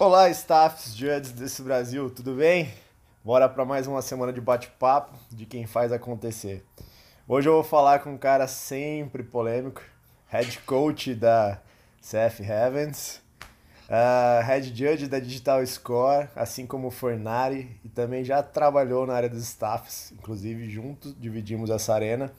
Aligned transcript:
Olá, 0.00 0.30
staffs, 0.30 0.96
judges 0.96 1.30
desse 1.30 1.60
Brasil, 1.60 2.08
tudo 2.08 2.32
bem? 2.32 2.72
Bora 3.22 3.46
para 3.50 3.66
mais 3.66 3.86
uma 3.86 4.00
semana 4.00 4.32
de 4.32 4.40
bate-papo 4.40 5.12
de 5.28 5.44
quem 5.44 5.66
faz 5.66 5.92
acontecer. 5.92 6.64
Hoje 7.28 7.50
eu 7.50 7.52
vou 7.52 7.62
falar 7.62 7.98
com 7.98 8.14
um 8.14 8.16
cara 8.16 8.46
sempre 8.46 9.22
polêmico, 9.22 9.82
head 10.28 10.58
coach 10.60 11.14
da 11.14 11.60
CF 12.00 12.42
Heavens, 12.42 13.20
uh, 13.90 14.42
head 14.42 14.68
judge 14.74 15.06
da 15.06 15.18
Digital 15.18 15.66
Score, 15.66 16.30
assim 16.34 16.66
como 16.66 16.88
o 16.88 16.90
Fornari, 16.90 17.78
e 17.84 17.88
também 17.90 18.24
já 18.24 18.42
trabalhou 18.42 19.06
na 19.06 19.12
área 19.12 19.28
dos 19.28 19.42
staffs, 19.42 20.12
inclusive 20.12 20.70
juntos 20.70 21.14
dividimos 21.20 21.68
essa 21.68 21.92
arena. 21.92 22.32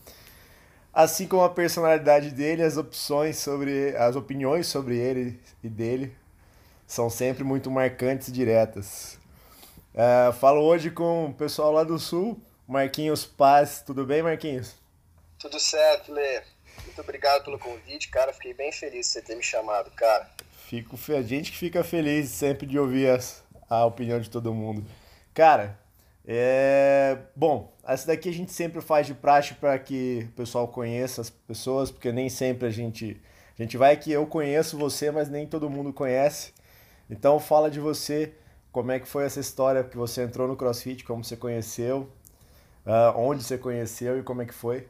Assim 0.92 1.28
como 1.28 1.44
a 1.44 1.50
personalidade 1.52 2.32
dele, 2.32 2.64
as 2.64 2.76
opções 2.76 3.38
sobre 3.38 3.96
as 3.96 4.16
opiniões 4.16 4.66
sobre 4.66 4.98
ele 4.98 5.40
e 5.64 5.70
dele 5.70 6.20
são 6.92 7.10
sempre 7.10 7.42
muito 7.42 7.72
marcantes 7.72 8.28
e 8.28 8.34
diretas. 8.34 9.18
Uh, 9.94 10.34
falo 10.34 10.62
hoje 10.62 10.92
com 10.92 11.28
o 11.28 11.34
pessoal 11.34 11.72
lá 11.72 11.86
do 11.86 11.98
Sul, 11.98 12.38
Marquinhos 12.68 13.24
Paz. 13.24 13.82
Tudo 13.82 14.06
bem, 14.06 14.22
Marquinhos? 14.22 14.76
Tudo 15.40 15.58
certo, 15.58 16.12
Lê. 16.12 16.42
Muito 16.84 17.00
obrigado 17.00 17.46
pelo 17.46 17.58
convite, 17.58 18.10
cara. 18.10 18.34
Fiquei 18.34 18.54
bem 18.54 18.74
feliz 18.74 19.06
de 19.06 19.14
você 19.14 19.22
ter 19.22 19.36
me 19.36 19.42
chamado, 19.42 19.90
cara. 19.92 20.30
Fico, 20.68 21.00
a 21.14 21.22
gente 21.22 21.54
que 21.54 21.58
fica 21.58 21.82
feliz 21.82 22.28
sempre 22.28 22.68
de 22.68 22.78
ouvir 22.78 23.10
as, 23.10 23.42
a 23.70 23.86
opinião 23.86 24.20
de 24.20 24.30
todo 24.30 24.54
mundo. 24.54 24.86
Cara, 25.34 25.80
é... 26.28 27.18
bom, 27.34 27.74
essa 27.88 28.08
daqui 28.08 28.28
a 28.28 28.34
gente 28.34 28.52
sempre 28.52 28.82
faz 28.82 29.08
de 29.08 29.14
praxe 29.14 29.54
para 29.54 29.80
que 29.80 30.28
o 30.30 30.36
pessoal 30.36 30.68
conheça 30.68 31.22
as 31.22 31.30
pessoas, 31.30 31.90
porque 31.90 32.12
nem 32.12 32.28
sempre 32.28 32.68
a 32.68 32.70
gente. 32.70 33.16
A 33.58 33.64
gente 33.64 33.78
vai 33.78 33.96
que 33.96 34.12
eu 34.12 34.28
conheço 34.28 34.78
você, 34.78 35.10
mas 35.10 35.30
nem 35.30 35.48
todo 35.48 35.70
mundo 35.70 35.94
conhece. 35.94 36.52
Então 37.12 37.38
fala 37.42 37.70
de 37.70 37.82
você, 37.82 38.34
como 38.72 38.90
é 38.90 39.00
que 39.00 39.06
foi 39.06 39.26
essa 39.26 39.42
história 39.42 39.84
que 39.84 39.98
você 39.98 40.24
entrou 40.24 40.48
no 40.48 40.56
CrossFit, 40.56 41.04
como 41.04 41.26
você 41.26 41.36
conheceu, 41.36 42.10
uh, 42.86 43.18
onde 43.18 43.44
você 43.44 43.58
conheceu 43.58 44.18
e 44.18 44.24
como 44.24 44.42
é 44.42 44.46
que 44.46 44.54
foi? 44.54 44.88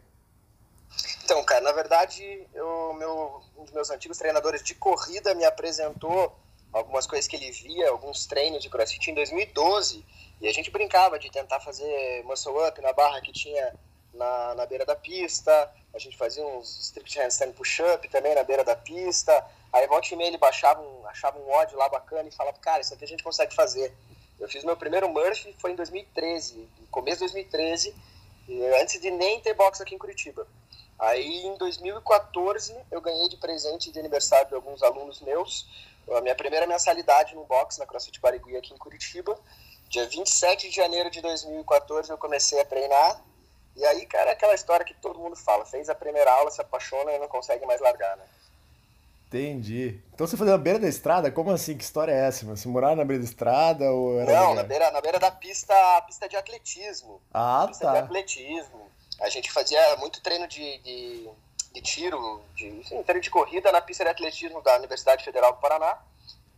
Então, 1.24 1.44
cara, 1.44 1.62
na 1.62 1.72
verdade, 1.72 2.48
eu, 2.54 2.94
meu, 2.94 3.42
um 3.58 3.64
dos 3.64 3.74
meus 3.74 3.90
antigos 3.90 4.20
treinadores 4.20 4.62
de 4.62 4.76
corrida 4.76 5.34
me 5.34 5.44
apresentou 5.44 6.38
algumas 6.72 7.08
coisas 7.08 7.28
que 7.28 7.36
ele 7.36 7.52
via, 7.52 7.90
alguns 7.90 8.28
treinos 8.28 8.62
de 8.62 8.70
CrossFit 8.70 9.10
em 9.10 9.16
2012, 9.16 10.06
e 10.40 10.48
a 10.48 10.54
gente 10.54 10.70
brincava 10.70 11.18
de 11.18 11.32
tentar 11.32 11.60
fazer 11.60 12.24
muscle 12.24 12.68
up 12.68 12.80
na 12.82 12.94
barra 12.94 13.20
que 13.22 13.32
tinha 13.32 13.74
na, 14.14 14.56
na 14.56 14.66
beira 14.66 14.86
da 14.86 14.96
pista, 14.96 15.72
a 15.94 16.00
gente 16.00 16.18
fazia 16.18 16.46
uns 16.46 16.80
strict 16.86 17.18
handstand 17.18 17.52
push-up 17.54 18.08
também 18.10 18.36
na 18.36 18.44
beira 18.44 18.64
da 18.64 18.76
pista, 18.76 19.46
Aí 19.74 19.88
volta 19.88 20.14
e 20.14 20.18
meia 20.18 20.28
ele 20.28 20.38
baixava 20.38 20.82
um, 20.82 21.08
achava 21.08 21.40
um 21.40 21.50
ódio 21.50 21.78
lá 21.78 21.88
bacana 21.88 22.28
e 22.28 22.32
falava, 22.32 22.58
cara, 22.58 22.82
isso 22.82 22.94
aqui 22.94 23.06
a 23.06 23.08
gente 23.08 23.24
consegue 23.24 23.56
fazer. 23.56 23.94
Eu 24.40 24.50
fiz 24.50 24.64
meu 24.64 24.76
primeiro 24.76 25.08
Murphy, 25.08 25.56
foi 25.60 25.72
em 25.72 25.76
2013, 25.76 26.68
começo 26.90 27.20
de 27.20 27.32
2013, 27.32 27.96
antes 28.82 29.00
de 29.00 29.10
nem 29.12 29.40
ter 29.40 29.54
boxe 29.54 29.82
aqui 29.82 29.96
em 29.96 29.98
Curitiba. 29.98 30.46
Aí 31.00 31.46
em 31.46 31.56
2014 31.56 32.76
eu 32.92 33.00
ganhei 33.00 33.30
de 33.30 33.38
presente 33.38 33.92
de 33.92 34.00
aniversário 34.00 34.50
de 34.50 34.56
alguns 34.56 34.84
alunos 34.84 35.22
meus 35.22 35.68
a 36.12 36.20
minha 36.20 36.36
primeira 36.36 36.68
mensalidade 36.68 37.36
no 37.36 37.46
boxe 37.46 37.80
na 37.80 37.86
CrossFit 37.86 38.20
Barigui 38.20 38.58
aqui 38.58 38.74
em 38.74 38.78
Curitiba. 38.78 39.40
Dia 39.88 40.06
27 40.08 40.70
de 40.70 40.76
janeiro 40.76 41.10
de 41.10 41.22
2014 41.22 42.10
eu 42.10 42.18
comecei 42.18 42.60
a 42.60 42.66
treinar. 42.66 43.22
E 43.76 43.86
aí, 43.86 44.06
cara, 44.06 44.32
é 44.32 44.34
aquela 44.34 44.54
história 44.54 44.86
que 44.86 44.94
todo 44.94 45.20
mundo 45.20 45.36
fala, 45.36 45.66
fez 45.66 45.90
a 45.90 45.96
primeira 45.96 46.32
aula, 46.32 46.52
se 46.52 46.62
apaixona 46.62 47.12
e 47.14 47.20
não 47.20 47.28
consegue 47.28 47.66
mais 47.66 47.80
largar, 47.80 48.18
né? 48.18 48.24
Entendi. 49.32 49.98
Então 50.14 50.28
você 50.28 50.36
fazia 50.36 50.52
na 50.52 50.58
beira 50.58 50.78
da 50.78 50.90
estrada? 50.90 51.32
Como 51.32 51.52
assim? 51.52 51.78
Que 51.78 51.86
história 51.86 52.12
é 52.12 52.28
essa? 52.28 52.46
Você 52.46 52.68
morava 52.68 52.98
na 52.98 53.06
beira 53.06 53.24
da 53.24 53.30
estrada 53.30 53.90
ou 53.90 54.20
era 54.20 54.34
Não, 54.34 54.54
na 54.54 54.64
beira, 54.64 54.92
na 54.92 55.00
beira 55.00 55.20
da 55.20 55.32
pista, 55.32 55.74
pista 56.06 56.28
de 56.28 56.36
atletismo. 56.36 57.22
Ah, 57.34 57.64
pista 57.66 57.86
tá. 57.86 57.94
de 57.94 57.98
atletismo. 58.00 58.92
A 59.22 59.30
gente 59.30 59.50
fazia 59.50 59.80
muito 59.98 60.22
treino 60.22 60.50
de, 60.50 60.78
de, 60.80 61.30
de 61.74 61.82
tiro, 61.82 62.42
de, 62.56 62.84
treino 63.06 63.22
de 63.22 63.30
corrida 63.30 63.72
na 63.72 63.80
pista 63.80 64.04
de 64.04 64.10
atletismo 64.10 64.62
da 64.62 64.76
Universidade 64.76 65.24
Federal 65.24 65.54
do 65.54 65.60
Paraná. 65.60 65.98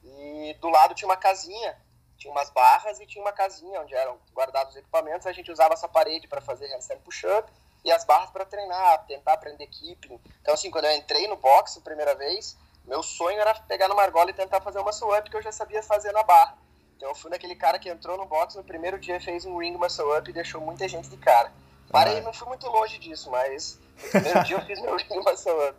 E 0.04 0.56
do 0.60 0.70
lado 0.70 0.96
tinha 0.96 1.08
uma 1.08 1.18
casinha, 1.18 1.78
tinha 2.24 2.32
umas 2.32 2.50
barras 2.50 3.00
e 3.00 3.06
tinha 3.06 3.22
uma 3.22 3.34
casinha 3.34 3.82
onde 3.82 3.94
eram 3.94 4.18
guardados 4.34 4.74
os 4.74 4.80
equipamentos. 4.80 5.28
A 5.28 5.34
gente 5.34 5.52
usava 5.52 5.74
essa 5.74 5.88
parede 5.88 6.28
para 6.28 6.40
fazer 6.40 6.68
handstand 6.68 7.00
push-up 7.00 7.52
e 7.84 7.92
as 7.92 8.06
barras 8.06 8.30
para 8.32 8.46
treinar, 8.46 9.06
tentar 9.06 9.34
aprender 9.34 9.68
keeping. 9.68 10.20
Então, 10.42 10.54
assim, 10.54 10.72
quando 10.72 10.86
eu 10.86 10.96
entrei 10.96 11.28
no 11.28 11.36
boxe 11.36 11.80
a 11.80 11.82
primeira 11.82 12.16
vez, 12.16 12.58
meu 12.86 13.04
sonho 13.04 13.40
era 13.40 13.54
pegar 13.56 13.90
no 13.90 14.00
argola 14.00 14.30
e 14.30 14.34
tentar 14.34 14.62
fazer 14.62 14.80
uma 14.80 14.86
muscle-up 14.86 15.30
que 15.30 15.36
eu 15.36 15.42
já 15.42 15.52
sabia 15.52 15.84
fazer 15.84 16.14
na 16.14 16.24
barra. 16.24 16.58
Então 16.96 17.10
eu 17.10 17.16
fui 17.16 17.30
naquele 17.30 17.56
cara 17.56 17.78
que 17.78 17.90
entrou 17.90 18.18
no 18.18 18.26
box 18.26 18.56
no 18.56 18.64
primeiro 18.64 18.98
dia, 18.98 19.20
fez 19.20 19.44
um 19.46 19.58
ring 19.58 19.76
muscle-up 19.76 20.30
e 20.30 20.34
deixou 20.34 20.62
muita 20.62 20.88
gente 20.88 21.10
de 21.10 21.18
cara. 21.18 21.52
Parei, 21.92 22.20
ah. 22.20 22.22
não 22.22 22.34
fui 22.34 22.48
muito 22.48 22.66
longe 22.68 22.98
disso, 22.98 23.30
mas 23.30 23.78
no 24.02 24.10
primeiro 24.10 24.44
dia 24.46 24.58
eu 24.58 24.66
fiz 24.66 24.82
meu 24.82 24.96
ring 24.96 25.20
muscle-up. 25.20 25.78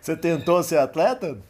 Você 0.00 0.16
tentou 0.16 0.62
ser 0.62 0.78
atleta? 0.78 1.42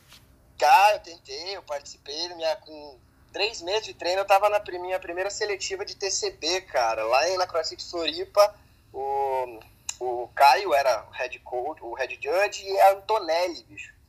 Cara, 0.58 0.96
eu 0.96 1.00
tentei, 1.00 1.56
eu 1.56 1.62
participei, 1.62 2.34
minha, 2.34 2.56
com 2.56 2.98
três 3.32 3.62
meses 3.62 3.86
de 3.86 3.94
treino 3.94 4.20
eu 4.20 4.26
tava 4.26 4.48
na 4.48 4.62
minha 4.78 4.98
primeira 4.98 5.30
seletiva 5.30 5.84
de 5.84 5.96
TCB, 5.96 6.62
cara, 6.62 7.04
lá 7.04 7.36
na 7.36 7.46
CrossFit 7.46 7.88
Floripa, 7.88 8.54
o, 8.92 9.60
o 9.98 10.28
Caio 10.34 10.74
era 10.74 11.06
o 11.08 11.12
head 11.12 11.38
coach, 11.40 11.82
o 11.82 11.94
head 11.94 12.18
judge 12.20 12.66
e 12.66 12.80
a 12.80 12.92
Antonelli, 12.92 13.64
bicho 13.64 14.00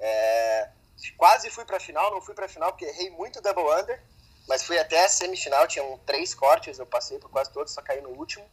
é, 0.00 0.68
quase 1.16 1.50
fui 1.50 1.64
para 1.64 1.76
a 1.76 1.80
final, 1.80 2.10
não 2.10 2.20
fui 2.20 2.34
para 2.34 2.46
a 2.46 2.48
final 2.48 2.72
porque 2.72 2.86
errei 2.86 3.10
muito 3.10 3.40
double 3.40 3.64
under, 3.64 4.00
mas 4.48 4.62
fui 4.62 4.78
até 4.78 5.04
a 5.04 5.08
semifinal, 5.08 5.66
tinham 5.68 6.00
três 6.06 6.34
cortes, 6.34 6.78
eu 6.78 6.86
passei 6.86 7.18
por 7.18 7.30
quase 7.30 7.52
todos, 7.52 7.72
só 7.72 7.82
caí 7.82 8.00
no 8.00 8.08
último. 8.10 8.44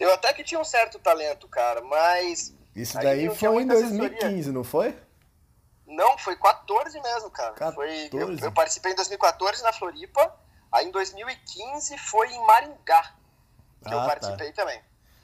Eu 0.00 0.12
até 0.12 0.32
que 0.32 0.42
tinha 0.42 0.60
um 0.60 0.64
certo 0.64 0.98
talento, 0.98 1.46
cara, 1.48 1.80
mas. 1.82 2.52
Isso 2.74 2.98
daí 2.98 3.34
foi 3.34 3.62
em 3.62 3.66
2015, 3.66 4.24
assessoria. 4.24 4.52
não 4.52 4.64
foi? 4.64 4.94
Não, 5.86 6.18
foi 6.18 6.36
14 6.36 7.00
mesmo, 7.00 7.30
cara. 7.30 7.52
14? 7.54 7.74
Foi, 7.74 8.08
eu, 8.12 8.36
eu, 8.38 8.52
participei 8.52 8.92
em 8.92 8.96
2014 8.96 9.62
na 9.62 9.72
Floripa, 9.72 10.34
aí 10.72 10.86
em 10.86 10.90
2015 10.90 11.96
foi 11.98 12.32
em 12.32 12.46
Maringá, 12.46 13.02
que 13.82 13.88
ah, 13.88 13.92
eu 13.92 13.98
tá. 14.00 14.06
participei 14.06 14.52
tá. 14.52 14.62
também. 14.62 14.80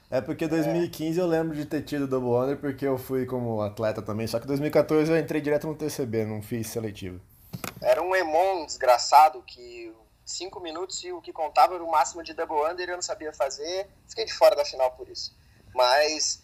É 0.09 0.21
porque 0.21 0.47
2015 0.47 1.19
é. 1.19 1.23
eu 1.23 1.27
lembro 1.27 1.55
de 1.55 1.65
ter 1.65 1.81
tido 1.81 2.07
Double 2.07 2.31
Under 2.31 2.57
porque 2.57 2.85
eu 2.85 2.97
fui 2.97 3.25
como 3.25 3.61
atleta 3.61 4.01
também, 4.01 4.27
só 4.27 4.39
que 4.39 4.47
2014 4.47 5.11
eu 5.11 5.17
entrei 5.17 5.41
direto 5.41 5.67
no 5.67 5.75
TCB, 5.75 6.25
não 6.25 6.41
fiz 6.41 6.67
seletivo. 6.67 7.19
Era 7.81 8.01
um 8.01 8.15
Emon 8.15 8.65
desgraçado 8.65 9.41
que 9.41 9.93
cinco 10.25 10.59
minutos 10.59 11.03
e 11.03 11.11
o 11.11 11.21
que 11.21 11.33
contava 11.33 11.75
era 11.75 11.83
o 11.83 11.91
máximo 11.91 12.23
de 12.23 12.33
Double 12.33 12.71
Under 12.71 12.89
eu 12.89 12.95
não 12.95 13.01
sabia 13.01 13.33
fazer, 13.33 13.87
fiquei 14.07 14.25
de 14.25 14.33
fora 14.33 14.55
da 14.55 14.63
final 14.63 14.91
por 14.91 15.09
isso. 15.09 15.35
Mas 15.73 16.43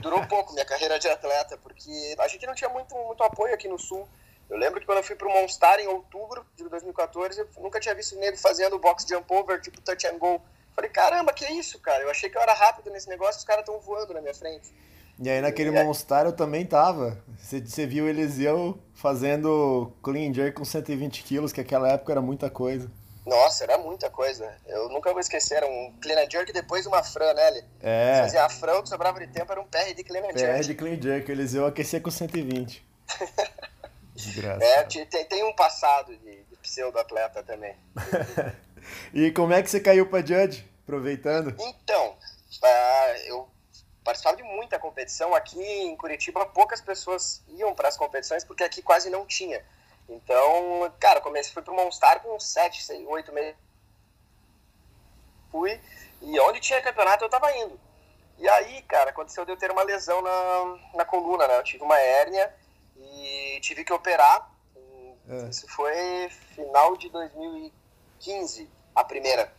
durou 0.00 0.26
pouco 0.26 0.52
minha 0.52 0.64
carreira 0.64 0.98
de 0.98 1.08
atleta, 1.08 1.56
porque 1.58 2.14
a 2.18 2.28
gente 2.28 2.46
não 2.46 2.54
tinha 2.54 2.70
muito, 2.70 2.94
muito 2.94 3.22
apoio 3.22 3.54
aqui 3.54 3.68
no 3.68 3.78
Sul. 3.78 4.08
Eu 4.48 4.58
lembro 4.58 4.80
que 4.80 4.86
quando 4.86 4.98
eu 4.98 5.04
fui 5.04 5.16
pro 5.16 5.30
Monstar 5.30 5.80
em 5.80 5.86
outubro 5.86 6.44
de 6.56 6.68
2014, 6.68 7.40
eu 7.40 7.48
nunca 7.58 7.80
tinha 7.80 7.94
visto 7.94 8.16
nego 8.18 8.36
fazendo 8.36 8.78
box 8.78 9.06
jump 9.08 9.32
over, 9.32 9.60
tipo 9.60 9.80
touch 9.80 10.06
and 10.06 10.18
go 10.18 10.40
Falei, 10.74 10.90
caramba, 10.90 11.32
que 11.32 11.46
isso, 11.46 11.78
cara? 11.78 12.02
Eu 12.02 12.10
achei 12.10 12.30
que 12.30 12.36
eu 12.36 12.40
era 12.40 12.54
rápido 12.54 12.90
nesse 12.90 13.08
negócio, 13.08 13.38
os 13.38 13.44
caras 13.44 13.62
estão 13.62 13.78
voando 13.80 14.14
na 14.14 14.20
minha 14.20 14.34
frente. 14.34 14.72
E 15.18 15.28
aí 15.28 15.40
naquele 15.40 15.68
e 15.68 15.84
Monstar 15.84 16.24
eu 16.24 16.32
também 16.32 16.64
tava. 16.64 17.22
Você, 17.38 17.60
você 17.60 17.86
viu 17.86 18.06
o 18.06 18.08
Eliseu 18.08 18.78
fazendo 18.94 19.92
clean 20.02 20.32
jerk 20.32 20.56
com 20.56 20.64
120 20.64 21.22
quilos, 21.22 21.52
que 21.52 21.60
naquela 21.60 21.88
época 21.88 22.12
era 22.12 22.22
muita 22.22 22.48
coisa. 22.48 22.90
Nossa, 23.24 23.64
era 23.64 23.78
muita 23.78 24.10
coisa. 24.10 24.52
Eu 24.66 24.88
nunca 24.88 25.12
vou 25.12 25.20
esquecer, 25.20 25.56
era 25.56 25.66
um 25.66 25.94
clean 26.00 26.28
jerk 26.28 26.52
depois 26.52 26.86
uma 26.86 27.02
fran, 27.02 27.32
né, 27.34 27.48
Eli? 27.48 27.64
É. 27.80 28.20
Fazia 28.22 28.44
a 28.44 28.48
fran, 28.48 28.78
o 28.78 28.82
que 28.82 28.88
sobrava 28.88 29.20
de 29.20 29.28
tempo 29.28 29.50
era 29.52 29.60
um 29.60 29.66
PR 29.66 29.94
de 29.94 30.02
clean 30.02 30.22
jerk. 30.36 30.60
PR 30.60 30.66
de 30.66 30.74
clean 30.74 31.00
jerk, 31.00 31.30
o 31.30 31.32
Eliseu 31.32 31.66
aquecia 31.66 32.00
com 32.00 32.10
120. 32.10 32.84
Desgraça. 34.14 34.64
É, 34.64 34.82
tem, 34.82 35.24
tem 35.24 35.44
um 35.44 35.54
passado 35.54 36.16
de, 36.18 36.42
de 36.42 36.56
pseudo-atleta 36.56 37.42
também. 37.42 37.74
E 39.12 39.30
como 39.30 39.52
é 39.52 39.62
que 39.62 39.70
você 39.70 39.80
caiu 39.80 40.08
para 40.08 40.24
Judge, 40.24 40.68
aproveitando? 40.82 41.54
Então, 41.58 42.10
uh, 42.10 43.16
eu 43.26 43.48
participava 44.04 44.36
de 44.36 44.42
muita 44.42 44.78
competição. 44.78 45.34
Aqui 45.34 45.60
em 45.62 45.96
Curitiba, 45.96 46.44
poucas 46.46 46.80
pessoas 46.80 47.42
iam 47.48 47.74
para 47.74 47.88
as 47.88 47.96
competições 47.96 48.44
porque 48.44 48.64
aqui 48.64 48.82
quase 48.82 49.10
não 49.10 49.26
tinha. 49.26 49.62
Então, 50.14 50.92
cara, 50.98 51.20
comecei, 51.20 51.52
fui 51.52 51.62
para 51.62 51.72
o 51.72 51.76
Monstar 51.76 52.20
com 52.20 52.38
7, 52.38 52.82
6, 52.82 53.06
8 53.06 53.32
meses. 53.32 53.56
Fui, 55.50 55.80
e 56.20 56.40
onde 56.40 56.60
tinha 56.60 56.80
campeonato 56.80 57.24
eu 57.24 57.26
estava 57.26 57.54
indo. 57.56 57.78
E 58.38 58.48
aí, 58.48 58.82
cara, 58.82 59.10
aconteceu 59.10 59.44
de 59.44 59.52
eu 59.52 59.56
ter 59.56 59.70
uma 59.70 59.82
lesão 59.82 60.20
na, 60.22 60.78
na 60.94 61.04
coluna, 61.04 61.46
né? 61.46 61.58
Eu 61.58 61.62
tive 61.62 61.84
uma 61.84 61.98
hérnia 61.98 62.54
e 62.96 63.60
tive 63.60 63.84
que 63.84 63.92
operar. 63.92 64.50
É. 65.28 65.48
Isso 65.48 65.68
foi 65.68 66.28
final 66.54 66.96
de 66.96 67.08
2015. 67.10 67.82
15, 68.22 68.70
a 68.94 69.04
primeira. 69.04 69.52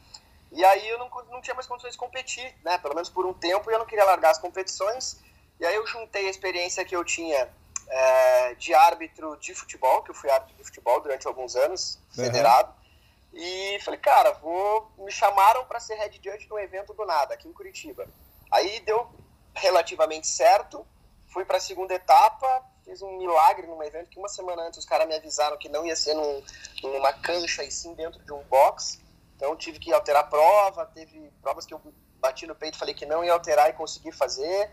E 0.51 0.63
aí 0.63 0.87
eu 0.87 0.97
não, 0.97 1.09
não 1.29 1.41
tinha 1.41 1.53
mais 1.53 1.67
condições 1.67 1.93
de 1.93 1.97
competir, 1.97 2.55
né? 2.63 2.77
Pelo 2.77 2.95
menos 2.95 3.09
por 3.09 3.25
um 3.25 3.33
tempo, 3.33 3.69
e 3.69 3.73
eu 3.73 3.79
não 3.79 3.85
queria 3.85 4.05
largar 4.05 4.31
as 4.31 4.39
competições. 4.39 5.19
E 5.59 5.65
aí 5.65 5.75
eu 5.75 5.85
juntei 5.85 6.27
a 6.27 6.29
experiência 6.29 6.85
que 6.85 6.95
eu 6.95 7.03
tinha 7.03 7.49
é, 7.87 8.55
de 8.55 8.73
árbitro 8.73 9.37
de 9.37 9.53
futebol, 9.53 10.01
que 10.03 10.11
eu 10.11 10.15
fui 10.15 10.29
árbitro 10.29 10.55
de 10.55 10.63
futebol 10.63 11.01
durante 11.01 11.27
alguns 11.27 11.55
anos, 11.55 11.99
federado. 12.13 12.69
Uhum. 12.69 13.39
E 13.39 13.79
falei, 13.81 13.99
cara, 13.99 14.31
vou. 14.33 14.91
Me 14.97 15.11
chamaram 15.11 15.65
para 15.65 15.79
ser 15.79 15.95
head 15.95 16.19
judge 16.23 16.47
no 16.47 16.59
evento 16.59 16.93
do 16.93 17.05
nada, 17.05 17.33
aqui 17.33 17.47
em 17.47 17.53
Curitiba. 17.53 18.07
Aí 18.51 18.79
deu 18.81 19.09
relativamente 19.55 20.27
certo, 20.27 20.85
fui 21.27 21.45
para 21.45 21.57
a 21.57 21.59
segunda 21.59 21.93
etapa, 21.93 22.63
fiz 22.85 23.01
um 23.01 23.17
milagre 23.17 23.67
num 23.67 23.81
evento 23.83 24.09
que 24.09 24.19
uma 24.19 24.29
semana 24.29 24.63
antes 24.63 24.79
os 24.79 24.85
caras 24.85 25.07
me 25.07 25.15
avisaram 25.15 25.57
que 25.57 25.69
não 25.69 25.85
ia 25.85 25.95
ser 25.95 26.13
num, 26.13 26.43
numa 26.83 27.13
cancha 27.13 27.63
e 27.63 27.71
sim 27.71 27.93
dentro 27.93 28.19
de 28.23 28.31
um 28.31 28.43
box. 28.43 28.99
Então 29.35 29.55
tive 29.55 29.79
que 29.79 29.91
alterar 29.91 30.23
a 30.23 30.27
prova, 30.27 30.85
teve 30.85 31.31
provas 31.41 31.65
que 31.65 31.73
eu 31.73 31.81
bati 32.19 32.47
no 32.47 32.55
peito, 32.55 32.77
falei 32.77 32.93
que 32.93 33.05
não 33.05 33.23
ia 33.23 33.33
alterar 33.33 33.69
e 33.69 33.73
consegui 33.73 34.11
fazer. 34.11 34.71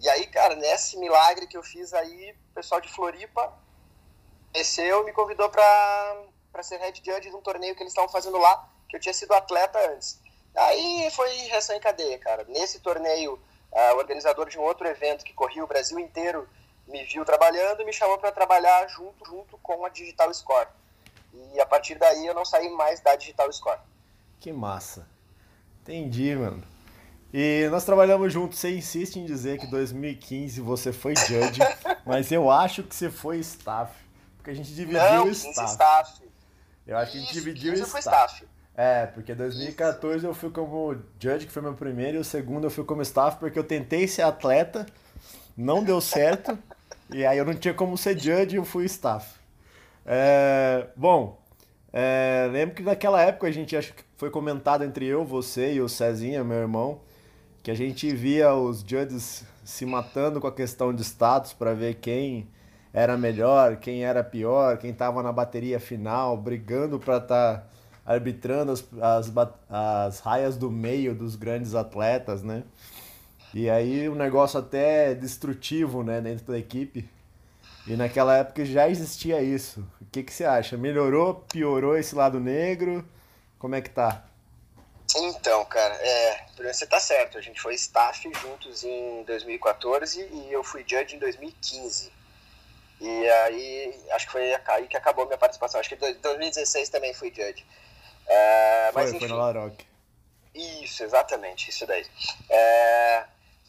E 0.00 0.08
aí, 0.08 0.26
cara, 0.26 0.54
nesse 0.56 0.96
milagre 0.98 1.46
que 1.46 1.56
eu 1.56 1.62
fiz 1.62 1.92
aí, 1.92 2.34
o 2.50 2.54
pessoal 2.54 2.80
de 2.80 2.88
Floripa 2.88 3.52
desceu 4.52 5.04
me 5.04 5.12
convidou 5.12 5.48
para 5.48 6.24
para 6.52 6.62
ser 6.64 6.78
head 6.78 7.00
judge 7.04 7.30
de 7.30 7.36
um 7.36 7.40
torneio 7.40 7.76
que 7.76 7.82
eles 7.82 7.92
estavam 7.92 8.10
fazendo 8.10 8.36
lá, 8.36 8.68
que 8.88 8.96
eu 8.96 9.00
tinha 9.00 9.14
sido 9.14 9.32
atleta 9.32 9.78
antes. 9.92 10.20
Aí 10.56 11.08
foi 11.12 11.30
reação 11.46 11.76
em 11.76 11.80
cadeia, 11.80 12.18
cara. 12.18 12.44
Nesse 12.48 12.80
torneio, 12.80 13.40
o 13.70 13.96
organizador 13.96 14.48
de 14.48 14.58
um 14.58 14.62
outro 14.62 14.86
evento 14.88 15.24
que 15.24 15.32
corria 15.32 15.62
o 15.62 15.66
Brasil 15.66 15.96
inteiro 15.98 16.48
me 16.88 17.04
viu 17.04 17.24
trabalhando 17.24 17.82
e 17.82 17.84
me 17.84 17.92
chamou 17.92 18.18
para 18.18 18.32
trabalhar 18.32 18.88
junto, 18.88 19.24
junto 19.24 19.56
com 19.58 19.86
a 19.86 19.88
Digital 19.88 20.34
Score. 20.34 20.68
E 21.54 21.60
a 21.60 21.66
partir 21.66 21.94
daí 21.94 22.26
eu 22.26 22.34
não 22.34 22.44
saí 22.44 22.68
mais 22.68 22.98
da 23.00 23.14
Digital 23.14 23.52
Score. 23.52 23.78
Que 24.40 24.52
massa. 24.52 25.06
Entendi, 25.82 26.34
mano. 26.34 26.64
E 27.32 27.68
nós 27.70 27.84
trabalhamos 27.84 28.32
juntos. 28.32 28.58
Você 28.58 28.76
insiste 28.76 29.16
em 29.16 29.24
dizer 29.24 29.58
que 29.58 29.66
2015 29.66 30.60
você 30.60 30.92
foi 30.92 31.14
judge, 31.16 31.60
mas 32.04 32.30
eu 32.32 32.50
acho 32.50 32.82
que 32.82 32.94
você 32.94 33.10
foi 33.10 33.38
staff. 33.38 33.92
Porque 34.36 34.50
a 34.50 34.54
gente 34.54 34.72
dividiu 34.74 35.00
não, 35.00 35.26
o 35.26 35.30
staff. 35.30 35.70
staff. 35.70 36.22
Eu 36.86 36.96
acho 36.96 37.12
que 37.12 37.18
a 37.18 37.20
gente 37.20 37.32
dividiu 37.32 37.72
o 37.72 37.76
staff. 37.76 37.98
staff. 37.98 38.44
É, 38.74 39.06
porque 39.06 39.34
2014 39.34 40.24
eu 40.24 40.32
fui 40.32 40.50
como 40.50 40.96
judge, 41.18 41.46
que 41.46 41.52
foi 41.52 41.62
meu 41.62 41.74
primeiro, 41.74 42.16
e 42.16 42.20
o 42.20 42.24
segundo 42.24 42.64
eu 42.64 42.70
fui 42.70 42.84
como 42.84 43.02
staff, 43.02 43.38
porque 43.38 43.58
eu 43.58 43.64
tentei 43.64 44.08
ser 44.08 44.22
atleta, 44.22 44.86
não 45.56 45.84
deu 45.84 46.00
certo, 46.00 46.58
e 47.12 47.26
aí 47.26 47.36
eu 47.36 47.44
não 47.44 47.54
tinha 47.54 47.74
como 47.74 47.98
ser 47.98 48.18
judge 48.18 48.54
e 48.54 48.56
eu 48.56 48.64
fui 48.64 48.86
staff. 48.86 49.38
É, 50.06 50.86
bom, 50.96 51.38
é, 51.92 52.48
lembro 52.50 52.74
que 52.74 52.82
naquela 52.82 53.20
época 53.20 53.46
a 53.46 53.50
gente 53.50 53.76
acho 53.76 53.92
que 53.92 54.02
foi 54.16 54.30
comentado 54.30 54.82
entre 54.82 55.04
eu, 55.04 55.24
você 55.24 55.74
e 55.74 55.80
o 55.80 55.88
Cezinha, 55.88 56.42
meu 56.42 56.58
irmão, 56.58 57.00
que 57.62 57.70
a 57.70 57.74
gente 57.74 58.12
via 58.14 58.54
os 58.54 58.80
judges 58.80 59.44
se 59.64 59.84
matando 59.84 60.40
com 60.40 60.46
a 60.46 60.52
questão 60.52 60.92
de 60.92 61.02
status 61.02 61.52
para 61.52 61.74
ver 61.74 61.96
quem 61.96 62.48
era 62.92 63.16
melhor, 63.16 63.76
quem 63.76 64.04
era 64.04 64.24
pior, 64.24 64.78
quem 64.78 64.90
estava 64.90 65.22
na 65.22 65.32
bateria 65.32 65.78
final, 65.78 66.36
brigando 66.36 66.98
para 66.98 67.18
estar 67.18 67.58
tá 67.58 67.66
arbitrando 68.04 68.72
as, 68.72 68.84
as, 69.00 69.32
as 69.68 70.20
raias 70.20 70.56
do 70.56 70.70
meio 70.70 71.14
dos 71.14 71.36
grandes 71.36 71.74
atletas, 71.74 72.42
né? 72.42 72.64
E 73.52 73.68
aí 73.68 74.08
um 74.08 74.14
negócio 74.14 74.58
até 74.58 75.14
destrutivo, 75.14 76.02
né, 76.02 76.20
dentro 76.20 76.46
da 76.46 76.58
equipe. 76.58 77.08
E 77.86 77.96
naquela 77.96 78.36
época 78.36 78.64
já 78.64 78.88
existia 78.88 79.42
isso. 79.42 79.80
O 80.00 80.04
que, 80.10 80.22
que 80.22 80.32
você 80.32 80.44
acha? 80.44 80.76
Melhorou, 80.76 81.34
piorou 81.52 81.96
esse 81.96 82.14
lado 82.14 82.38
negro? 82.38 83.04
Como 83.58 83.74
é 83.74 83.80
que 83.80 83.90
tá? 83.90 84.24
Então, 85.18 85.64
cara, 85.64 85.94
é, 85.94 86.46
você 86.56 86.86
tá 86.86 87.00
certo. 87.00 87.38
A 87.38 87.40
gente 87.40 87.60
foi 87.60 87.74
staff 87.74 88.30
juntos 88.40 88.84
em 88.84 89.22
2014 89.24 90.20
e 90.20 90.52
eu 90.52 90.62
fui 90.62 90.84
judge 90.86 91.16
em 91.16 91.18
2015. 91.18 92.12
E 93.00 93.28
aí, 93.28 94.00
acho 94.10 94.26
que 94.26 94.32
foi 94.32 94.54
aí 94.54 94.86
que 94.86 94.96
acabou 94.96 95.26
minha 95.26 95.38
participação. 95.38 95.80
Acho 95.80 95.88
que 95.88 95.94
em 95.94 96.14
2016 96.14 96.88
também 96.90 97.14
fui 97.14 97.32
judge. 97.34 97.64
É, 98.26 98.90
foi, 98.92 99.02
mas, 99.02 99.10
enfim, 99.10 99.20
foi 99.20 99.28
no 99.28 99.36
Laroque. 99.36 99.86
Isso, 100.54 101.02
exatamente, 101.02 101.70
isso 101.70 101.86
daí. 101.86 102.06
É, 102.48 103.24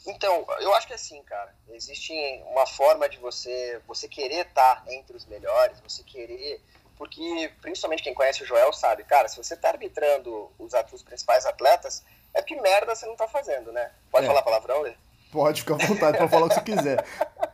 então, 0.06 0.46
eu 0.60 0.74
acho 0.74 0.88
que 0.88 0.94
é 0.94 0.96
assim, 0.96 1.22
cara, 1.24 1.54
existe 1.70 2.14
uma 2.48 2.66
forma 2.66 3.08
de 3.08 3.18
você, 3.18 3.80
você 3.88 4.08
querer 4.08 4.48
estar 4.48 4.84
tá 4.84 4.94
entre 4.94 5.16
os 5.16 5.26
melhores, 5.26 5.80
você 5.82 6.04
querer 6.04 6.60
porque 7.01 7.51
principalmente 7.63 8.03
quem 8.03 8.13
conhece 8.13 8.44
o 8.44 8.45
Joel 8.45 8.71
sabe, 8.71 9.03
cara, 9.03 9.27
se 9.27 9.36
você 9.36 9.57
tá 9.57 9.69
arbitrando 9.69 10.51
os, 10.59 10.71
os 10.94 11.01
principais 11.01 11.48
atletas, 11.48 12.03
é 12.31 12.44
que 12.44 12.56
merda 12.62 12.94
você 12.94 13.07
não 13.07 13.15
tá 13.15 13.27
fazendo, 13.27 13.71
né? 13.71 13.89
Pode 14.12 14.25
é. 14.25 14.27
falar 14.27 14.44
palavrão, 14.44 14.81
Lê? 14.81 14.94
Pode, 15.31 15.62
ficar 15.62 15.74
à 15.74 15.88
vontade 15.88 16.18
pra 16.19 16.30
falar 16.30 16.45
o 16.45 16.50
que 16.50 16.56
você 16.56 16.62
quiser. 16.62 17.03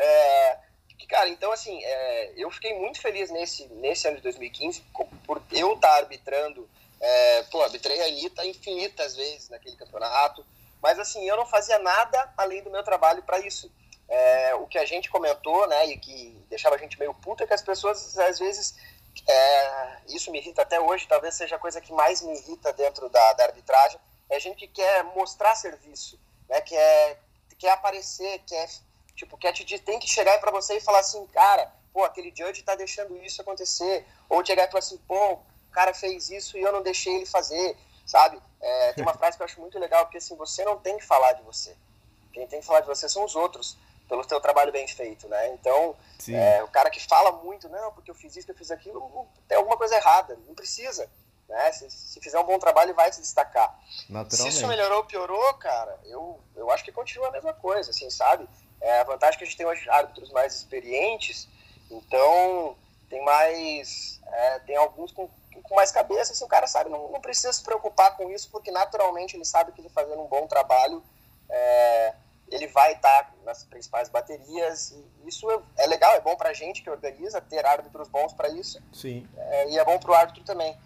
É, 0.00 0.58
cara, 1.08 1.28
então 1.28 1.50
assim, 1.50 1.82
é, 1.82 2.32
eu 2.36 2.48
fiquei 2.52 2.78
muito 2.78 3.00
feliz 3.00 3.30
nesse, 3.30 3.66
nesse 3.68 4.06
ano 4.06 4.18
de 4.18 4.22
2015 4.22 4.84
por 5.26 5.42
eu 5.50 5.72
estar 5.72 5.88
tá 5.88 5.96
arbitrando. 5.96 6.68
É, 7.00 7.42
pô, 7.44 7.62
arbitrei 7.62 8.00
a 8.02 8.06
Anitta 8.06 8.46
infinitas 8.46 9.16
vezes 9.16 9.48
naquele 9.48 9.74
campeonato, 9.74 10.46
mas 10.80 10.98
assim, 11.00 11.26
eu 11.26 11.36
não 11.36 11.46
fazia 11.46 11.78
nada 11.80 12.32
além 12.36 12.62
do 12.62 12.70
meu 12.70 12.84
trabalho 12.84 13.22
para 13.22 13.40
isso. 13.40 13.72
É, 14.08 14.54
o 14.54 14.66
que 14.66 14.78
a 14.78 14.86
gente 14.86 15.10
comentou, 15.10 15.66
né, 15.68 15.86
e 15.86 15.98
que 15.98 16.44
deixava 16.48 16.76
a 16.76 16.78
gente 16.78 16.98
meio 16.98 17.12
puta, 17.14 17.44
é 17.44 17.46
que 17.46 17.52
as 17.52 17.62
pessoas, 17.62 18.18
às 18.18 18.38
vezes, 18.38 18.74
é, 19.28 19.96
isso 20.08 20.30
me 20.30 20.38
irrita 20.38 20.62
até 20.62 20.80
hoje, 20.80 21.06
talvez 21.06 21.34
seja 21.34 21.56
a 21.56 21.58
coisa 21.58 21.80
que 21.80 21.92
mais 21.92 22.22
me 22.22 22.32
irrita 22.38 22.72
dentro 22.72 23.08
da, 23.10 23.32
da 23.34 23.44
arbitragem, 23.44 24.00
é 24.30 24.36
a 24.36 24.38
gente 24.38 24.56
que 24.56 24.68
quer 24.68 25.04
mostrar 25.04 25.54
serviço, 25.54 26.18
né, 26.48 26.60
quer, 26.62 27.20
quer 27.58 27.70
aparecer, 27.70 28.40
quer 28.46 28.66
Tipo, 29.18 29.36
quer 29.36 29.52
te 29.52 29.78
tem 29.80 29.98
que 29.98 30.06
chegar 30.06 30.38
para 30.38 30.52
você 30.52 30.76
e 30.76 30.80
falar 30.80 31.00
assim, 31.00 31.26
cara, 31.26 31.72
pô, 31.92 32.04
aquele 32.04 32.32
judge 32.32 32.62
tá 32.62 32.76
deixando 32.76 33.16
isso 33.24 33.42
acontecer. 33.42 34.06
Ou 34.28 34.46
chegar 34.46 34.62
e 34.62 34.66
falar 34.68 34.78
assim, 34.78 34.96
pô, 35.08 35.32
o 35.32 35.72
cara 35.72 35.92
fez 35.92 36.30
isso 36.30 36.56
e 36.56 36.62
eu 36.62 36.70
não 36.70 36.82
deixei 36.82 37.16
ele 37.16 37.26
fazer, 37.26 37.76
sabe? 38.06 38.40
É, 38.60 38.92
tem 38.92 39.02
uma 39.02 39.14
frase 39.18 39.36
que 39.36 39.42
eu 39.42 39.44
acho 39.44 39.60
muito 39.60 39.76
legal, 39.76 40.04
porque 40.04 40.18
assim, 40.18 40.36
você 40.36 40.64
não 40.64 40.78
tem 40.78 40.96
que 40.98 41.04
falar 41.04 41.32
de 41.32 41.42
você. 41.42 41.76
Quem 42.32 42.46
tem 42.46 42.60
que 42.60 42.66
falar 42.66 42.78
de 42.78 42.86
você 42.86 43.08
são 43.08 43.24
os 43.24 43.34
outros, 43.34 43.76
pelo 44.08 44.26
seu 44.26 44.40
trabalho 44.40 44.72
bem 44.72 44.88
feito, 44.88 45.28
né? 45.28 45.48
Então, 45.54 45.94
é, 46.30 46.62
o 46.62 46.68
cara 46.68 46.90
que 46.90 47.06
fala 47.06 47.32
muito, 47.32 47.68
não, 47.68 47.92
porque 47.92 48.10
eu 48.10 48.14
fiz 48.14 48.34
isso, 48.36 48.50
eu 48.50 48.54
fiz 48.54 48.70
aquilo, 48.70 49.26
tem 49.46 49.56
alguma 49.56 49.76
coisa 49.76 49.94
errada, 49.94 50.38
não 50.46 50.54
precisa. 50.54 51.08
Né? 51.48 51.72
Se, 51.72 51.90
se 51.90 52.20
fizer 52.20 52.38
um 52.38 52.44
bom 52.44 52.58
trabalho, 52.58 52.94
vai 52.94 53.10
se 53.12 53.20
destacar. 53.20 53.78
Se 54.28 54.48
isso 54.48 54.66
melhorou 54.66 54.98
ou 54.98 55.04
piorou, 55.04 55.54
cara, 55.54 55.98
eu, 56.04 56.40
eu 56.56 56.70
acho 56.70 56.84
que 56.84 56.92
continua 56.92 57.28
a 57.28 57.32
mesma 57.32 57.54
coisa, 57.54 57.90
assim, 57.90 58.10
sabe? 58.10 58.48
É, 58.80 59.00
a 59.00 59.04
vantagem 59.04 59.34
é 59.34 59.38
que 59.38 59.44
a 59.44 59.46
gente 59.46 59.56
tem 59.56 59.66
hoje 59.66 59.88
árbitros 59.88 60.30
mais 60.30 60.54
experientes, 60.54 61.48
então 61.90 62.76
tem 63.08 63.24
mais. 63.24 64.20
É, 64.26 64.58
tem 64.60 64.76
alguns 64.76 65.10
com, 65.10 65.28
com 65.62 65.74
mais 65.74 65.90
cabeça, 65.90 66.32
assim, 66.32 66.44
o 66.44 66.48
cara 66.48 66.66
sabe, 66.66 66.90
não, 66.90 67.10
não 67.10 67.20
precisa 67.20 67.52
se 67.52 67.62
preocupar 67.62 68.16
com 68.16 68.30
isso, 68.30 68.50
porque 68.50 68.70
naturalmente 68.70 69.34
ele 69.34 69.44
sabe 69.44 69.72
que 69.72 69.80
ele 69.80 69.88
fazendo 69.88 70.20
um 70.20 70.28
bom 70.28 70.46
trabalho, 70.46 71.02
é, 71.48 72.14
ele 72.50 72.66
vai 72.68 72.92
estar 72.92 73.34
nas 73.44 73.64
principais 73.64 74.08
baterias. 74.08 74.92
E 74.92 75.28
isso 75.28 75.46
é, 75.76 75.86
legal, 75.86 76.14
é 76.14 76.20
bom 76.20 76.36
pra 76.36 76.52
gente 76.52 76.82
que 76.82 76.90
organiza, 76.90 77.40
ter 77.40 77.64
árbitros 77.64 78.08
bons 78.08 78.32
para 78.32 78.48
isso. 78.48 78.82
Sim. 78.92 79.28
É, 79.36 79.70
e 79.70 79.78
é 79.78 79.84
bom 79.84 79.98
pro 79.98 80.14
árbitro 80.14 80.42
também. 80.44 80.76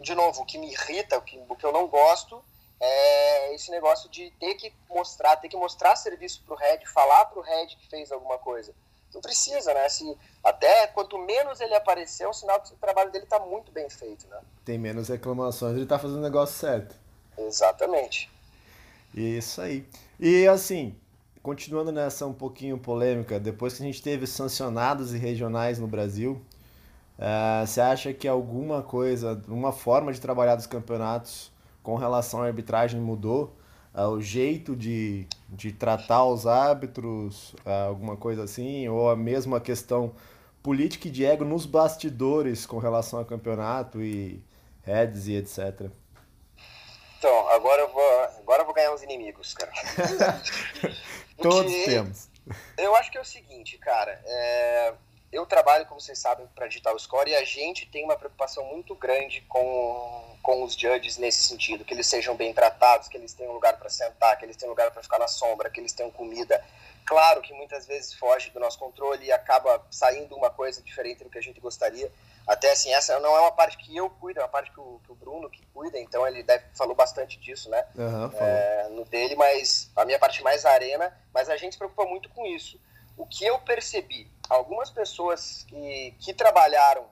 De 0.00 0.14
novo, 0.14 0.42
o 0.42 0.46
que 0.46 0.58
me 0.58 0.70
irrita, 0.70 1.18
o 1.18 1.22
que, 1.22 1.42
o 1.48 1.56
que 1.56 1.64
eu 1.64 1.72
não 1.72 1.86
gosto 1.88 2.42
é 2.78 3.54
esse 3.54 3.70
negócio 3.70 4.08
de 4.10 4.30
ter 4.32 4.54
que 4.54 4.72
mostrar, 4.88 5.36
ter 5.36 5.48
que 5.48 5.56
mostrar 5.56 5.96
serviço 5.96 6.42
pro 6.44 6.54
Red, 6.54 6.80
falar 6.86 7.24
pro 7.26 7.40
Red 7.40 7.68
que 7.68 7.88
fez 7.88 8.12
alguma 8.12 8.38
coisa. 8.38 8.74
Não 9.14 9.20
precisa, 9.20 9.72
né? 9.72 9.88
Se, 9.88 10.16
até 10.44 10.86
quanto 10.88 11.16
menos 11.18 11.60
ele 11.60 11.74
aparecer, 11.74 12.24
é 12.24 12.28
um 12.28 12.34
sinal 12.34 12.60
que 12.60 12.72
o 12.72 12.76
trabalho 12.76 13.10
dele 13.10 13.24
está 13.24 13.38
muito 13.38 13.72
bem 13.72 13.88
feito, 13.88 14.28
né? 14.28 14.38
Tem 14.64 14.78
menos 14.78 15.08
reclamações, 15.08 15.72
ele 15.74 15.84
está 15.84 15.98
fazendo 15.98 16.18
o 16.18 16.22
negócio 16.22 16.54
certo. 16.54 16.94
Exatamente. 17.38 18.30
Isso 19.14 19.60
aí. 19.60 19.86
E 20.18 20.46
assim, 20.46 20.94
continuando 21.42 21.92
nessa 21.92 22.26
um 22.26 22.32
pouquinho 22.32 22.76
polêmica, 22.76 23.38
depois 23.38 23.74
que 23.74 23.82
a 23.82 23.86
gente 23.86 24.02
teve 24.02 24.26
sancionados 24.26 25.14
e 25.14 25.18
regionais 25.18 25.78
no 25.78 25.86
Brasil, 25.86 26.42
uh, 27.18 27.66
você 27.66 27.80
acha 27.80 28.12
que 28.12 28.26
alguma 28.26 28.82
coisa, 28.82 29.40
uma 29.46 29.72
forma 29.72 30.12
de 30.12 30.20
trabalhar 30.20 30.56
dos 30.56 30.66
campeonatos 30.66 31.52
com 31.82 31.94
relação 31.94 32.42
à 32.42 32.46
arbitragem 32.46 33.00
mudou? 33.00 33.54
Uh, 33.94 34.08
o 34.08 34.20
jeito 34.20 34.74
de, 34.74 35.26
de 35.48 35.72
tratar 35.72 36.24
os 36.24 36.46
árbitros, 36.46 37.54
uh, 37.64 37.88
alguma 37.88 38.16
coisa 38.16 38.42
assim? 38.42 38.88
Ou 38.88 39.08
a 39.08 39.16
mesma 39.16 39.60
questão 39.60 40.12
política 40.62 41.06
e 41.06 41.10
de 41.12 41.24
ego 41.24 41.44
nos 41.44 41.64
bastidores 41.64 42.66
com 42.66 42.78
relação 42.78 43.20
ao 43.20 43.24
campeonato 43.24 44.02
e 44.02 44.42
heads 44.82 45.28
e 45.28 45.36
etc? 45.36 45.90
Então, 47.18 47.48
agora 47.50 47.82
eu 47.82 47.88
uns 48.96 49.02
inimigos, 49.02 49.54
cara. 49.54 49.72
Todos 51.40 51.72
temos. 51.84 52.28
Eu 52.78 52.96
acho 52.96 53.10
que 53.10 53.18
é 53.18 53.20
o 53.20 53.24
seguinte, 53.24 53.76
cara. 53.78 54.20
É, 54.24 54.94
eu 55.30 55.44
trabalho, 55.44 55.86
como 55.86 56.00
vocês 56.00 56.18
sabem, 56.18 56.46
para 56.54 56.66
Digital 56.66 56.98
Score 56.98 57.30
e 57.30 57.36
a 57.36 57.44
gente 57.44 57.86
tem 57.86 58.04
uma 58.04 58.16
preocupação 58.16 58.64
muito 58.64 58.94
grande 58.94 59.42
com, 59.42 60.38
com 60.42 60.62
os 60.62 60.74
judges 60.74 61.18
nesse 61.18 61.44
sentido, 61.44 61.84
que 61.84 61.92
eles 61.92 62.06
sejam 62.06 62.34
bem 62.34 62.54
tratados, 62.54 63.08
que 63.08 63.16
eles 63.16 63.34
tenham 63.34 63.52
lugar 63.52 63.76
para 63.76 63.90
sentar, 63.90 64.38
que 64.38 64.44
eles 64.44 64.56
tenham 64.56 64.70
lugar 64.70 64.90
para 64.90 65.02
ficar 65.02 65.18
na 65.18 65.28
sombra, 65.28 65.68
que 65.68 65.78
eles 65.78 65.92
tenham 65.92 66.10
comida. 66.10 66.64
Claro 67.04 67.40
que 67.42 67.52
muitas 67.52 67.86
vezes 67.86 68.14
foge 68.14 68.50
do 68.50 68.58
nosso 68.58 68.78
controle 68.78 69.26
e 69.26 69.32
acaba 69.32 69.84
saindo 69.90 70.34
uma 70.34 70.50
coisa 70.50 70.82
diferente 70.82 71.22
do 71.22 71.30
que 71.30 71.38
a 71.38 71.42
gente 71.42 71.60
gostaria. 71.60 72.10
Até 72.46 72.70
assim, 72.70 72.92
essa 72.94 73.18
não 73.18 73.36
é 73.36 73.40
uma 73.40 73.52
parte 73.52 73.76
que 73.76 73.96
eu 73.96 74.08
cuido, 74.08 74.38
é 74.38 74.42
uma 74.42 74.48
parte 74.48 74.70
que 74.70 74.78
o, 74.78 75.00
que 75.04 75.10
o 75.10 75.14
Bruno 75.16 75.50
que 75.50 75.66
cuida, 75.74 75.98
então 75.98 76.26
ele 76.26 76.44
deve, 76.44 76.64
falou 76.74 76.94
bastante 76.94 77.38
disso, 77.40 77.68
né? 77.68 77.84
Uhum, 77.96 78.30
é, 78.34 78.88
no 78.90 79.04
dele, 79.04 79.34
mas 79.34 79.90
a 79.96 80.04
minha 80.04 80.18
parte 80.18 80.42
mais 80.44 80.64
arena, 80.64 81.12
mas 81.34 81.48
a 81.50 81.56
gente 81.56 81.72
se 81.72 81.78
preocupa 81.78 82.04
muito 82.04 82.28
com 82.28 82.46
isso. 82.46 82.80
O 83.16 83.26
que 83.26 83.44
eu 83.44 83.58
percebi, 83.58 84.30
algumas 84.48 84.90
pessoas 84.90 85.64
que, 85.68 86.14
que 86.20 86.32
trabalharam 86.32 87.06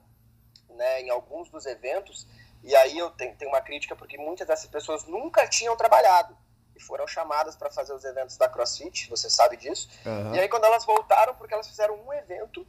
né, 0.68 1.02
em 1.02 1.10
alguns 1.10 1.48
dos 1.48 1.66
eventos, 1.66 2.28
e 2.62 2.74
aí 2.76 2.96
eu 2.96 3.10
tenho, 3.10 3.34
tenho 3.34 3.50
uma 3.50 3.60
crítica 3.60 3.96
porque 3.96 4.16
muitas 4.16 4.46
dessas 4.46 4.68
pessoas 4.68 5.04
nunca 5.04 5.48
tinham 5.48 5.76
trabalhado 5.76 6.36
e 6.76 6.80
foram 6.80 7.06
chamadas 7.06 7.56
para 7.56 7.70
fazer 7.70 7.92
os 7.92 8.04
eventos 8.04 8.36
da 8.36 8.48
CrossFit, 8.48 9.08
você 9.10 9.28
sabe 9.28 9.56
disso. 9.56 9.88
Uhum. 10.06 10.34
E 10.34 10.40
aí 10.40 10.48
quando 10.48 10.64
elas 10.64 10.84
voltaram, 10.84 11.34
porque 11.34 11.54
elas 11.54 11.68
fizeram 11.68 11.96
um 12.06 12.12
evento, 12.12 12.66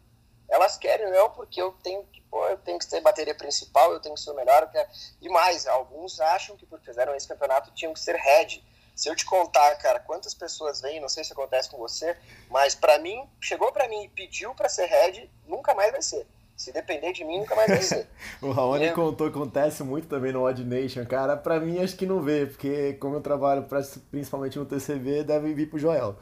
elas 0.50 0.78
querem 0.78 1.12
não 1.12 1.30
porque 1.30 1.62
eu 1.62 1.72
tenho 1.84 2.04
que 2.06 2.22
pô, 2.36 2.46
eu 2.48 2.58
tenho 2.58 2.78
que 2.78 2.86
ser 2.86 3.00
bateria 3.00 3.34
principal, 3.34 3.94
eu 3.94 4.00
tenho 4.02 4.16
que 4.16 4.22
ser 4.22 4.32
o 4.32 4.36
melhor, 4.36 4.70
quero... 4.70 4.90
e 5.22 5.30
mais, 5.30 5.66
alguns 5.66 6.20
acham 6.20 6.58
que 6.58 6.66
porque 6.66 6.86
fizeram 6.86 7.16
esse 7.16 7.28
campeonato 7.28 7.72
tinham 7.72 7.94
que 7.94 8.00
ser 8.00 8.16
head. 8.16 8.62
Se 8.94 9.10
eu 9.10 9.16
te 9.16 9.26
contar, 9.26 9.76
cara, 9.76 10.00
quantas 10.00 10.34
pessoas 10.34 10.82
vêm, 10.82 11.02
não 11.02 11.10
sei 11.10 11.24
se 11.24 11.34
acontece 11.34 11.70
com 11.70 11.78
você, 11.78 12.16
mas 12.50 12.76
para 12.76 12.98
mim, 13.00 13.22
chegou 13.42 13.72
para 13.72 13.88
mim 13.88 14.04
e 14.04 14.10
pediu 14.10 14.54
para 14.54 14.70
ser 14.70 14.86
head, 14.86 15.30
nunca 15.48 15.74
mais 15.74 15.92
vai 15.92 16.02
ser. 16.02 16.26
Se 16.56 16.72
depender 16.72 17.12
de 17.12 17.26
mim, 17.26 17.40
nunca 17.40 17.54
mais 17.56 17.68
vai 17.68 17.82
ser. 17.82 18.08
o 18.42 18.52
Raoni 18.52 18.86
eu... 18.86 18.94
contou 18.94 19.30
que 19.30 19.38
acontece 19.38 19.84
muito 19.84 20.08
também 20.08 20.32
no 20.32 20.46
Odd 20.46 20.64
Nation, 20.64 21.06
cara. 21.06 21.36
Pra 21.36 21.60
mim, 21.60 21.84
acho 21.84 21.98
que 21.98 22.06
não 22.06 22.22
vê, 22.22 22.46
porque 22.46 22.94
como 22.94 23.16
eu 23.16 23.22
trabalho 23.22 23.64
pra, 23.64 23.82
principalmente 24.10 24.58
no 24.58 24.66
TCV, 24.66 25.26
deve 25.26 25.54
vir 25.54 25.70
pro 25.70 25.78
Joel. 25.78 26.16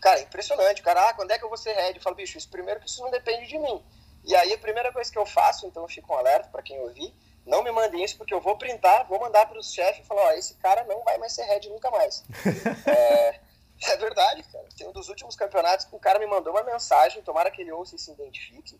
Cara, 0.00 0.20
impressionante. 0.20 0.82
Cara, 0.82 1.08
ah, 1.08 1.14
quando 1.14 1.30
é 1.30 1.38
que 1.38 1.44
eu 1.44 1.48
vou 1.48 1.58
ser 1.58 1.72
head? 1.72 1.96
Eu 1.96 2.02
falo, 2.02 2.16
bicho, 2.16 2.38
isso 2.38 2.48
primeiro 2.48 2.80
que 2.80 2.88
isso 2.88 3.02
não 3.02 3.10
depende 3.10 3.46
de 3.46 3.58
mim. 3.58 3.84
E 4.24 4.34
aí, 4.34 4.52
a 4.52 4.58
primeira 4.58 4.92
coisa 4.92 5.10
que 5.10 5.18
eu 5.18 5.26
faço, 5.26 5.66
então 5.66 5.82
eu 5.82 5.88
fico 5.88 6.12
um 6.12 6.16
alerta 6.16 6.48
para 6.48 6.62
quem 6.62 6.78
ouvir, 6.80 7.14
não 7.46 7.62
me 7.62 7.70
mandem 7.70 8.04
isso, 8.04 8.16
porque 8.16 8.34
eu 8.34 8.40
vou 8.40 8.56
printar, 8.56 9.06
vou 9.06 9.18
mandar 9.18 9.46
para 9.46 9.58
os 9.58 9.72
chefes 9.72 10.04
e 10.04 10.06
falar, 10.06 10.22
ó, 10.22 10.32
esse 10.32 10.54
cara 10.54 10.84
não 10.84 11.02
vai 11.02 11.18
mais 11.18 11.32
ser 11.32 11.44
head 11.44 11.68
nunca 11.68 11.90
mais. 11.90 12.24
é, 12.86 13.40
é, 13.82 13.96
verdade, 13.96 14.42
cara. 14.44 14.66
Tem 14.76 14.86
um 14.86 14.92
dos 14.92 15.08
últimos 15.08 15.36
campeonatos 15.36 15.86
que 15.86 15.94
o 15.94 15.98
cara 15.98 16.18
me 16.18 16.26
mandou 16.26 16.52
uma 16.52 16.62
mensagem, 16.62 17.22
tomara 17.22 17.50
que 17.50 17.62
ele 17.62 17.72
ouça 17.72 17.96
e 17.96 17.98
se 17.98 18.10
identifique, 18.10 18.78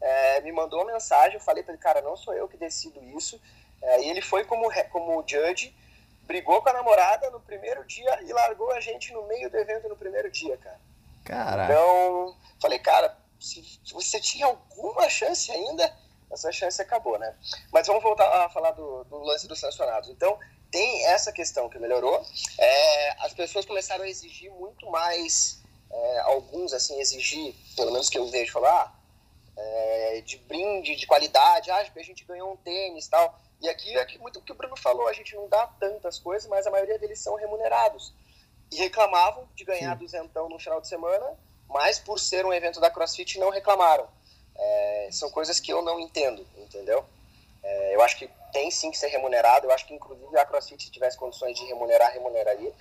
é, 0.00 0.40
me 0.40 0.52
mandou 0.52 0.80
uma 0.80 0.92
mensagem, 0.92 1.34
eu 1.34 1.40
falei 1.40 1.62
para 1.62 1.74
ele, 1.74 1.82
cara, 1.82 2.00
não 2.00 2.16
sou 2.16 2.32
eu 2.34 2.48
que 2.48 2.56
decido 2.56 3.02
isso, 3.16 3.40
é, 3.82 4.02
e 4.02 4.10
ele 4.10 4.22
foi 4.22 4.44
como, 4.44 4.68
como 4.90 5.24
judge, 5.26 5.76
brigou 6.28 6.60
com 6.62 6.68
a 6.68 6.74
namorada 6.74 7.30
no 7.30 7.40
primeiro 7.40 7.82
dia 7.86 8.22
e 8.22 8.32
largou 8.34 8.70
a 8.72 8.80
gente 8.80 9.12
no 9.14 9.26
meio 9.26 9.50
do 9.50 9.56
evento 9.56 9.88
no 9.88 9.96
primeiro 9.96 10.30
dia, 10.30 10.58
cara. 10.58 10.78
Caraca. 11.24 11.72
Então, 11.72 12.36
falei, 12.60 12.78
cara, 12.78 13.16
se, 13.40 13.80
você 13.92 14.20
tinha 14.20 14.44
alguma 14.44 15.08
chance 15.08 15.50
ainda, 15.50 15.90
essa 16.30 16.52
chance 16.52 16.80
acabou, 16.82 17.18
né? 17.18 17.34
Mas 17.72 17.86
vamos 17.86 18.02
voltar 18.02 18.28
a 18.44 18.50
falar 18.50 18.72
do, 18.72 19.04
do 19.04 19.18
lance 19.20 19.48
dos 19.48 19.58
sancionados. 19.58 20.10
Então, 20.10 20.38
tem 20.70 21.06
essa 21.06 21.32
questão 21.32 21.68
que 21.70 21.78
melhorou. 21.78 22.22
É, 22.58 23.24
as 23.24 23.32
pessoas 23.32 23.64
começaram 23.64 24.04
a 24.04 24.08
exigir 24.08 24.52
muito 24.52 24.88
mais, 24.90 25.62
é, 25.90 26.18
alguns, 26.20 26.74
assim, 26.74 27.00
exigir, 27.00 27.54
pelo 27.74 27.90
menos 27.90 28.10
que 28.10 28.18
eu 28.18 28.26
vejo 28.26 28.52
falar, 28.52 28.94
é, 29.56 30.20
de 30.20 30.36
brinde, 30.36 30.94
de 30.94 31.06
qualidade, 31.06 31.70
ah, 31.70 31.76
a 31.78 32.02
gente 32.02 32.24
ganhou 32.24 32.52
um 32.52 32.56
tênis 32.56 33.06
e 33.06 33.10
tal. 33.10 33.40
E 33.60 33.68
aqui 33.68 33.96
é 33.96 34.18
muito 34.18 34.38
o 34.38 34.42
que 34.42 34.52
o 34.52 34.54
Bruno 34.54 34.76
falou, 34.76 35.08
a 35.08 35.12
gente 35.12 35.34
não 35.34 35.48
dá 35.48 35.66
tantas 35.80 36.18
coisas, 36.18 36.48
mas 36.48 36.66
a 36.66 36.70
maioria 36.70 36.98
deles 36.98 37.20
são 37.20 37.34
remunerados. 37.34 38.14
E 38.70 38.76
reclamavam 38.76 39.48
de 39.54 39.64
ganhar 39.64 39.92
Sim. 39.92 40.04
duzentão 40.04 40.48
no 40.48 40.58
final 40.58 40.80
de 40.80 40.88
semana, 40.88 41.36
mas 41.68 41.98
por 41.98 42.18
ser 42.18 42.44
um 42.44 42.52
evento 42.52 42.80
da 42.80 42.90
CrossFit 42.90 43.38
não 43.38 43.50
reclamaram. 43.50 44.08
É, 44.56 45.08
são 45.12 45.30
coisas 45.30 45.60
que 45.60 45.72
eu 45.72 45.82
não 45.82 45.98
entendo, 46.00 46.46
entendeu? 46.56 47.04
É, 47.62 47.94
eu 47.94 48.02
acho 48.02 48.16
que 48.16 48.28
tem 48.52 48.70
sim 48.70 48.90
que 48.90 48.98
ser 48.98 49.08
remunerado. 49.08 49.66
Eu 49.66 49.72
acho 49.72 49.86
que, 49.86 49.94
inclusive, 49.94 50.36
a 50.38 50.44
CrossFit, 50.44 50.84
se 50.84 50.90
tivesse 50.90 51.16
condições 51.16 51.56
de 51.56 51.64
remunerar, 51.66 52.12
remuneraria. 52.12 52.72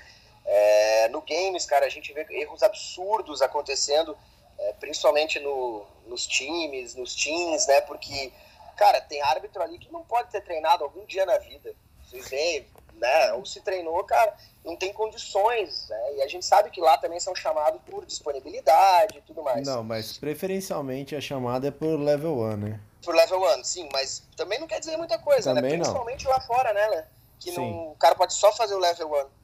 É, 0.45 1.07
no 1.09 1.21
games, 1.21 1.65
cara, 1.65 1.85
a 1.85 1.89
gente 1.89 2.13
vê 2.13 2.25
erros 2.29 2.63
absurdos 2.63 3.41
acontecendo, 3.41 4.17
é, 4.57 4.73
principalmente 4.73 5.39
no, 5.39 5.85
nos 6.05 6.25
times, 6.25 6.95
nos 6.95 7.13
teams, 7.15 7.67
né? 7.67 7.81
Porque, 7.81 8.31
cara, 8.77 9.01
tem 9.01 9.21
árbitro 9.21 9.61
ali 9.61 9.77
que 9.77 9.91
não 9.91 10.03
pode 10.03 10.29
ter 10.29 10.41
treinado 10.41 10.83
algum 10.83 11.05
dia 11.05 11.25
na 11.25 11.37
vida. 11.37 11.73
Vocês 12.05 12.29
veem, 12.29 12.65
né? 12.93 13.33
Ou 13.33 13.45
se 13.45 13.59
treinou, 13.61 14.01
cara, 14.03 14.33
não 14.63 14.75
tem 14.75 14.93
condições, 14.93 15.87
né? 15.89 16.15
E 16.15 16.21
a 16.21 16.27
gente 16.27 16.45
sabe 16.45 16.69
que 16.69 16.79
lá 16.79 16.97
também 16.97 17.19
são 17.19 17.35
chamados 17.35 17.81
por 17.85 18.05
disponibilidade 18.05 19.17
e 19.17 19.21
tudo 19.21 19.43
mais. 19.43 19.65
Não, 19.67 19.83
mas 19.83 20.17
preferencialmente 20.17 21.15
a 21.15 21.21
chamada 21.21 21.67
é 21.67 21.71
por 21.71 21.99
level 21.99 22.37
1, 22.37 22.57
né? 22.57 22.79
Por 23.03 23.15
level 23.15 23.41
1, 23.59 23.63
sim, 23.63 23.89
mas 23.91 24.23
também 24.35 24.59
não 24.59 24.67
quer 24.67 24.79
dizer 24.79 24.97
muita 24.97 25.17
coisa, 25.17 25.53
né? 25.53 25.61
também 25.61 25.77
né? 25.77 25.83
Principalmente 25.83 26.25
não. 26.25 26.31
lá 26.31 26.41
fora, 26.41 26.73
né, 26.73 27.07
Que 27.39 27.51
não, 27.51 27.91
o 27.91 27.95
cara 27.95 28.15
pode 28.15 28.33
só 28.33 28.53
fazer 28.53 28.75
o 28.75 28.79
level 28.79 29.11
1. 29.11 29.37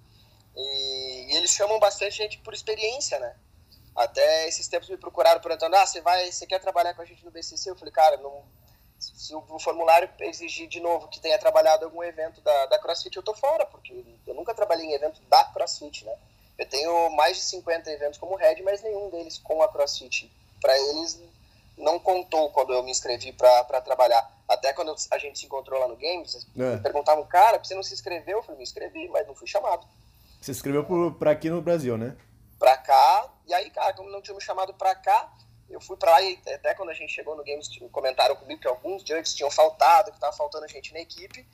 E, 0.56 1.32
e, 1.32 1.38
eles 1.38 1.52
chamam 1.52 1.80
bastante 1.80 2.16
gente 2.16 2.38
por 2.40 2.54
experiência, 2.54 3.20
né? 3.20 3.36
Até 3.96 4.48
esses 4.48 4.68
tempos 4.68 4.90
me 4.90 4.98
procuraram 4.98 5.40
perguntando: 5.40 5.76
ah, 5.76 5.86
você 5.86 6.02
vai, 6.02 6.32
você 6.32 6.46
quer 6.46 6.60
trabalhar 6.60 6.94
com 6.94 7.02
a 7.02 7.06
gente 7.06 7.24
no 7.24 7.32
BCC? 7.32 7.70
Eu 7.70 7.76
falei, 7.76 7.92
cara, 7.92 8.18
não, 8.18 8.44
se 9.16 9.36
o 9.36 9.60
formulário 9.60 10.10
exigir 10.20 10.68
de 10.68 10.80
novo 10.80 11.08
que 11.08 11.20
tenha 11.20 11.38
trabalhado 11.38 11.86
algum 11.86 12.04
evento 12.04 12.42
da, 12.42 12.66
da 12.68 12.80
CrossFit, 12.80 13.18
eu 13.18 13.24
tô 13.24 13.34
fora, 13.34 13.66
porque 13.66 14.04
eu 14.26 14.34
nunca 14.34 14.54
trabalhei 14.54 14.86
em 14.86 14.94
evento 14.94 15.22
da 15.30 15.44
CrossFit, 15.46 16.06
né? 16.06 16.16
Eu 16.58 16.68
tenho 16.68 17.10
mais 17.12 17.38
de 17.38 17.44
50 17.44 17.92
eventos 17.92 18.20
como 18.20 18.36
head, 18.36 18.62
mas 18.62 18.82
nenhum 18.82 19.10
deles 19.10 19.40
com 19.40 19.62
a 19.62 19.68
CrossFit. 19.68 20.32
Para 20.62 20.78
eles, 20.78 21.20
não 21.78 22.00
contou 22.00 22.50
quando 22.52 22.74
eu 22.74 22.84
me 22.84 22.92
inscrevi 22.92 23.34
para 23.34 23.82
trabalhar. 23.82 24.32
Até 24.48 24.72
quando 24.72 24.96
a 25.12 25.18
gente 25.18 25.40
se 25.40 25.46
encontrou 25.46 25.80
lá 25.80 25.88
no 25.88 25.96
Games, 25.96 26.48
é. 26.58 26.78
perguntavam, 26.78 27.26
cara, 27.26 27.58
você 27.58 27.74
não 27.74 27.84
se 27.84 27.94
inscreveu? 27.94 28.38
Eu 28.38 28.44
falei, 28.44 28.58
me 28.58 28.64
inscrevi, 28.64 29.08
mas 29.10 29.26
não 29.26 29.34
fui 29.34 29.48
chamado. 29.48 29.86
Você 30.40 30.54
se 30.54 30.60
inscreveu 30.60 30.86
para 31.18 31.32
aqui 31.32 31.50
no 31.50 31.62
Brasil, 31.62 31.98
né? 31.98 32.16
Para 32.60 32.78
cá, 32.78 33.30
e 33.48 33.54
aí, 33.54 33.70
cara, 33.70 33.94
como 33.94 34.10
não 34.10 34.22
tinha 34.22 34.36
me 34.36 34.42
chamado 34.42 34.74
para 34.74 34.94
cá, 34.96 35.32
eu 35.74 35.82
fui 35.82 35.98
para 35.98 36.12
lá 36.12 36.22
e 36.22 36.40
até 36.54 36.74
quando 36.76 36.90
a 36.90 36.94
gente 36.94 37.12
chegou 37.12 37.36
no 37.36 37.44
Games, 37.44 37.68
comentaram 37.92 38.36
comigo 38.36 38.62
que 38.62 38.68
alguns 38.68 39.02
judges 39.02 39.34
tinham 39.34 39.50
faltado, 39.50 40.12
que 40.12 40.18
estava 40.18 40.36
faltando 40.36 40.68
gente 40.68 40.94
na 40.94 41.00
equipe. 41.00 41.46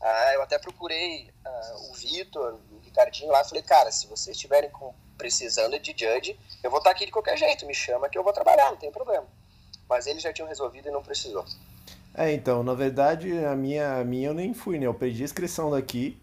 Ah, 0.00 0.32
eu 0.34 0.42
até 0.42 0.58
procurei 0.58 1.30
ah, 1.44 1.76
o 1.90 1.94
Vitor, 1.94 2.58
o 2.72 2.78
Ricardinho 2.78 3.30
lá, 3.30 3.44
falei, 3.44 3.62
cara, 3.62 3.90
se 3.92 4.06
vocês 4.06 4.36
estiverem 4.36 4.70
precisando 5.16 5.78
de 5.78 5.92
judge, 5.92 6.38
eu 6.62 6.70
vou 6.70 6.78
estar 6.78 6.90
aqui 6.90 7.06
de 7.06 7.12
qualquer 7.12 7.36
jeito, 7.36 7.66
me 7.66 7.74
chama 7.74 8.08
que 8.08 8.18
eu 8.18 8.24
vou 8.24 8.32
trabalhar, 8.32 8.70
não 8.70 8.76
tem 8.76 8.90
problema. 8.90 9.26
Mas 9.88 10.06
eles 10.06 10.22
já 10.22 10.32
tinham 10.32 10.48
resolvido 10.48 10.88
e 10.88 10.90
não 10.90 11.02
precisou. 11.02 11.44
É, 12.14 12.32
então, 12.32 12.62
na 12.62 12.74
verdade, 12.74 13.44
a 13.44 13.54
minha, 13.54 14.00
a 14.00 14.04
minha 14.04 14.28
eu 14.28 14.34
nem 14.34 14.54
fui, 14.54 14.78
né? 14.78 14.86
Eu 14.86 14.94
perdi 14.94 15.22
a 15.22 15.24
inscrição 15.24 15.70
daqui, 15.70 16.20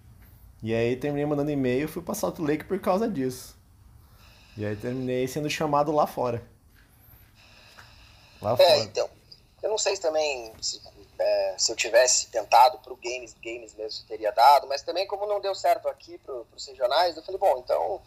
e 0.61 0.73
aí 0.73 0.95
terminei 0.95 1.25
mandando 1.25 1.51
e-mail, 1.51 1.87
fui 1.87 2.01
para 2.01 2.15
Salt 2.15 2.39
Lake 2.39 2.65
por 2.65 2.79
causa 2.79 3.07
disso. 3.07 3.55
E 4.57 4.65
aí 4.65 4.75
terminei 4.75 5.27
sendo 5.27 5.49
chamado 5.49 5.91
lá 5.91 6.07
fora. 6.07 6.43
Lá 8.43 8.55
é, 8.59 8.79
então. 8.79 9.09
Eu 9.61 9.69
não 9.69 9.77
sei 9.77 9.95
também 9.95 10.53
se, 10.61 10.81
é, 11.17 11.55
se 11.57 11.71
eu 11.71 11.75
tivesse 11.75 12.27
tentado 12.27 12.77
para 12.79 12.91
o 12.91 12.97
Games, 12.97 13.33
Games 13.41 13.73
mesmo 13.75 14.05
teria 14.05 14.31
dado, 14.31 14.67
mas 14.67 14.81
também 14.81 15.07
como 15.07 15.25
não 15.25 15.39
deu 15.39 15.55
certo 15.55 15.87
aqui 15.87 16.17
para 16.17 16.35
os 16.53 16.67
regionais, 16.67 17.15
eu 17.15 17.23
falei, 17.23 17.39
bom, 17.39 17.57
então 17.59 18.01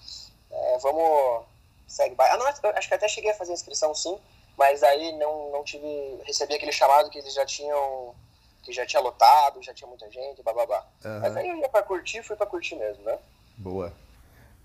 é, 0.50 0.78
vamos. 0.78 1.46
Segue. 1.88 2.14
Ah, 2.18 2.36
não, 2.36 2.46
acho 2.46 2.88
que 2.88 2.94
até 2.94 3.08
cheguei 3.08 3.30
a 3.30 3.34
fazer 3.34 3.52
inscrição 3.52 3.94
sim, 3.94 4.18
mas 4.58 4.82
aí 4.82 5.12
não, 5.12 5.50
não 5.52 5.64
tive. 5.64 5.86
Recebi 6.24 6.54
aquele 6.54 6.72
chamado 6.72 7.08
que 7.08 7.18
eles 7.18 7.32
já 7.32 7.46
tinham. 7.46 8.14
que 8.62 8.72
já 8.72 8.84
tinha 8.84 9.00
lotado, 9.00 9.62
já 9.62 9.72
tinha 9.72 9.88
muita 9.88 10.10
gente, 10.10 10.42
bababá. 10.42 10.84
Uhum. 11.04 11.20
Mas 11.20 11.36
aí 11.36 11.48
eu 11.48 11.56
ia 11.56 11.68
para 11.68 11.84
curtir, 11.84 12.22
fui 12.22 12.36
para 12.36 12.46
curtir 12.46 12.74
mesmo, 12.74 13.02
né? 13.04 13.18
Boa. 13.56 13.94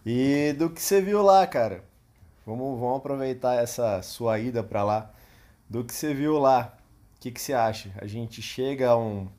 E 0.05 0.53
do 0.57 0.69
que 0.69 0.81
você 0.81 0.99
viu 0.99 1.21
lá, 1.21 1.45
cara? 1.47 1.83
Vamos, 2.45 2.79
vamos 2.79 2.97
aproveitar 2.97 3.61
essa 3.61 4.01
sua 4.01 4.39
ida 4.39 4.63
para 4.63 4.83
lá 4.83 5.13
do 5.71 5.85
que 5.85 5.93
você 5.93 6.13
viu 6.13 6.37
lá, 6.37 6.77
o 7.15 7.19
que, 7.21 7.31
que 7.31 7.41
você 7.41 7.53
acha? 7.53 7.93
A 8.01 8.05
gente 8.05 8.41
chega 8.41 8.89
a 8.89 8.97
um, 8.97 9.29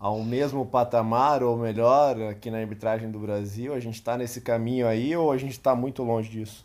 a 0.00 0.10
um 0.10 0.24
mesmo 0.24 0.64
patamar 0.64 1.42
ou 1.42 1.58
melhor 1.58 2.18
aqui 2.22 2.50
na 2.50 2.56
arbitragem 2.56 3.10
do 3.10 3.18
Brasil? 3.18 3.74
A 3.74 3.78
gente 3.78 3.96
está 3.96 4.16
nesse 4.16 4.40
caminho 4.40 4.88
aí 4.88 5.14
ou 5.14 5.30
a 5.30 5.36
gente 5.36 5.52
está 5.52 5.74
muito 5.74 6.02
longe 6.02 6.30
disso? 6.30 6.64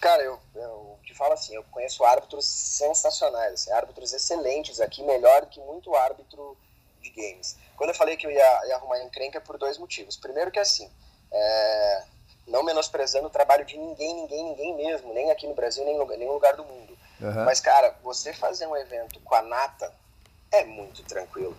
Cara, 0.00 0.22
eu, 0.22 0.38
eu 0.54 0.96
te 1.02 1.14
falo 1.14 1.32
assim, 1.32 1.56
eu 1.56 1.64
conheço 1.64 2.04
árbitros 2.04 2.46
sensacionais, 2.46 3.54
assim, 3.54 3.72
árbitros 3.72 4.12
excelentes 4.12 4.80
aqui, 4.80 5.02
melhor 5.02 5.46
que 5.46 5.58
muito 5.58 5.92
árbitro 5.96 6.56
de 7.02 7.10
games. 7.10 7.56
Quando 7.76 7.90
eu 7.90 7.96
falei 7.96 8.16
que 8.16 8.24
eu 8.24 8.30
ia, 8.30 8.68
ia 8.68 8.76
arrumar 8.76 9.02
encrenca 9.02 9.38
é 9.38 9.40
por 9.40 9.58
dois 9.58 9.78
motivos. 9.78 10.16
Primeiro 10.16 10.52
que 10.52 10.60
assim, 10.60 10.88
é, 11.32 12.04
não 12.46 12.62
menosprezando 12.62 13.26
o 13.26 13.30
trabalho 13.30 13.64
de 13.64 13.76
ninguém, 13.76 14.14
ninguém, 14.14 14.44
ninguém 14.44 14.76
mesmo, 14.76 15.12
nem 15.12 15.32
aqui 15.32 15.48
no 15.48 15.54
Brasil, 15.54 15.84
nem 15.84 15.96
em 15.96 16.18
nenhum 16.18 16.34
lugar 16.34 16.54
do 16.54 16.62
mundo 16.64 16.95
Uhum. 17.20 17.44
Mas, 17.44 17.60
cara, 17.60 17.94
você 18.02 18.32
fazer 18.32 18.66
um 18.66 18.76
evento 18.76 19.18
com 19.20 19.34
a 19.34 19.42
nata 19.42 19.92
é 20.52 20.64
muito 20.64 21.02
tranquilo. 21.02 21.56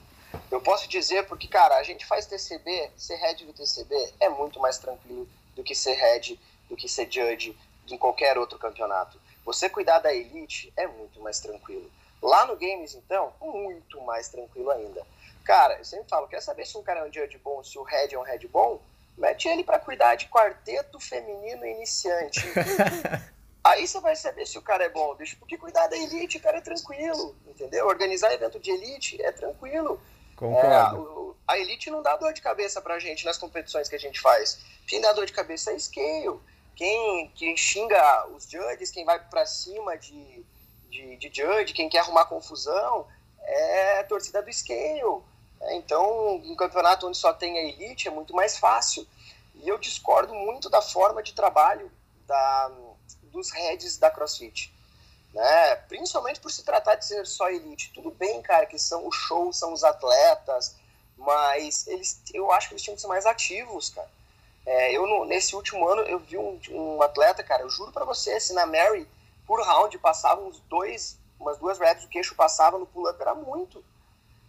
Eu 0.51 0.61
posso 0.61 0.87
dizer 0.87 1.25
porque, 1.27 1.47
cara, 1.47 1.77
a 1.77 1.83
gente 1.83 2.05
faz 2.05 2.25
TCB, 2.25 2.91
ser 2.97 3.15
head 3.15 3.45
do 3.45 3.53
TCB 3.53 4.13
é 4.19 4.29
muito 4.29 4.59
mais 4.59 4.77
tranquilo 4.77 5.27
do 5.55 5.63
que 5.63 5.73
ser 5.73 5.93
head, 5.93 6.39
do 6.69 6.75
que 6.75 6.87
ser 6.87 7.11
judge 7.11 7.57
em 7.89 7.97
qualquer 7.97 8.37
outro 8.37 8.59
campeonato. 8.59 9.19
Você 9.45 9.69
cuidar 9.69 9.99
da 9.99 10.13
elite 10.13 10.71
é 10.75 10.87
muito 10.87 11.19
mais 11.21 11.39
tranquilo. 11.39 11.89
Lá 12.21 12.45
no 12.45 12.55
Games, 12.55 12.95
então, 12.95 13.33
muito 13.41 14.01
mais 14.01 14.27
tranquilo 14.27 14.69
ainda. 14.71 15.05
Cara, 15.43 15.77
eu 15.77 15.85
sempre 15.85 16.09
falo, 16.09 16.27
quer 16.27 16.41
saber 16.41 16.65
se 16.65 16.77
um 16.77 16.83
cara 16.83 17.01
é 17.01 17.03
um 17.03 17.13
judge 17.13 17.37
bom, 17.37 17.63
se 17.63 17.77
o 17.77 17.83
head 17.83 18.13
é 18.13 18.19
um 18.19 18.23
head 18.23 18.45
bom? 18.47 18.81
Mete 19.17 19.47
ele 19.47 19.63
para 19.63 19.79
cuidar 19.79 20.15
de 20.15 20.27
quarteto 20.27 20.99
feminino 20.99 21.65
iniciante. 21.65 22.41
Aí 23.67 23.85
você 23.85 23.99
vai 23.99 24.15
saber 24.15 24.45
se 24.45 24.57
o 24.57 24.61
cara 24.61 24.85
é 24.85 24.89
bom, 24.89 25.13
bicho. 25.15 25.37
Porque 25.37 25.57
cuidar 25.57 25.87
da 25.87 25.97
elite, 25.97 26.39
cara, 26.39 26.59
é 26.59 26.61
tranquilo, 26.61 27.35
entendeu? 27.45 27.85
Organizar 27.85 28.33
evento 28.33 28.59
de 28.59 28.71
elite 28.71 29.21
é 29.21 29.31
tranquilo. 29.31 29.99
Concordo. 30.37 31.35
É, 31.47 31.53
a 31.53 31.59
elite 31.59 31.91
não 31.91 32.01
dá 32.01 32.15
dor 32.15 32.31
de 32.31 32.41
cabeça 32.41 32.81
pra 32.81 32.97
gente 32.97 33.25
nas 33.25 33.37
competições 33.37 33.89
que 33.89 33.95
a 33.95 33.99
gente 33.99 34.21
faz. 34.21 34.59
Quem 34.87 35.01
dá 35.01 35.11
dor 35.11 35.25
de 35.25 35.33
cabeça 35.33 35.71
é 35.71 35.79
scale. 35.79 36.39
Quem, 36.75 37.29
quem 37.35 37.57
xinga 37.57 38.27
os 38.29 38.49
judges, 38.49 38.91
quem 38.91 39.03
vai 39.03 39.19
para 39.19 39.45
cima 39.45 39.97
de, 39.97 40.45
de, 40.89 41.17
de, 41.17 41.31
judge, 41.33 41.73
quem 41.73 41.89
quer 41.89 41.99
arrumar 41.99 42.25
confusão, 42.25 43.07
é 43.41 43.99
a 43.99 44.03
torcida 44.05 44.41
do 44.41 44.53
scale. 44.53 45.01
É, 45.59 45.75
então, 45.75 46.35
um 46.35 46.55
campeonato 46.55 47.05
onde 47.05 47.17
só 47.17 47.33
tem 47.33 47.57
a 47.57 47.63
elite 47.63 48.07
é 48.07 48.11
muito 48.11 48.33
mais 48.33 48.57
fácil. 48.57 49.05
E 49.55 49.67
eu 49.67 49.77
discordo 49.77 50.33
muito 50.33 50.69
da 50.69 50.81
forma 50.81 51.21
de 51.21 51.33
trabalho 51.33 51.91
da, 52.27 52.71
dos 53.27 53.51
heads 53.51 53.97
da 53.97 54.09
CrossFit. 54.09 54.73
Né? 55.33 55.75
Principalmente 55.87 56.39
por 56.39 56.51
se 56.51 56.63
tratar 56.63 56.95
de 56.95 57.05
ser 57.05 57.25
só 57.25 57.49
elite. 57.49 57.91
Tudo 57.93 58.11
bem, 58.11 58.41
cara, 58.41 58.65
que 58.65 58.79
são 58.79 59.07
o 59.07 59.11
show, 59.11 59.51
são 59.53 59.73
os 59.73 59.83
atletas, 59.83 60.75
mas 61.17 61.87
eles, 61.87 62.21
eu 62.33 62.51
acho 62.51 62.67
que 62.67 62.73
eles 62.73 62.83
tinham 62.83 62.95
que 62.95 63.01
ser 63.01 63.07
mais 63.07 63.25
ativos, 63.25 63.89
cara. 63.89 64.09
É, 64.65 64.91
eu 64.91 65.25
nesse 65.25 65.55
último 65.55 65.87
ano 65.87 66.01
eu 66.01 66.19
vi 66.19 66.37
um, 66.37 66.59
um 66.71 67.01
atleta, 67.01 67.41
cara, 67.41 67.63
eu 67.63 67.69
juro 67.69 67.91
para 67.91 68.03
você, 68.03 68.37
se 68.39 68.53
na 68.53 68.65
Mary 68.65 69.07
por 69.45 69.61
round 69.61 69.97
passava 69.99 70.41
uns 70.41 70.59
dois, 70.69 71.17
umas 71.39 71.57
duas 71.57 71.79
reps, 71.79 72.03
o 72.03 72.09
queixo 72.09 72.35
passava 72.35 72.77
no 72.77 72.85
pull-up 72.85 73.19
era 73.21 73.33
muito. 73.33 73.83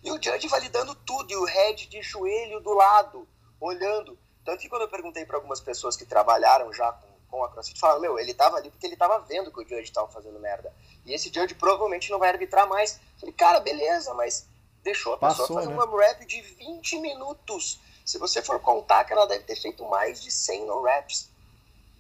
E 0.03 0.11
o 0.11 0.21
judge 0.21 0.49
validando 0.49 0.95
tudo, 0.95 1.31
e 1.33 1.37
o 1.37 1.45
head 1.45 1.87
de 1.87 2.03
joelho 2.03 2.61
do 2.61 2.73
lado, 2.75 3.29
olhando. 3.61 4.19
Tanto 4.45 4.61
que 4.61 4.69
quando 4.69 4.83
eu 4.83 4.89
perguntei 4.89 5.25
para 5.25 5.37
algumas 5.37 5.61
pessoas 5.61 5.97
que 5.97 6.05
trabalharam 6.05 6.73
já 6.73 6.91
com 6.93 7.08
com 7.31 7.45
a 7.45 7.49
CrossFit 7.49 7.79
falaram, 7.79 8.01
meu, 8.01 8.19
ele 8.19 8.35
tava 8.35 8.57
ali 8.57 8.71
porque 8.71 8.87
ele 8.87 8.97
tava 8.97 9.19
vendo 9.21 9.53
que 9.53 9.61
o 9.61 9.69
Judge 9.69 9.93
tava 9.93 10.09
fazendo 10.09 10.39
merda. 10.39 10.73
E 11.05 11.13
esse 11.13 11.33
Judge 11.33 11.55
provavelmente 11.55 12.11
não 12.11 12.19
vai 12.19 12.31
arbitrar 12.31 12.69
mais. 12.69 13.01
falei, 13.19 13.35
cara, 13.35 13.61
beleza, 13.61 14.13
mas 14.15 14.47
deixou 14.83 15.15
a 15.15 15.19
pessoa 15.19 15.49
fazer 15.49 15.69
né? 15.69 15.75
uma 15.75 16.01
rap 16.01 16.25
de 16.27 16.41
20 16.41 16.99
minutos. 16.99 17.81
Se 18.05 18.19
você 18.19 18.43
for 18.43 18.59
contar 18.61 19.05
que 19.05 19.13
ela 19.13 19.27
deve 19.27 19.45
ter 19.45 19.57
feito 19.57 19.85
mais 19.85 20.23
de 20.23 20.31
100 20.31 20.67
no 20.67 20.83
raps. 20.83 21.29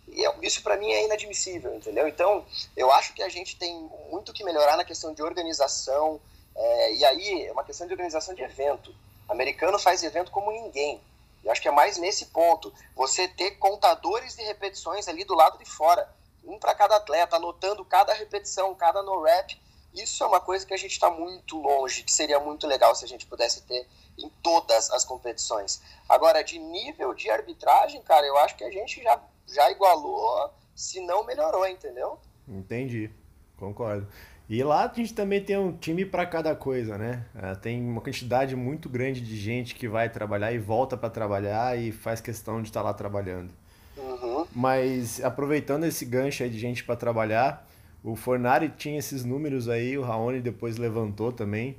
E 0.08 0.24
é, 0.24 0.34
isso 0.42 0.62
para 0.62 0.76
mim 0.76 0.90
é 0.90 1.04
inadmissível, 1.04 1.74
entendeu? 1.74 2.08
Então, 2.08 2.46
eu 2.74 2.90
acho 2.92 3.12
que 3.12 3.22
a 3.22 3.28
gente 3.28 3.56
tem 3.56 3.74
muito 4.10 4.32
que 4.32 4.42
melhorar 4.42 4.76
na 4.76 4.84
questão 4.84 5.12
de 5.12 5.22
organização. 5.22 6.20
É, 6.56 6.94
e 6.94 7.04
aí, 7.04 7.46
é 7.46 7.52
uma 7.52 7.64
questão 7.64 7.86
de 7.86 7.92
organização 7.92 8.34
de 8.34 8.42
evento. 8.42 8.94
O 9.28 9.32
americano 9.32 9.78
faz 9.78 10.02
evento 10.02 10.30
como 10.30 10.50
ninguém. 10.50 11.00
Eu 11.42 11.52
acho 11.52 11.60
que 11.60 11.68
é 11.68 11.72
mais 11.72 11.98
nesse 11.98 12.26
ponto. 12.26 12.72
Você 12.94 13.28
ter 13.28 13.52
contadores 13.52 14.36
de 14.36 14.42
repetições 14.42 15.08
ali 15.08 15.24
do 15.24 15.34
lado 15.34 15.58
de 15.58 15.64
fora, 15.64 16.08
um 16.44 16.58
para 16.58 16.74
cada 16.74 16.96
atleta, 16.96 17.36
anotando 17.36 17.84
cada 17.84 18.12
repetição, 18.12 18.74
cada 18.74 19.02
no 19.02 19.22
rep. 19.22 19.60
Isso 19.94 20.22
é 20.22 20.26
uma 20.26 20.40
coisa 20.40 20.66
que 20.66 20.74
a 20.74 20.76
gente 20.76 20.92
está 20.92 21.10
muito 21.10 21.58
longe, 21.60 22.02
que 22.02 22.12
seria 22.12 22.38
muito 22.38 22.66
legal 22.66 22.94
se 22.94 23.04
a 23.04 23.08
gente 23.08 23.26
pudesse 23.26 23.62
ter 23.62 23.86
em 24.18 24.28
todas 24.42 24.90
as 24.90 25.04
competições. 25.04 25.80
Agora, 26.08 26.42
de 26.42 26.58
nível 26.58 27.14
de 27.14 27.30
arbitragem, 27.30 28.02
cara, 28.02 28.26
eu 28.26 28.36
acho 28.38 28.56
que 28.56 28.64
a 28.64 28.70
gente 28.70 29.02
já, 29.02 29.20
já 29.46 29.70
igualou, 29.70 30.52
se 30.74 31.00
não 31.00 31.24
melhorou, 31.24 31.66
entendeu? 31.66 32.18
Entendi, 32.46 33.10
concordo. 33.56 34.06
E 34.48 34.62
lá 34.62 34.90
a 34.90 34.94
gente 34.94 35.12
também 35.12 35.42
tem 35.42 35.58
um 35.58 35.72
time 35.72 36.06
para 36.06 36.24
cada 36.24 36.54
coisa, 36.56 36.96
né? 36.96 37.24
É, 37.34 37.54
tem 37.54 37.82
uma 37.82 38.00
quantidade 38.00 38.56
muito 38.56 38.88
grande 38.88 39.20
de 39.20 39.36
gente 39.36 39.74
que 39.74 39.86
vai 39.86 40.08
trabalhar 40.08 40.52
e 40.52 40.58
volta 40.58 40.96
para 40.96 41.10
trabalhar 41.10 41.78
e 41.78 41.92
faz 41.92 42.20
questão 42.20 42.62
de 42.62 42.68
estar 42.68 42.80
tá 42.80 42.86
lá 42.86 42.94
trabalhando. 42.94 43.50
Uhum. 43.98 44.46
Mas 44.54 45.22
aproveitando 45.22 45.84
esse 45.84 46.04
gancho 46.06 46.42
aí 46.42 46.48
de 46.48 46.58
gente 46.58 46.82
para 46.82 46.96
trabalhar, 46.96 47.68
o 48.02 48.16
Fornari 48.16 48.70
tinha 48.70 48.98
esses 48.98 49.22
números 49.22 49.68
aí, 49.68 49.98
o 49.98 50.02
Raoni 50.02 50.40
depois 50.40 50.78
levantou 50.78 51.30
também. 51.30 51.76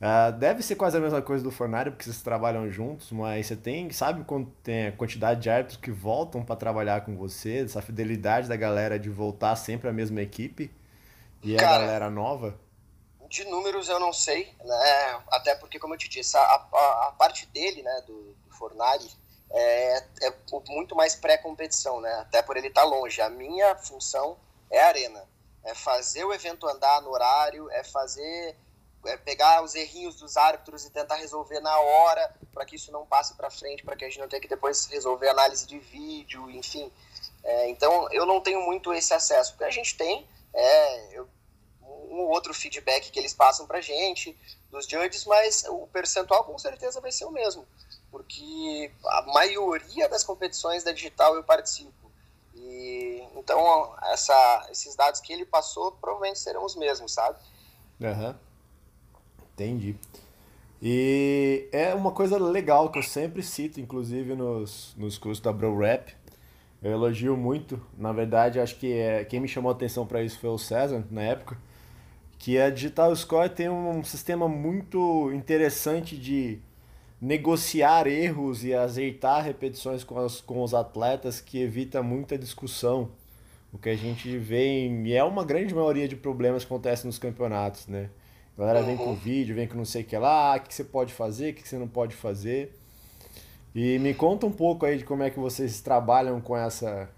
Uh, 0.00 0.32
deve 0.38 0.62
ser 0.62 0.74
quase 0.74 0.96
a 0.96 1.00
mesma 1.00 1.22
coisa 1.22 1.44
do 1.44 1.50
Fornari, 1.52 1.90
porque 1.90 2.04
vocês 2.04 2.22
trabalham 2.22 2.68
juntos, 2.70 3.12
mas 3.12 3.46
você 3.46 3.56
tem, 3.56 3.90
sabe 3.90 4.24
quando 4.24 4.46
tem 4.62 4.88
a 4.88 4.92
quantidade 4.92 5.40
de 5.40 5.50
árbitros 5.50 5.76
que 5.76 5.90
voltam 5.90 6.42
para 6.42 6.56
trabalhar 6.56 7.02
com 7.02 7.16
você, 7.16 7.58
essa 7.58 7.82
fidelidade 7.82 8.48
da 8.48 8.56
galera 8.56 8.98
de 8.98 9.08
voltar 9.08 9.54
sempre 9.54 9.88
a 9.88 9.92
mesma 9.92 10.20
equipe? 10.20 10.70
E 11.42 11.56
Cara, 11.56 11.76
a 11.76 11.78
galera 11.80 12.10
nova? 12.10 12.58
De 13.28 13.44
números 13.44 13.88
eu 13.88 14.00
não 14.00 14.12
sei, 14.12 14.54
né? 14.64 15.22
Até 15.30 15.54
porque, 15.54 15.78
como 15.78 15.94
eu 15.94 15.98
te 15.98 16.08
disse, 16.08 16.36
a, 16.36 16.40
a, 16.40 17.08
a 17.08 17.14
parte 17.18 17.46
dele, 17.46 17.82
né, 17.82 18.02
do, 18.06 18.32
do 18.32 18.54
Fornari, 18.54 19.10
é, 19.50 19.98
é 20.22 20.34
muito 20.68 20.96
mais 20.96 21.14
pré-competição, 21.14 22.00
né? 22.00 22.12
Até 22.20 22.42
por 22.42 22.56
ele 22.56 22.68
estar 22.68 22.82
tá 22.82 22.86
longe. 22.86 23.20
A 23.20 23.28
minha 23.28 23.76
função 23.76 24.36
é 24.70 24.80
arena. 24.80 25.24
É 25.64 25.74
fazer 25.74 26.24
o 26.24 26.32
evento 26.32 26.66
andar 26.66 27.02
no 27.02 27.10
horário, 27.10 27.70
é 27.70 27.84
fazer 27.84 28.56
é 29.04 29.16
pegar 29.16 29.62
os 29.62 29.74
errinhos 29.74 30.16
dos 30.16 30.36
árbitros 30.36 30.84
e 30.84 30.90
tentar 30.90 31.16
resolver 31.16 31.60
na 31.60 31.78
hora, 31.78 32.34
para 32.52 32.64
que 32.64 32.74
isso 32.76 32.90
não 32.90 33.06
passe 33.06 33.34
para 33.34 33.48
frente, 33.48 33.84
para 33.84 33.94
que 33.94 34.04
a 34.04 34.08
gente 34.08 34.18
não 34.18 34.28
tenha 34.28 34.42
que 34.42 34.48
depois 34.48 34.86
resolver 34.86 35.28
análise 35.28 35.66
de 35.66 35.78
vídeo, 35.78 36.50
enfim. 36.50 36.90
É, 37.44 37.70
então, 37.70 38.10
eu 38.12 38.26
não 38.26 38.40
tenho 38.40 38.60
muito 38.60 38.92
esse 38.92 39.14
acesso. 39.14 39.54
O 39.54 39.58
que 39.58 39.64
a 39.64 39.70
gente 39.70 39.96
tem 39.96 40.26
é, 40.54 41.18
eu, 41.18 41.28
um 41.82 42.20
ou 42.20 42.28
outro 42.28 42.54
feedback 42.54 43.10
que 43.10 43.18
eles 43.18 43.34
passam 43.34 43.66
pra 43.66 43.80
gente, 43.80 44.36
dos 44.70 44.86
judges, 44.86 45.24
mas 45.24 45.64
o 45.68 45.86
percentual 45.86 46.44
com 46.44 46.58
certeza 46.58 47.00
vai 47.00 47.12
ser 47.12 47.24
o 47.24 47.30
mesmo, 47.30 47.66
porque 48.10 48.90
a 49.06 49.22
maioria 49.32 50.08
das 50.08 50.24
competições 50.24 50.84
da 50.84 50.92
digital 50.92 51.34
eu 51.34 51.44
participo. 51.44 51.92
E, 52.54 53.22
então, 53.36 53.94
essa, 54.10 54.68
esses 54.70 54.94
dados 54.96 55.20
que 55.20 55.32
ele 55.32 55.46
passou 55.46 55.92
provavelmente 55.92 56.38
serão 56.38 56.64
os 56.64 56.74
mesmos, 56.74 57.12
sabe? 57.12 57.38
Uhum. 58.00 58.34
Entendi. 59.54 59.96
E 60.80 61.68
é 61.72 61.94
uma 61.94 62.12
coisa 62.12 62.38
legal 62.38 62.90
que 62.90 62.98
eu 62.98 63.02
sempre 63.02 63.42
cito, 63.42 63.80
inclusive 63.80 64.34
nos, 64.34 64.94
nos 64.96 65.18
cursos 65.18 65.42
da 65.42 65.52
Bro 65.52 65.78
Rap, 65.78 66.16
eu 66.82 66.92
elogio 66.92 67.36
muito. 67.36 67.80
Na 67.96 68.12
verdade, 68.12 68.60
acho 68.60 68.76
que 68.76 68.92
é, 68.92 69.24
quem 69.24 69.40
me 69.40 69.48
chamou 69.48 69.70
a 69.70 69.74
atenção 69.74 70.06
para 70.06 70.22
isso 70.22 70.38
foi 70.38 70.50
o 70.50 70.58
César, 70.58 71.04
na 71.10 71.22
época. 71.22 71.56
Que 72.38 72.58
a 72.58 72.70
Digital 72.70 73.14
Score 73.16 73.48
tem 73.48 73.68
um 73.68 74.02
sistema 74.04 74.48
muito 74.48 75.32
interessante 75.32 76.16
de 76.16 76.60
negociar 77.20 78.06
erros 78.06 78.64
e 78.64 78.72
azeitar 78.72 79.44
repetições 79.44 80.04
com, 80.04 80.18
as, 80.18 80.40
com 80.40 80.62
os 80.62 80.72
atletas 80.72 81.40
que 81.40 81.60
evita 81.60 82.02
muita 82.02 82.38
discussão. 82.38 83.10
O 83.72 83.78
que 83.78 83.88
a 83.88 83.96
gente 83.96 84.38
vê, 84.38 84.86
em, 84.86 85.08
e 85.08 85.14
é 85.14 85.24
uma 85.24 85.44
grande 85.44 85.74
maioria 85.74 86.08
de 86.08 86.16
problemas 86.16 86.64
que 86.64 86.72
acontecem 86.72 87.06
nos 87.06 87.18
campeonatos, 87.18 87.86
né? 87.88 88.08
A 88.56 88.60
galera 88.60 88.82
vem 88.82 88.96
com 88.96 89.10
uhum. 89.10 89.14
vídeo, 89.14 89.54
vem 89.54 89.68
com 89.68 89.76
não 89.76 89.84
sei 89.84 90.02
o 90.02 90.04
que 90.04 90.16
lá, 90.16 90.56
o 90.56 90.60
que 90.60 90.74
você 90.74 90.82
pode 90.82 91.12
fazer, 91.12 91.52
o 91.52 91.54
que 91.54 91.68
você 91.68 91.76
não 91.76 91.86
pode 91.86 92.14
fazer. 92.14 92.77
E 93.80 93.96
me 93.96 94.12
conta 94.12 94.44
um 94.44 94.50
pouco 94.50 94.84
aí 94.84 94.98
de 94.98 95.04
como 95.04 95.22
é 95.22 95.30
que 95.30 95.38
vocês 95.38 95.80
trabalham 95.80 96.40
com 96.40 96.56
essa, 96.56 97.08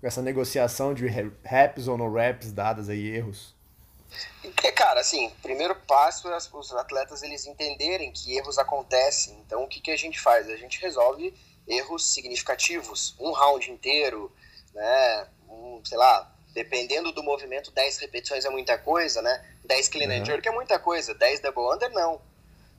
com 0.00 0.06
essa 0.08 0.20
negociação 0.20 0.92
de 0.92 1.06
raps 1.06 1.86
ou 1.86 1.96
no 1.96 2.12
raps, 2.12 2.50
dadas 2.50 2.88
aí 2.88 3.14
erros. 3.14 3.54
É, 4.64 4.72
cara, 4.72 4.98
assim, 4.98 5.30
primeiro 5.40 5.72
passo 5.86 6.28
é 6.28 6.36
os 6.36 6.72
atletas 6.72 7.22
eles 7.22 7.46
entenderem 7.46 8.10
que 8.10 8.36
erros 8.36 8.58
acontecem. 8.58 9.38
Então, 9.46 9.62
o 9.62 9.68
que, 9.68 9.80
que 9.80 9.92
a 9.92 9.96
gente 9.96 10.18
faz? 10.18 10.50
A 10.50 10.56
gente 10.56 10.80
resolve 10.80 11.32
erros 11.64 12.12
significativos, 12.12 13.14
um 13.20 13.30
round 13.30 13.70
inteiro, 13.70 14.32
né? 14.74 15.28
Um, 15.48 15.80
sei 15.84 15.96
lá, 15.96 16.28
dependendo 16.52 17.12
do 17.12 17.22
movimento, 17.22 17.70
10 17.70 17.98
repetições 17.98 18.44
é 18.44 18.50
muita 18.50 18.76
coisa, 18.76 19.22
né? 19.22 19.44
10 19.64 19.88
clean 19.88 20.08
uhum. 20.08 20.22
and 20.22 20.24
jerk 20.24 20.48
é 20.48 20.50
muita 20.50 20.76
coisa, 20.76 21.14
10 21.14 21.38
double 21.38 21.72
under 21.72 21.88
não. 21.90 22.20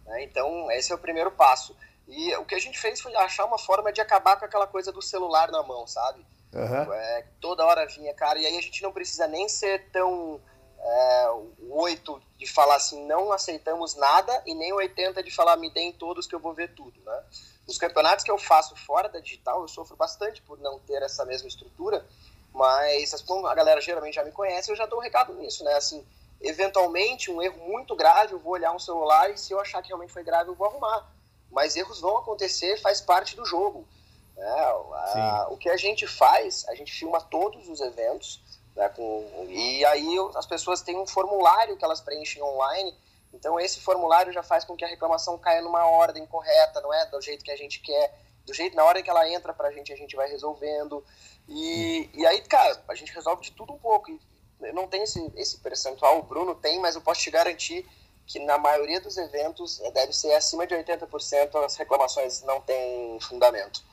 Né? 0.06 0.24
Então, 0.26 0.70
esse 0.70 0.92
é 0.92 0.96
o 0.96 1.00
primeiro 1.00 1.32
passo. 1.32 1.74
E 2.12 2.36
o 2.36 2.46
que 2.46 2.56
a 2.56 2.60
gente 2.60 2.78
fez 2.78 3.00
foi 3.00 3.16
achar 3.16 3.46
uma 3.46 3.58
forma 3.58 3.92
de 3.92 4.02
acabar 4.02 4.38
com 4.38 4.44
aquela 4.44 4.68
coisa 4.68 4.92
do 4.92 5.02
celular 5.02 5.50
na 5.50 5.64
mão, 5.64 5.88
sabe? 5.88 6.26
Uhum. 6.54 6.94
É, 6.94 7.26
toda 7.40 7.66
hora 7.66 7.88
vinha, 7.88 8.14
cara, 8.14 8.38
e 8.38 8.46
aí 8.46 8.58
a 8.58 8.62
gente 8.62 8.84
não 8.84 8.92
precisa 8.92 9.26
nem 9.28 9.48
ser 9.48 9.90
tão 9.92 10.42
é, 10.78 11.30
o 11.30 11.82
8 11.82 12.22
de 12.38 12.46
falar 12.46 12.76
assim, 12.76 13.06
não 13.06 13.32
aceitamos 13.32 13.96
nada, 13.96 14.44
e 14.46 14.54
nem 14.54 14.74
o 14.74 14.78
80 14.78 15.24
de 15.24 15.32
falar, 15.32 15.56
me 15.56 15.70
deem 15.70 15.94
todos 15.94 16.28
que 16.28 16.36
eu 16.36 16.40
vou 16.40 16.54
ver 16.54 16.74
tudo, 16.76 17.00
né? 17.06 17.24
Os 17.66 17.78
campeonatos 17.78 18.26
que 18.26 18.32
eu 18.32 18.38
faço 18.38 18.76
fora 18.76 19.08
da 19.08 19.22
digital, 19.22 19.62
eu 19.62 19.68
sofro 19.70 19.96
bastante 19.96 20.42
por 20.42 20.60
não 20.60 20.80
ter 20.80 21.02
essa 21.02 21.24
mesma 21.24 21.48
estrutura, 21.48 22.06
mas 22.54 23.22
como 23.22 23.48
a 23.48 23.56
galera 23.56 23.80
geralmente 23.80 24.16
já 24.16 24.24
me 24.26 24.32
conhece, 24.34 24.70
eu 24.70 24.76
já 24.76 24.86
dou 24.86 25.00
um 25.00 25.02
recado 25.02 25.34
nisso, 25.36 25.64
né? 25.64 25.76
Assim, 25.76 26.06
eventualmente, 26.42 27.32
um 27.32 27.42
erro 27.42 27.66
muito 27.66 27.96
grave, 27.96 28.34
eu 28.34 28.40
vou 28.40 28.54
olhar 28.54 28.74
um 28.74 28.80
celular 28.80 29.30
e 29.32 29.38
se 29.38 29.54
eu 29.54 29.60
achar 29.62 29.82
que 29.82 29.88
realmente 29.88 30.12
foi 30.12 30.24
grave, 30.24 30.50
eu 30.50 30.56
vou 30.56 30.68
arrumar. 30.68 31.08
Mas 31.52 31.76
erros 31.76 32.00
vão 32.00 32.18
acontecer, 32.18 32.80
faz 32.82 33.02
parte 33.02 33.36
do 33.36 33.46
jogo. 33.46 33.88
É, 34.38 34.50
a, 34.50 35.48
o 35.52 35.58
que 35.58 35.70
a 35.70 35.78
gente 35.78 36.08
faz, 36.08 36.66
a 36.68 36.76
gente 36.76 36.92
filma 36.92 37.22
todos 37.22 37.68
os 37.68 37.80
eventos, 37.80 38.42
né, 38.76 38.90
com, 38.90 39.46
e 39.50 39.86
aí 39.86 40.16
as 40.36 40.46
pessoas 40.46 40.82
têm 40.82 40.98
um 40.98 41.06
formulário 41.06 41.78
que 41.78 41.86
elas 41.86 42.02
preenchem 42.02 42.42
online, 42.42 42.96
então 43.34 43.60
esse 43.60 43.80
formulário 43.80 44.34
já 44.34 44.42
faz 44.42 44.64
com 44.64 44.76
que 44.76 44.84
a 44.84 44.88
reclamação 44.88 45.38
caia 45.38 45.62
numa 45.62 45.86
ordem 45.86 46.26
correta, 46.26 46.82
não 46.82 46.94
é 46.94 47.06
do 47.06 47.22
jeito 47.22 47.44
que 47.44 47.52
a 47.52 47.56
gente 47.56 47.80
quer, 47.82 48.18
do 48.46 48.54
jeito 48.54 48.76
na 48.76 48.84
hora 48.84 49.02
que 49.02 49.10
ela 49.10 49.30
entra 49.30 49.54
para 49.54 49.68
a 49.68 49.72
gente, 49.72 49.94
a 49.94 49.96
gente 49.96 50.16
vai 50.16 50.30
resolvendo. 50.30 51.04
E, 51.48 52.10
e 52.14 52.26
aí, 52.26 52.42
cara, 52.42 52.82
a 52.88 52.96
gente 52.96 53.14
resolve 53.14 53.44
de 53.44 53.52
tudo 53.52 53.74
um 53.74 53.78
pouco. 53.78 54.12
Eu 54.60 54.74
não 54.74 54.88
tenho 54.88 55.04
esse, 55.04 55.32
esse 55.36 55.58
percentual, 55.60 56.20
o 56.20 56.24
Bruno 56.24 56.56
tem, 56.56 56.80
mas 56.80 56.96
eu 56.96 57.02
posso 57.02 57.22
te 57.22 57.32
garantir 57.32 57.88
que 58.32 58.40
na 58.40 58.58
maioria 58.58 59.02
dos 59.02 59.18
eventos 59.18 59.82
eh, 59.82 59.92
deve 59.92 60.14
ser 60.14 60.32
acima 60.34 60.66
de 60.66 60.74
80% 60.74 61.66
as 61.66 61.76
reclamações 61.76 62.42
não 62.44 62.62
têm 62.62 63.20
fundamento. 63.20 63.84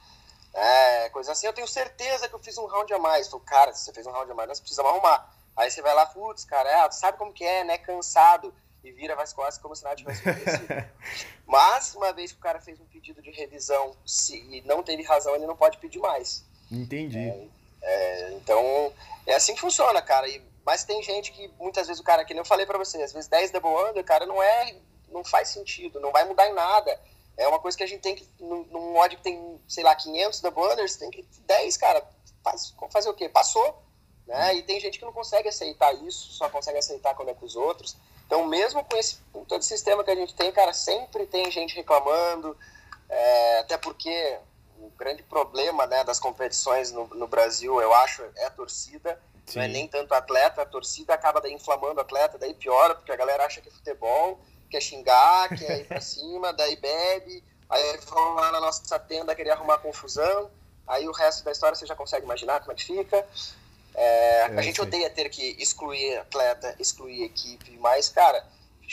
É, 0.55 1.09
coisa 1.11 1.33
assim, 1.33 1.47
eu 1.47 1.53
tenho 1.53 1.67
certeza 1.67 2.29
que 2.29 2.35
eu 2.35 2.39
fiz 2.39 2.57
um 2.57 2.67
round 2.67 2.93
a 2.93 2.99
mais. 2.99 3.29
Falei, 3.29 3.45
cara, 3.45 3.73
se 3.75 3.85
você 3.85 3.93
fez 3.93 4.07
um 4.07 4.13
round 4.13 4.31
a 4.31 4.35
mais, 4.35 4.49
nós 4.49 4.61
precisamos 4.61 4.93
arrumar. 4.93 5.35
Aí 5.57 5.71
você 5.71 5.83
vai 5.83 5.93
lá, 5.93 6.07
putz, 6.07 6.45
cara, 6.45 6.71
é, 6.71 6.91
sabe 6.93 7.19
como 7.19 7.33
que 7.33 7.45
é, 7.45 7.65
né? 7.65 7.79
Cansado. 7.79 8.55
E 8.85 8.93
vira 8.93 9.21
as 9.21 9.33
costas 9.33 9.59
como 9.59 9.75
se 9.75 9.83
nada 9.83 9.97
tivesse 9.97 10.29
acontecido. 10.29 10.85
Mas, 11.45 11.97
uma 11.97 12.13
vez 12.13 12.31
que 12.31 12.39
o 12.39 12.41
cara 12.41 12.61
fez 12.61 12.81
um 12.81 12.87
pedido 12.87 13.21
de 13.21 13.31
revisão 13.31 13.97
se, 14.07 14.39
e 14.39 14.61
não 14.63 14.85
teve 14.85 15.03
razão, 15.03 15.35
ele 15.35 15.47
não 15.47 15.57
pode 15.57 15.79
pedir 15.79 15.99
mais. 15.99 16.45
Entendi. 16.71 17.19
É, 17.19 17.49
é, 17.83 18.33
então, 18.35 18.93
é 19.27 19.35
assim 19.35 19.55
que 19.55 19.61
funciona, 19.61 20.01
cara. 20.01 20.29
E, 20.29 20.41
mas 20.69 20.85
tem 20.85 21.03
gente 21.03 21.33
que, 21.33 21.51
muitas 21.59 21.87
vezes, 21.87 21.99
o 21.99 22.05
cara, 22.05 22.27
que 22.27 22.35
nem 22.35 22.43
eu 22.43 22.45
falei 22.45 22.67
pra 22.67 22.77
você, 22.77 23.03
às 23.03 23.11
vezes 23.11 23.27
10 23.27 23.53
double 23.53 23.71
under, 23.89 24.05
cara, 24.05 24.27
não 24.27 24.43
é, 24.43 24.77
não 25.09 25.25
faz 25.25 25.49
sentido, 25.49 25.99
não 25.99 26.13
vai 26.13 26.27
mudar 26.27 26.47
em 26.47 26.53
nada. 26.53 27.01
É 27.39 27.49
uma 27.49 27.59
coisa 27.59 27.75
que 27.75 27.85
a 27.85 27.87
gente 27.87 28.03
tem 28.03 28.15
que, 28.15 28.29
num, 28.39 28.93
mod 28.93 29.17
que 29.17 29.23
tem, 29.23 29.59
sei 29.67 29.83
lá, 29.83 29.95
500 29.95 30.43
double 30.43 30.65
unders, 30.65 30.97
tem 30.97 31.11
que, 31.11 31.27
10, 31.47 31.75
cara, 31.79 32.07
faz, 32.45 32.75
fazer 32.91 33.09
o 33.09 33.15
quê? 33.15 33.31
Passou. 33.31 33.83
Né? 34.27 34.57
E 34.57 34.63
tem 34.63 34.79
gente 34.79 34.99
que 34.99 35.07
não 35.07 35.13
consegue 35.13 35.49
aceitar 35.49 35.91
isso, 36.05 36.33
só 36.33 36.51
consegue 36.51 36.77
aceitar 36.77 37.15
quando 37.15 37.31
é 37.31 37.35
com 37.35 37.47
os 37.47 37.57
outros. 37.57 37.97
Então, 38.27 38.45
mesmo 38.45 38.85
com 38.85 38.95
esse 38.99 39.17
com 39.33 39.47
todo 39.47 39.63
sistema 39.63 40.05
que 40.05 40.11
a 40.11 40.17
gente 40.17 40.35
tem, 40.35 40.53
cara, 40.53 40.75
sempre 40.75 41.25
tem 41.25 41.51
gente 41.51 41.75
reclamando, 41.75 42.55
é, 43.09 43.61
até 43.61 43.79
porque 43.79 44.39
o 44.79 44.91
grande 44.99 45.23
problema 45.23 45.87
né, 45.87 46.05
das 46.05 46.21
competições 46.21 46.93
no, 46.93 47.07
no 47.07 47.27
Brasil, 47.27 47.81
eu 47.81 47.95
acho, 47.95 48.23
é 48.37 48.45
a 48.45 48.51
torcida. 48.51 49.19
Sim. 49.49 49.59
Não 49.59 49.65
é 49.65 49.69
nem 49.69 49.87
tanto 49.87 50.13
atleta, 50.15 50.63
a 50.63 50.67
torcida 50.67 51.15
acaba 51.15 51.47
inflamando 51.49 51.97
o 51.97 52.01
atleta, 52.01 52.39
daí 52.39 52.55
piora, 52.55 52.95
porque 52.95 53.13
a 53.13 53.17
galera 53.17 53.45
acha 53.47 53.61
que 53.61 53.69
é 53.69 53.73
futebol, 53.73 54.41
quer 54.71 54.81
xingar, 54.81 55.49
quer 55.57 55.81
ir 55.81 55.85
pra 55.87 56.01
cima, 56.03 56.53
daí 56.53 56.77
bebe, 56.77 57.43
aí 57.69 57.99
vão 58.07 58.35
lá 58.35 58.53
na 58.53 58.61
nossa 58.61 58.99
tenda 58.99 59.35
querer 59.35 59.51
arrumar 59.51 59.79
confusão, 59.79 60.51
aí 60.87 61.09
o 61.09 61.13
resto 61.13 61.45
da 61.45 61.53
história 61.53 61.75
você 61.75 61.87
já 61.87 61.97
consegue 61.97 62.25
imaginar 62.25 62.61
como 62.61 62.73
é 62.73 62.75
que 62.75 62.85
fica. 62.85 63.27
É, 63.95 64.43
a 64.45 64.63
gente 64.63 64.81
odeia 64.81 65.11
ter 65.11 65.29
que 65.29 65.57
excluir 65.59 66.19
atleta, 66.19 66.77
excluir 66.79 67.25
equipe, 67.25 67.77
mas, 67.79 68.09
cara, 68.09 68.47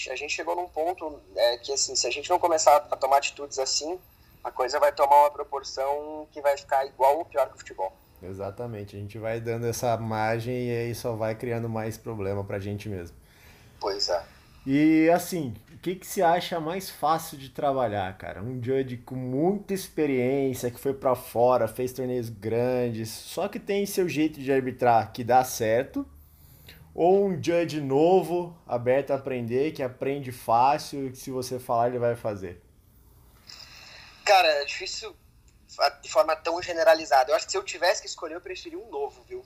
a 0.09 0.15
gente 0.15 0.33
chegou 0.33 0.55
num 0.55 0.67
ponto 0.67 1.21
é, 1.35 1.57
que, 1.57 1.71
assim, 1.71 1.95
se 1.95 2.07
a 2.07 2.11
gente 2.11 2.29
não 2.29 2.39
começar 2.39 2.75
a 2.89 2.95
tomar 2.95 3.17
atitudes 3.17 3.59
assim, 3.59 3.99
a 4.43 4.51
coisa 4.51 4.79
vai 4.79 4.91
tomar 4.91 5.21
uma 5.21 5.31
proporção 5.31 6.27
que 6.31 6.41
vai 6.41 6.57
ficar 6.57 6.85
igual 6.85 7.17
ou 7.19 7.25
pior 7.25 7.47
que 7.49 7.55
o 7.55 7.57
futebol. 7.57 7.93
Exatamente, 8.21 8.95
a 8.95 8.99
gente 8.99 9.17
vai 9.17 9.39
dando 9.39 9.65
essa 9.65 9.95
margem 9.97 10.67
e 10.67 10.71
aí 10.71 10.95
só 10.95 11.15
vai 11.15 11.35
criando 11.35 11.69
mais 11.69 11.97
problema 11.97 12.43
pra 12.43 12.59
gente 12.59 12.89
mesmo. 12.89 13.15
Pois 13.79 14.09
é. 14.09 14.23
E 14.65 15.07
assim, 15.11 15.53
o 15.73 15.77
que, 15.77 15.95
que 15.95 16.07
se 16.07 16.23
acha 16.23 16.59
mais 16.59 16.89
fácil 16.89 17.37
de 17.37 17.49
trabalhar, 17.49 18.17
cara? 18.17 18.41
Um 18.41 18.61
judge 18.63 18.97
com 18.97 19.15
muita 19.15 19.75
experiência, 19.75 20.71
que 20.71 20.79
foi 20.79 20.93
para 20.93 21.13
fora, 21.13 21.67
fez 21.67 21.93
torneios 21.93 22.29
grandes, 22.29 23.09
só 23.09 23.47
que 23.47 23.59
tem 23.59 23.85
seu 23.85 24.09
jeito 24.09 24.39
de 24.39 24.51
arbitrar 24.51 25.11
que 25.11 25.23
dá 25.23 25.43
certo, 25.43 26.03
ou 26.95 27.27
um 27.27 27.33
judge 27.35 27.79
novo, 27.79 28.57
aberto 28.65 29.11
a 29.11 29.15
aprender, 29.15 29.71
que 29.71 29.83
aprende 29.83 30.31
fácil 30.31 31.07
e 31.07 31.11
que 31.11 31.17
se 31.17 31.29
você 31.29 31.59
falar 31.59 31.89
ele 31.89 31.99
vai 31.99 32.15
fazer? 32.15 32.59
Cara, 34.23 34.47
é 34.47 34.65
difícil 34.65 35.15
de 36.01 36.11
forma 36.11 36.35
tão 36.35 36.61
generalizada. 36.61 37.31
Eu 37.31 37.35
acho 37.35 37.45
que 37.45 37.51
se 37.51 37.57
eu 37.57 37.63
tivesse 37.63 38.01
que 38.01 38.07
escolher, 38.07 38.35
eu 38.35 38.41
preferia 38.41 38.79
um 38.79 38.89
novo, 38.89 39.23
viu? 39.23 39.45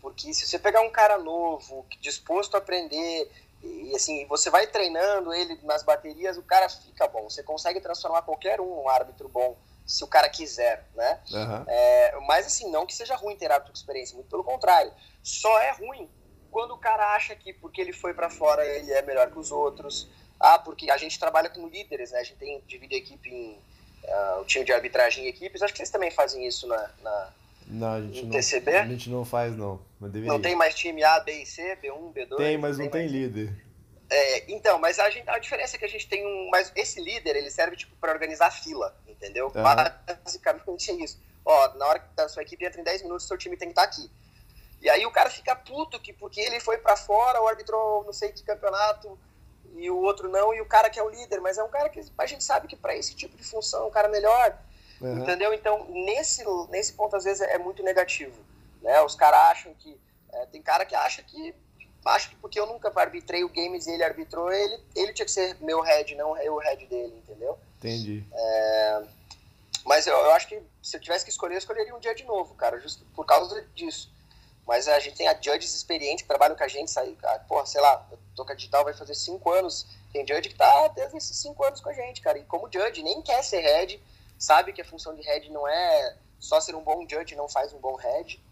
Porque 0.00 0.32
se 0.32 0.46
você 0.46 0.58
pegar 0.58 0.82
um 0.82 0.90
cara 0.90 1.18
novo, 1.18 1.86
disposto 2.00 2.54
a 2.54 2.58
aprender, 2.58 3.30
e 3.62 3.94
assim, 3.96 4.26
você 4.26 4.50
vai 4.50 4.66
treinando 4.66 5.32
ele 5.32 5.58
nas 5.62 5.82
baterias, 5.82 6.36
o 6.36 6.42
cara 6.42 6.68
fica 6.68 7.08
bom. 7.08 7.28
Você 7.28 7.42
consegue 7.42 7.80
transformar 7.80 8.22
qualquer 8.22 8.60
um 8.60 8.82
um 8.82 8.88
árbitro 8.88 9.28
bom, 9.28 9.56
se 9.84 10.02
o 10.04 10.06
cara 10.06 10.28
quiser, 10.28 10.84
né? 10.94 11.20
Uhum. 11.30 11.64
É, 11.66 12.20
mas 12.26 12.46
assim, 12.46 12.70
não 12.70 12.86
que 12.86 12.94
seja 12.94 13.14
ruim 13.16 13.36
ter 13.36 13.50
árbitro 13.50 13.72
com 13.72 13.78
experiência, 13.78 14.14
muito 14.14 14.28
pelo 14.28 14.44
contrário. 14.44 14.92
Só 15.22 15.58
é 15.60 15.72
ruim 15.72 16.10
quando 16.50 16.72
o 16.72 16.78
cara 16.78 17.14
acha 17.14 17.34
que 17.36 17.52
porque 17.52 17.80
ele 17.80 17.92
foi 17.92 18.14
para 18.14 18.30
fora 18.30 18.64
ele 18.64 18.92
é 18.92 19.02
melhor 19.02 19.30
que 19.30 19.38
os 19.38 19.52
outros. 19.52 20.08
Ah, 20.38 20.58
porque 20.58 20.90
a 20.90 20.96
gente 20.96 21.18
trabalha 21.18 21.48
com 21.48 21.66
líderes, 21.66 22.10
né? 22.10 22.20
A 22.20 22.22
gente 22.24 22.38
tem 22.38 22.62
divide 22.66 22.94
a 22.94 22.98
equipe 22.98 23.28
em 23.30 23.62
uh, 24.06 24.40
o 24.40 24.44
time 24.44 24.64
de 24.64 24.72
arbitragem 24.72 25.24
em 25.24 25.28
equipes. 25.28 25.62
Acho 25.62 25.72
que 25.72 25.78
vocês 25.78 25.90
também 25.90 26.10
fazem 26.10 26.46
isso 26.46 26.66
na, 26.66 26.90
na 27.02 27.32
não, 27.66 27.94
a 27.94 28.00
gente 28.00 28.24
não, 28.24 28.30
TCB? 28.30 28.76
A 28.76 28.86
gente 28.86 29.10
não 29.10 29.24
faz, 29.24 29.56
não. 29.56 29.80
Não 30.00 30.40
tem 30.40 30.54
mais 30.54 30.74
time 30.74 31.02
A, 31.02 31.20
B 31.20 31.42
e 31.42 31.46
C, 31.46 31.76
B1, 31.82 32.12
B2? 32.12 32.36
Tem, 32.36 32.58
mas 32.58 32.78
não 32.78 32.88
tem, 32.88 33.08
líder. 33.08 33.52
É, 34.08 34.52
então, 34.52 34.78
mas 34.78 35.00
a, 35.00 35.10
gente, 35.10 35.28
a 35.28 35.38
diferença 35.38 35.76
é 35.76 35.78
que 35.78 35.84
a 35.84 35.88
gente 35.88 36.08
tem 36.08 36.24
um. 36.24 36.48
Mas 36.50 36.70
esse 36.76 37.00
líder, 37.00 37.34
ele 37.34 37.50
serve 37.50 37.76
tipo 37.76 37.96
para 37.96 38.12
organizar 38.12 38.46
a 38.46 38.50
fila, 38.50 38.96
entendeu? 39.08 39.46
Uhum. 39.46 39.62
Basicamente 39.62 40.90
é 40.92 40.94
isso. 40.94 41.20
Ó, 41.44 41.74
na 41.74 41.86
hora 41.86 41.98
que 41.98 42.20
a 42.20 42.28
sua 42.28 42.42
equipe 42.42 42.64
entra 42.64 42.80
em 42.80 42.84
10 42.84 43.02
minutos, 43.02 43.26
seu 43.26 43.36
time 43.36 43.56
tem 43.56 43.68
que 43.68 43.72
estar 43.72 43.82
tá 43.82 43.88
aqui. 43.88 44.10
E 44.80 44.88
aí 44.88 45.04
o 45.06 45.10
cara 45.10 45.30
fica 45.30 45.56
puto 45.56 45.98
que 45.98 46.12
porque 46.12 46.40
ele 46.40 46.60
foi 46.60 46.78
para 46.78 46.96
fora, 46.96 47.42
o 47.42 47.48
arbitrou 47.48 48.04
não 48.04 48.12
sei 48.12 48.30
que 48.30 48.44
campeonato 48.44 49.18
e 49.74 49.90
o 49.90 49.98
outro 49.98 50.28
não, 50.28 50.54
e 50.54 50.60
o 50.60 50.66
cara 50.66 50.88
que 50.88 50.98
é 50.98 51.02
o 51.02 51.08
líder, 51.08 51.40
mas 51.40 51.58
é 51.58 51.64
um 51.64 51.68
cara 51.68 51.88
que 51.88 52.00
a 52.18 52.26
gente 52.26 52.44
sabe 52.44 52.68
que 52.68 52.76
para 52.76 52.96
esse 52.96 53.14
tipo 53.14 53.36
de 53.36 53.44
função 53.44 53.84
é 53.84 53.86
um 53.86 53.90
cara 53.90 54.08
melhor. 54.08 54.58
Uhum. 55.00 55.22
Entendeu? 55.22 55.52
Então, 55.52 55.86
nesse, 55.90 56.44
nesse 56.70 56.92
ponto, 56.94 57.16
às 57.16 57.24
vezes, 57.24 57.42
é 57.42 57.58
muito 57.58 57.82
negativo. 57.82 58.38
Né? 58.82 59.00
Os 59.02 59.14
caras 59.14 59.40
acham 59.50 59.74
que. 59.74 59.98
É, 60.32 60.46
tem 60.46 60.62
cara 60.62 60.84
que 60.84 60.94
acha 60.94 61.22
que. 61.22 61.54
Acho 62.04 62.30
que 62.30 62.36
porque 62.36 62.58
eu 62.58 62.66
nunca 62.66 62.92
arbitrei 62.94 63.42
o 63.42 63.48
games 63.48 63.88
e 63.88 63.90
ele 63.90 64.04
arbitrou, 64.04 64.52
ele, 64.52 64.78
ele 64.94 65.12
tinha 65.12 65.26
que 65.26 65.32
ser 65.32 65.56
meu 65.60 65.80
head, 65.80 66.14
não 66.14 66.36
eu 66.38 66.54
o 66.54 66.58
head 66.58 66.86
dele, 66.86 67.12
entendeu? 67.16 67.58
Entendi. 67.78 68.24
É, 68.32 69.02
mas 69.84 70.06
eu, 70.06 70.14
eu, 70.14 70.30
acho 70.30 70.46
que 70.46 70.62
se 70.80 70.96
eu 70.96 71.00
tivesse 71.00 71.24
que 71.24 71.32
escolher, 71.32 71.54
eu 71.54 71.58
escolheria 71.58 71.92
um 71.92 71.98
dia 71.98 72.14
de 72.14 72.22
novo, 72.22 72.54
cara, 72.54 72.78
justo 72.78 73.04
por 73.06 73.26
causa 73.26 73.60
disso. 73.74 74.08
Mas 74.66 74.88
a 74.88 74.98
gente 74.98 75.16
tem 75.16 75.28
a 75.28 75.34
judges 75.40 75.74
experientes 75.74 76.22
que 76.22 76.28
trabalham 76.28 76.56
com 76.56 76.64
a 76.64 76.68
gente, 76.68 76.90
sai, 76.90 77.16
porra, 77.46 77.64
sei 77.66 77.80
lá, 77.80 78.04
eu 78.10 78.18
tô 78.34 78.44
com 78.44 78.52
a 78.52 78.54
digital, 78.54 78.84
vai 78.84 78.94
fazer 78.94 79.14
cinco 79.14 79.50
anos. 79.52 79.86
Tem 80.12 80.26
judge 80.26 80.48
que 80.48 80.56
tá 80.56 80.88
desde 80.88 81.16
esses 81.16 81.36
cinco 81.36 81.64
anos 81.64 81.80
com 81.80 81.88
a 81.88 81.92
gente, 81.92 82.20
cara. 82.20 82.38
E 82.38 82.44
como 82.44 82.68
judge, 82.72 83.02
nem 83.02 83.22
quer 83.22 83.42
ser 83.44 83.60
head, 83.60 84.02
sabe 84.38 84.72
que 84.72 84.82
a 84.82 84.84
função 84.84 85.14
de 85.14 85.22
head 85.22 85.50
não 85.50 85.68
é 85.68 86.16
só 86.38 86.60
ser 86.60 86.74
um 86.74 86.82
bom 86.82 87.06
judge 87.08 87.34
não 87.36 87.48
faz 87.48 87.72
um 87.72 87.78
bom 87.78 87.96
head. 87.96 88.42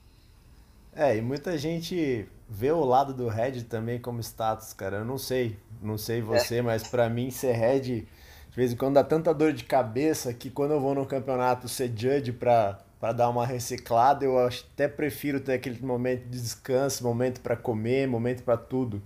É, 0.94 1.16
e 1.16 1.20
muita 1.20 1.58
gente 1.58 2.28
vê 2.48 2.70
o 2.70 2.84
lado 2.84 3.12
do 3.12 3.28
head 3.28 3.64
também 3.64 4.00
como 4.00 4.20
status, 4.20 4.72
cara. 4.72 4.98
Eu 4.98 5.04
não 5.04 5.18
sei, 5.18 5.58
não 5.82 5.98
sei 5.98 6.22
você, 6.22 6.58
é. 6.58 6.62
mas 6.62 6.86
para 6.86 7.08
mim 7.08 7.30
ser 7.30 7.52
head 7.52 8.06
de 8.54 8.56
vez 8.56 8.72
em 8.72 8.76
quando 8.76 8.94
dá 8.94 9.02
tanta 9.02 9.34
dor 9.34 9.52
de 9.52 9.64
cabeça 9.64 10.32
que 10.32 10.48
quando 10.48 10.70
eu 10.70 10.80
vou 10.80 10.94
no 10.94 11.04
campeonato 11.04 11.68
ser 11.68 11.88
judge 11.88 12.32
pra, 12.32 12.78
pra 13.00 13.12
dar 13.12 13.28
uma 13.28 13.46
reciclada, 13.46 14.24
eu 14.24 14.38
até 14.38 14.88
prefiro 14.88 15.40
ter 15.40 15.54
aquele 15.54 15.80
momento 15.80 16.24
de 16.24 16.40
descanso, 16.40 17.04
momento 17.04 17.40
para 17.40 17.56
comer, 17.56 18.06
momento 18.06 18.42
para 18.42 18.56
tudo. 18.56 19.02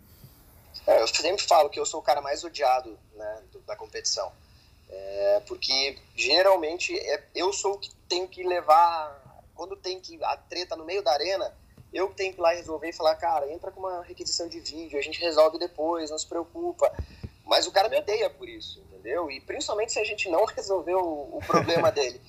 É, 0.87 1.03
eu 1.03 1.07
sempre 1.09 1.44
falo 1.46 1.68
que 1.68 1.79
eu 1.79 1.85
sou 1.85 2.01
o 2.01 2.03
cara 2.03 2.20
mais 2.20 2.44
odiado 2.44 2.98
né, 3.14 3.42
da 3.66 3.77
competição. 3.77 4.33
É, 4.88 5.42
porque 5.46 5.98
geralmente 6.16 6.96
é, 6.98 7.22
eu 7.35 7.53
sou 7.53 7.74
o 7.74 7.79
que 7.79 7.90
tenho 8.09 8.27
que 8.27 8.42
levar. 8.42 9.42
Quando 9.55 9.77
tem 9.77 10.01
que 10.01 10.18
a 10.22 10.37
treta 10.37 10.77
no 10.77 10.85
meio 10.85 11.03
da 11.03 11.12
arena, 11.12 11.53
eu 11.92 12.09
tenho 12.09 12.33
que 12.33 12.40
ir 12.40 12.42
lá 12.42 12.53
resolver 12.53 12.88
e 12.88 12.92
falar, 12.92 13.16
cara, 13.16 13.51
entra 13.53 13.70
com 13.70 13.81
uma 13.81 14.03
requisição 14.03 14.48
de 14.48 14.61
vídeo, 14.61 14.98
a 14.98 15.03
gente 15.03 15.20
resolve 15.20 15.59
depois, 15.59 16.11
não 16.11 16.18
se 16.18 16.27
preocupa. 16.27 16.90
Mas 17.44 17.66
o 17.66 17.72
cara 17.72 17.88
me 17.88 17.98
odeia 17.98 18.31
por 18.31 18.48
isso, 18.48 18.81
entendeu? 18.88 19.31
E 19.31 19.40
principalmente 19.40 19.92
se 19.92 19.98
a 19.98 20.05
gente 20.05 20.29
não 20.29 20.44
resolveu 20.57 20.98
o, 20.98 21.38
o 21.38 21.40
problema 21.40 21.90
dele. 21.90 22.20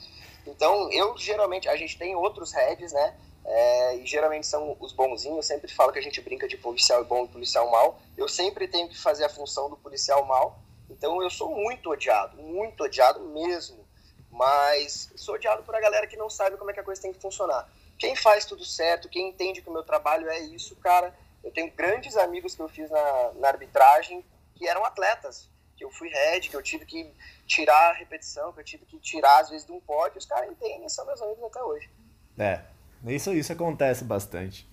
Então, 0.46 0.92
eu 0.92 1.18
geralmente, 1.18 1.68
a 1.68 1.76
gente 1.76 1.98
tem 1.98 2.16
outros 2.16 2.52
heads, 2.52 2.92
né? 2.92 3.16
É, 3.46 3.96
e 3.98 4.06
geralmente 4.06 4.46
são 4.46 4.76
os 4.80 4.92
bonzinhos. 4.94 5.38
Eu 5.38 5.44
sempre 5.44 5.74
falo 5.74 5.92
que 5.92 6.00
a 6.00 6.02
gente 6.02 6.22
brinca 6.22 6.48
de 6.48 6.58
policial 6.58 7.04
bom 7.06 7.26
e 7.26 7.28
policial 7.28 7.70
mal. 7.72 8.00
Eu 8.18 8.28
sempre 8.28 8.68
tenho 8.68 8.88
que 8.90 8.98
fazer 8.98 9.26
a 9.26 9.30
função 9.30 9.70
do 9.70 9.78
policial 9.78 10.26
mal 10.26 10.60
então 10.90 11.22
eu 11.22 11.30
sou 11.30 11.56
muito 11.56 11.92
odiado, 11.92 12.42
muito 12.42 12.84
odiado 12.84 13.22
mesmo. 13.30 13.88
Mas 14.32 15.12
sou 15.16 15.36
odiado 15.36 15.64
por 15.64 15.76
a 15.76 15.80
galera 15.80 16.08
que 16.08 16.18
não 16.18 16.30
sabe 16.30 16.58
como 16.58 16.70
é 16.72 16.74
que 16.74 16.80
a 16.80 16.84
coisa 16.84 17.02
tem 17.02 17.14
que 17.14 17.22
funcionar. 17.22 17.70
Quem 17.98 18.16
faz 18.16 18.46
tudo 18.46 18.64
certo, 18.64 19.10
quem 19.10 19.30
entende 19.30 19.62
que 19.62 19.70
o 19.70 19.74
meu 19.74 19.84
trabalho 19.84 20.30
é 20.30 20.40
isso, 20.40 20.76
cara, 20.78 21.14
eu 21.44 21.52
tenho 21.52 21.72
grandes 21.72 22.16
amigos 22.16 22.56
que 22.56 22.62
eu 22.62 22.70
fiz 22.70 22.90
na, 22.90 23.32
na 23.36 23.48
arbitragem 23.50 24.24
que 24.56 24.68
eram 24.68 24.86
atletas, 24.86 25.50
que 25.76 25.84
eu 25.84 25.92
fui 25.92 26.10
head, 26.10 26.50
que 26.50 26.56
eu 26.56 26.62
tive 26.62 26.86
que 26.86 27.12
tirar 27.50 27.90
a 27.90 27.94
repetição, 27.94 28.54
que 28.54 28.60
eu 28.60 28.64
tive 28.64 28.86
que 28.86 29.00
tirar 29.00 29.40
às 29.40 29.50
vezes 29.50 29.66
de 29.66 29.72
um 29.72 29.80
pódio, 29.82 30.20
os 30.20 30.26
caras 30.26 30.52
entendem, 30.52 30.88
são 30.88 31.04
meus 31.06 31.20
amigos 31.20 31.44
até 31.44 31.62
hoje. 31.64 31.90
É, 32.38 32.62
isso, 33.08 33.34
isso 33.34 33.52
acontece 33.52 34.04
bastante. 34.04 34.70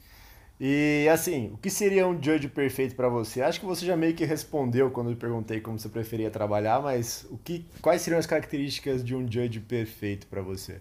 E 0.60 1.08
assim, 1.10 1.52
o 1.54 1.58
que 1.58 1.70
seria 1.70 2.06
um 2.06 2.22
judge 2.22 2.48
perfeito 2.48 2.94
para 2.94 3.08
você? 3.08 3.42
Acho 3.42 3.60
que 3.60 3.66
você 3.66 3.84
já 3.84 3.96
meio 3.96 4.14
que 4.14 4.24
respondeu 4.24 4.90
quando 4.90 5.10
eu 5.10 5.16
perguntei 5.16 5.60
como 5.60 5.78
você 5.78 5.88
preferia 5.88 6.30
trabalhar, 6.30 6.80
mas 6.80 7.26
o 7.30 7.38
que, 7.38 7.66
quais 7.80 8.02
seriam 8.02 8.18
as 8.18 8.26
características 8.26 9.02
de 9.02 9.14
um 9.14 9.30
judge 9.30 9.60
perfeito 9.60 10.26
para 10.26 10.42
você? 10.42 10.80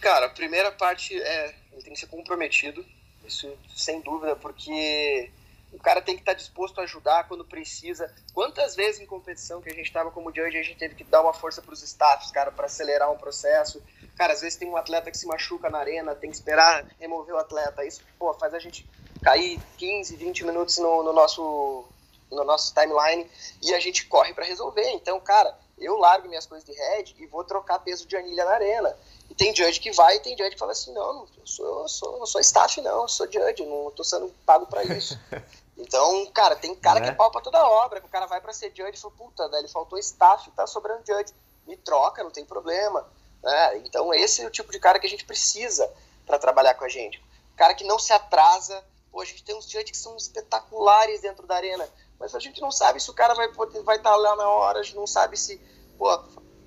Cara, 0.00 0.26
a 0.26 0.30
primeira 0.30 0.72
parte 0.72 1.20
é 1.20 1.54
ele 1.72 1.82
tem 1.82 1.92
que 1.92 2.00
ser 2.00 2.06
comprometido, 2.08 2.84
isso 3.24 3.48
sem 3.74 4.00
dúvida, 4.00 4.34
porque 4.34 5.30
o 5.72 5.78
cara 5.78 6.02
tem 6.02 6.14
que 6.16 6.22
estar 6.22 6.34
disposto 6.34 6.80
a 6.80 6.84
ajudar 6.84 7.28
quando 7.28 7.44
precisa. 7.44 8.12
Quantas 8.34 8.74
vezes 8.74 9.00
em 9.00 9.06
competição 9.06 9.60
que 9.60 9.68
a 9.68 9.74
gente 9.74 9.86
estava 9.86 10.10
como 10.10 10.34
judge, 10.34 10.58
a 10.58 10.62
gente 10.62 10.78
teve 10.78 10.94
que 10.94 11.04
dar 11.04 11.22
uma 11.22 11.32
força 11.32 11.62
para 11.62 11.72
os 11.72 11.82
staffs, 11.82 12.30
cara, 12.30 12.50
para 12.50 12.66
acelerar 12.66 13.10
um 13.10 13.16
processo. 13.16 13.82
Cara, 14.16 14.32
às 14.32 14.40
vezes 14.40 14.58
tem 14.58 14.68
um 14.68 14.76
atleta 14.76 15.10
que 15.10 15.18
se 15.18 15.26
machuca 15.26 15.70
na 15.70 15.78
arena, 15.78 16.14
tem 16.14 16.30
que 16.30 16.36
esperar 16.36 16.86
remover 16.98 17.34
o 17.34 17.38
atleta. 17.38 17.84
Isso, 17.84 18.02
pô, 18.18 18.34
faz 18.34 18.52
a 18.52 18.58
gente 18.58 18.88
cair 19.22 19.60
15, 19.78 20.16
20 20.16 20.44
minutos 20.44 20.78
no, 20.78 21.02
no 21.02 21.12
nosso 21.12 21.86
no 22.30 22.44
nosso 22.44 22.72
timeline 22.72 23.28
e 23.60 23.74
a 23.74 23.80
gente 23.80 24.06
corre 24.06 24.32
para 24.32 24.44
resolver. 24.44 24.88
Então, 24.90 25.18
cara, 25.20 25.56
eu 25.78 25.96
largo 25.96 26.28
minhas 26.28 26.46
coisas 26.46 26.64
de 26.64 26.72
head 26.72 27.16
e 27.18 27.26
vou 27.26 27.42
trocar 27.42 27.78
peso 27.80 28.06
de 28.06 28.16
anilha 28.16 28.44
na 28.44 28.52
arena. 28.52 28.96
E 29.28 29.34
tem 29.34 29.54
judge 29.54 29.80
que 29.80 29.92
vai 29.92 30.16
e 30.16 30.20
tem 30.20 30.36
judge 30.36 30.50
que 30.50 30.58
fala 30.58 30.72
assim, 30.72 30.92
não, 30.92 31.26
eu 31.38 31.46
sou, 31.46 31.82
eu 31.82 31.88
sou, 31.88 32.18
não 32.18 32.26
sou 32.26 32.40
staff 32.40 32.80
não, 32.80 33.02
eu 33.02 33.08
sou 33.08 33.30
judge, 33.30 33.64
não 33.64 33.90
tô 33.90 34.04
sendo 34.04 34.28
pago 34.44 34.66
para 34.66 34.84
isso. 34.84 35.18
Então, 35.80 36.26
cara, 36.26 36.54
tem 36.56 36.74
cara 36.74 37.00
é. 37.00 37.02
que 37.02 37.08
é 37.08 37.12
pau 37.12 37.30
pra 37.30 37.40
toda 37.40 37.58
obra, 37.66 38.00
que 38.00 38.06
o 38.06 38.10
cara 38.10 38.26
vai 38.26 38.40
para 38.40 38.52
ser 38.52 38.72
judge 38.74 38.98
e 38.98 39.00
fala, 39.00 39.14
puta, 39.14 39.48
velho, 39.48 39.68
faltou 39.68 39.98
staff, 39.98 40.50
tá 40.50 40.66
sobrando 40.66 41.06
judge. 41.06 41.32
Me 41.66 41.76
troca, 41.76 42.22
não 42.22 42.30
tem 42.30 42.44
problema. 42.44 43.06
Né? 43.42 43.78
Então, 43.78 44.12
esse 44.12 44.42
é 44.42 44.46
o 44.46 44.50
tipo 44.50 44.70
de 44.70 44.78
cara 44.78 44.98
que 44.98 45.06
a 45.06 45.10
gente 45.10 45.24
precisa 45.24 45.90
para 46.26 46.38
trabalhar 46.38 46.74
com 46.74 46.84
a 46.84 46.88
gente. 46.88 47.22
Cara 47.56 47.74
que 47.74 47.84
não 47.84 47.98
se 47.98 48.12
atrasa. 48.12 48.84
Pô, 49.10 49.20
a 49.20 49.24
gente 49.24 49.42
tem 49.42 49.56
uns 49.56 49.68
judges 49.68 49.90
que 49.90 49.96
são 49.96 50.16
espetaculares 50.16 51.20
dentro 51.20 51.44
da 51.46 51.56
arena, 51.56 51.88
mas 52.18 52.32
a 52.32 52.38
gente 52.38 52.60
não 52.60 52.70
sabe 52.70 53.00
se 53.00 53.10
o 53.10 53.14
cara 53.14 53.34
vai 53.34 53.48
poder, 53.48 53.82
vai 53.82 53.96
estar 53.96 54.10
tá 54.10 54.16
lá 54.16 54.36
na 54.36 54.48
hora, 54.48 54.78
a 54.78 54.82
gente 54.84 54.94
não 54.94 55.06
sabe 55.06 55.36
se. 55.36 55.60
Pô, 55.98 56.22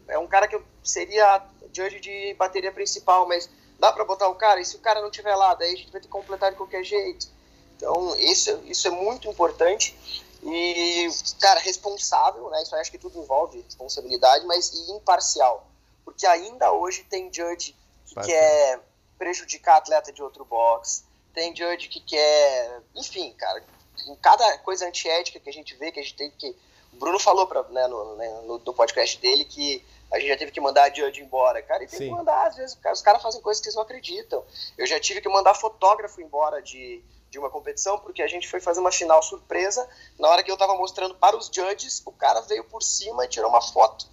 é 0.09 0.17
um 0.17 0.27
cara 0.27 0.45
que 0.45 0.61
seria 0.83 1.41
judge 1.71 2.01
de 2.01 2.33
bateria 2.33 2.71
principal, 2.71 3.25
mas 3.25 3.49
dá 3.79 3.93
para 3.93 4.03
botar 4.03 4.27
o 4.27 4.35
cara? 4.35 4.59
E 4.59 4.65
se 4.65 4.75
o 4.75 4.79
cara 4.79 5.01
não 5.01 5.09
tiver 5.09 5.35
lá, 5.35 5.53
daí 5.53 5.73
a 5.73 5.77
gente 5.77 5.91
vai 5.91 6.01
ter 6.01 6.07
que 6.07 6.11
completar 6.11 6.51
de 6.51 6.57
qualquer 6.57 6.83
jeito. 6.83 7.27
Então, 7.75 8.15
isso, 8.17 8.61
isso 8.65 8.87
é 8.87 8.91
muito 8.91 9.27
importante. 9.27 9.95
E, 10.43 11.07
cara, 11.39 11.59
responsável, 11.59 12.49
né? 12.49 12.61
Isso 12.63 12.75
acho 12.75 12.91
que 12.91 12.97
tudo 12.97 13.19
envolve 13.19 13.61
responsabilidade, 13.61 14.45
mas 14.45 14.73
e 14.73 14.91
imparcial. 14.91 15.65
Porque 16.03 16.25
ainda 16.25 16.71
hoje 16.73 17.03
tem 17.03 17.33
judge 17.33 17.75
que 18.05 18.15
quer 18.15 18.79
prejudicar 19.17 19.77
atleta 19.77 20.11
de 20.11 20.21
outro 20.21 20.43
box, 20.43 21.05
tem 21.33 21.55
judge 21.55 21.87
que 21.87 22.01
quer. 22.01 22.81
Enfim, 22.95 23.33
cara, 23.33 23.63
em 24.07 24.15
cada 24.17 24.57
coisa 24.59 24.85
antiética 24.85 25.39
que 25.39 25.49
a 25.49 25.53
gente 25.53 25.75
vê, 25.75 25.91
que 25.91 25.99
a 25.99 26.03
gente 26.03 26.15
tem 26.15 26.29
que. 26.31 26.55
O 26.91 26.97
Bruno 26.97 27.17
falou 27.19 27.47
pra, 27.47 27.63
né, 27.63 27.87
no, 27.87 28.15
né, 28.15 28.29
no, 28.45 28.59
no 28.59 28.73
podcast 28.73 29.17
dele 29.19 29.45
que 29.45 29.83
a 30.11 30.19
gente 30.19 30.29
já 30.29 30.37
teve 30.37 30.51
que 30.51 30.61
mandar 30.61 30.83
a 30.83 30.93
Judge 30.93 31.21
embora. 31.21 31.59
Cara, 31.63 31.83
e 31.83 31.87
tem 31.87 31.97
Sim. 31.97 32.05
que 32.05 32.11
mandar, 32.11 32.45
às 32.45 32.55
vezes, 32.55 32.77
os 32.91 33.01
caras 33.01 33.21
fazem 33.21 33.41
coisas 33.41 33.59
que 33.59 33.67
eles 33.67 33.75
não 33.75 33.81
acreditam. 33.81 34.43
Eu 34.77 34.85
já 34.85 34.99
tive 34.99 35.21
que 35.21 35.27
mandar 35.27 35.55
fotógrafo 35.55 36.21
embora 36.21 36.61
de, 36.61 37.03
de 37.33 37.39
uma 37.39 37.49
competição, 37.49 37.97
porque 37.97 38.21
a 38.21 38.27
gente 38.27 38.47
foi 38.47 38.59
fazer 38.59 38.79
uma 38.79 38.91
final 38.91 39.21
surpresa. 39.23 39.89
Na 40.19 40.29
hora 40.29 40.43
que 40.43 40.51
eu 40.51 40.55
tava 40.55 40.75
mostrando 40.75 41.15
para 41.15 41.35
os 41.35 41.49
judges, 41.51 42.01
o 42.05 42.11
cara 42.11 42.41
veio 42.41 42.63
por 42.63 42.83
cima 42.83 43.25
e 43.25 43.27
tirou 43.27 43.49
uma 43.49 43.59
foto 43.59 44.07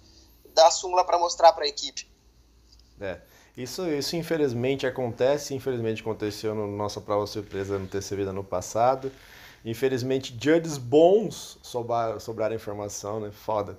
da 0.55 0.71
súmula 0.71 1.05
para 1.05 1.19
mostrar 1.19 1.53
para 1.53 1.63
a 1.63 1.67
equipe. 1.67 2.09
É. 2.99 3.21
Isso, 3.55 3.87
isso 3.87 4.15
infelizmente 4.15 4.87
acontece, 4.87 5.53
infelizmente 5.53 6.01
aconteceu 6.01 6.55
na 6.55 6.61
no 6.61 6.75
nossa 6.75 6.99
prova 6.99 7.27
surpresa 7.27 7.77
no 7.77 7.87
TCV 7.87 8.23
ano 8.23 8.43
passado. 8.43 9.11
Infelizmente, 9.63 10.35
judges 10.41 10.79
bons 10.79 11.59
sobraram, 11.61 12.19
sobraram 12.19 12.55
informação, 12.55 13.19
né? 13.19 13.31
Foda. 13.31 13.77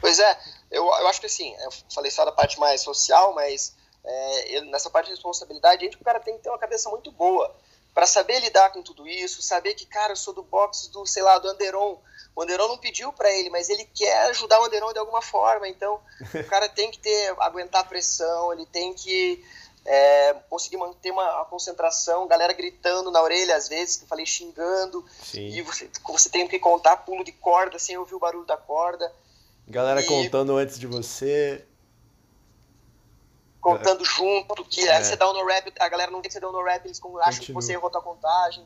Pois 0.00 0.20
é, 0.20 0.38
eu, 0.70 0.84
eu 0.84 1.08
acho 1.08 1.18
que 1.18 1.26
assim, 1.26 1.52
eu 1.64 1.70
falei 1.92 2.12
só 2.12 2.24
da 2.24 2.30
parte 2.30 2.60
mais 2.60 2.82
social, 2.82 3.34
mas 3.34 3.74
é, 4.04 4.60
nessa 4.66 4.88
parte 4.88 5.06
de 5.06 5.12
responsabilidade, 5.12 5.82
a 5.82 5.84
gente, 5.84 6.00
o 6.00 6.04
cara 6.04 6.20
tem 6.20 6.36
que 6.36 6.44
ter 6.44 6.50
uma 6.50 6.58
cabeça 6.58 6.88
muito 6.90 7.10
boa 7.10 7.52
para 7.98 8.06
saber 8.06 8.38
lidar 8.38 8.70
com 8.70 8.80
tudo 8.80 9.08
isso, 9.08 9.42
saber 9.42 9.74
que, 9.74 9.84
cara, 9.84 10.12
eu 10.12 10.16
sou 10.16 10.32
do 10.32 10.40
box 10.40 10.86
do, 10.86 11.04
sei 11.04 11.20
lá, 11.20 11.36
do 11.36 11.48
Anderon. 11.48 11.98
O 12.32 12.42
Anderon 12.42 12.68
não 12.68 12.78
pediu 12.78 13.12
para 13.12 13.28
ele, 13.28 13.50
mas 13.50 13.68
ele 13.68 13.84
quer 13.92 14.30
ajudar 14.30 14.60
o 14.60 14.66
Anderon 14.66 14.92
de 14.92 15.00
alguma 15.00 15.20
forma. 15.20 15.66
Então, 15.66 15.98
o 16.32 16.44
cara 16.46 16.68
tem 16.68 16.92
que 16.92 17.00
ter, 17.00 17.34
aguentar 17.40 17.80
a 17.80 17.84
pressão, 17.84 18.52
ele 18.52 18.66
tem 18.66 18.94
que 18.94 19.44
é, 19.84 20.32
conseguir 20.48 20.76
manter 20.76 21.10
uma, 21.10 21.38
uma, 21.38 21.44
concentração, 21.46 22.28
galera 22.28 22.52
gritando 22.52 23.10
na 23.10 23.20
orelha 23.20 23.56
às 23.56 23.68
vezes, 23.68 23.96
que 23.96 24.04
eu 24.04 24.08
falei 24.08 24.24
xingando, 24.24 25.04
Sim. 25.20 25.48
e 25.48 25.60
você, 25.62 25.90
você 26.06 26.28
tem 26.28 26.46
que 26.46 26.60
contar 26.60 26.98
pulo 26.98 27.24
de 27.24 27.32
corda 27.32 27.80
sem 27.80 27.98
ouvir 27.98 28.14
o 28.14 28.20
barulho 28.20 28.46
da 28.46 28.56
corda. 28.56 29.12
Galera 29.66 30.02
e... 30.02 30.06
contando 30.06 30.56
antes 30.56 30.78
de 30.78 30.86
você 30.86 31.66
contando 33.76 34.04
junto, 34.04 34.64
que 34.64 34.88
é. 34.88 34.96
aí 34.96 35.04
você 35.04 35.16
dá 35.16 35.28
um 35.28 35.32
no 35.32 35.46
rap, 35.46 35.72
a 35.78 35.88
galera 35.88 36.10
não 36.10 36.20
tem 36.20 36.28
que 36.28 36.34
você 36.34 36.40
dar 36.40 36.48
um 36.48 36.52
no 36.52 36.62
rap, 36.62 36.84
eles 36.84 37.00
acham 37.22 37.44
que 37.44 37.52
você 37.52 37.72
errou 37.72 37.90
a 37.92 38.00
contagem. 38.00 38.64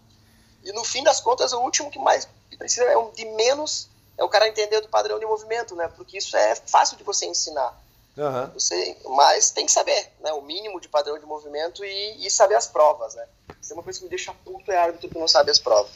E 0.65 0.73
no 0.73 0.85
fim 0.85 1.03
das 1.03 1.21
contas, 1.21 1.53
o 1.53 1.61
último 1.61 1.91
que 1.91 1.99
mais 1.99 2.29
precisa 2.57 2.85
é 2.85 2.97
um 2.97 3.11
de 3.11 3.25
menos 3.25 3.89
é 4.17 4.25
o 4.25 4.29
cara 4.29 4.49
entender 4.49 4.81
do 4.81 4.89
padrão 4.89 5.19
de 5.19 5.27
movimento, 5.27 5.75
né? 5.75 5.89
Porque 5.89 6.19
isso 6.19 6.37
é 6.37 6.55
fácil 6.55 6.97
de 6.97 7.03
você 7.03 7.27
ensinar. 7.27 7.81
Uhum. 8.17 8.51
Você, 8.55 8.97
mas 9.09 9.51
tem 9.51 9.65
que 9.67 9.73
saber, 9.73 10.13
né? 10.21 10.33
O 10.33 10.43
mínimo 10.43 10.81
de 10.81 10.89
padrão 10.89 11.19
de 11.19 11.25
movimento 11.25 11.85
e, 11.85 12.27
e 12.27 12.31
saber 12.31 12.55
as 12.55 12.67
provas, 12.67 13.15
né? 13.15 13.27
Isso 13.61 13.73
é 13.73 13.75
uma 13.75 13.83
coisa 13.83 13.99
que 13.99 14.05
me 14.05 14.11
deixa 14.11 14.35
puto 14.45 14.71
é 14.71 14.77
árbitro 14.77 15.09
que 15.09 15.19
não 15.19 15.27
sabe 15.27 15.51
as 15.51 15.59
provas. 15.59 15.93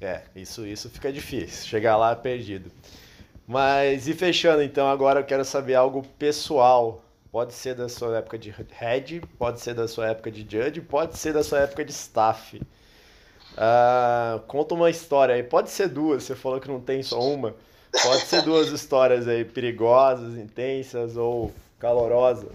É, 0.00 0.22
isso, 0.34 0.66
isso 0.66 0.90
fica 0.90 1.12
difícil. 1.12 1.66
Chegar 1.66 1.96
lá 1.96 2.16
perdido. 2.16 2.72
Mas 3.46 4.08
e 4.08 4.14
fechando 4.14 4.62
então, 4.62 4.88
agora 4.88 5.20
eu 5.20 5.24
quero 5.24 5.44
saber 5.44 5.74
algo 5.74 6.02
pessoal 6.18 7.02
Pode 7.32 7.54
ser 7.54 7.74
da 7.74 7.88
sua 7.88 8.18
época 8.18 8.36
de 8.36 8.54
head, 8.72 9.22
pode 9.38 9.58
ser 9.58 9.72
da 9.72 9.88
sua 9.88 10.10
época 10.10 10.30
de 10.30 10.42
judge, 10.42 10.82
pode 10.82 11.16
ser 11.16 11.32
da 11.32 11.42
sua 11.42 11.60
época 11.60 11.82
de 11.82 11.90
staff. 11.90 12.60
Uh, 13.52 14.38
conta 14.46 14.74
uma 14.74 14.90
história 14.90 15.34
aí, 15.34 15.42
pode 15.42 15.70
ser 15.70 15.88
duas, 15.88 16.24
você 16.24 16.36
falou 16.36 16.60
que 16.60 16.68
não 16.68 16.78
tem 16.78 17.02
só 17.02 17.18
uma. 17.18 17.56
Pode 18.02 18.26
ser 18.26 18.42
duas 18.42 18.68
histórias 18.68 19.26
aí, 19.26 19.46
perigosas, 19.46 20.34
intensas 20.34 21.16
ou 21.16 21.50
calorosas. 21.80 22.52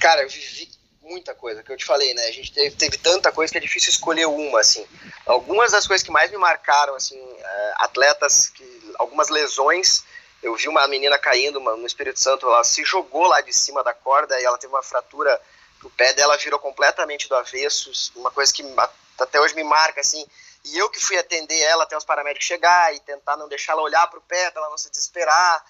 Cara, 0.00 0.22
eu 0.24 0.28
vivi 0.28 0.68
muita 1.00 1.32
coisa, 1.32 1.62
que 1.62 1.70
eu 1.70 1.76
te 1.76 1.84
falei, 1.84 2.12
né? 2.12 2.26
A 2.26 2.32
gente 2.32 2.52
teve, 2.52 2.74
teve 2.74 2.98
tanta 2.98 3.30
coisa 3.30 3.52
que 3.52 3.58
é 3.58 3.60
difícil 3.60 3.90
escolher 3.90 4.26
uma, 4.26 4.58
assim. 4.58 4.84
Algumas 5.24 5.70
das 5.70 5.86
coisas 5.86 6.04
que 6.04 6.10
mais 6.10 6.28
me 6.32 6.38
marcaram, 6.38 6.96
assim, 6.96 7.20
uh, 7.20 7.74
atletas, 7.76 8.48
que, 8.48 8.64
algumas 8.98 9.28
lesões 9.28 10.04
eu 10.46 10.54
vi 10.54 10.68
uma 10.68 10.86
menina 10.86 11.18
caindo 11.18 11.58
no 11.58 11.86
Espírito 11.86 12.20
Santo, 12.20 12.46
ela 12.46 12.62
se 12.62 12.84
jogou 12.84 13.26
lá 13.26 13.40
de 13.40 13.52
cima 13.52 13.82
da 13.82 13.92
corda 13.92 14.40
e 14.40 14.44
ela 14.44 14.56
teve 14.56 14.72
uma 14.72 14.82
fratura, 14.82 15.40
o 15.82 15.90
pé 15.90 16.12
dela 16.12 16.36
virou 16.36 16.60
completamente 16.60 17.28
do 17.28 17.34
avesso, 17.34 17.90
uma 18.14 18.30
coisa 18.30 18.52
que 18.52 18.64
até 19.18 19.40
hoje 19.40 19.56
me 19.56 19.64
marca, 19.64 20.00
assim, 20.00 20.24
e 20.64 20.78
eu 20.78 20.88
que 20.88 21.04
fui 21.04 21.18
atender 21.18 21.58
ela 21.62 21.82
até 21.82 21.96
os 21.96 22.04
paramédicos 22.04 22.46
chegar 22.46 22.94
e 22.94 23.00
tentar 23.00 23.36
não 23.36 23.48
deixar 23.48 23.72
ela 23.72 23.82
olhar 23.82 24.06
para 24.06 24.20
o 24.20 24.22
pé, 24.22 24.50
para 24.52 24.62
ela 24.62 24.70
não 24.70 24.78
se 24.78 24.88
desesperar. 24.88 25.64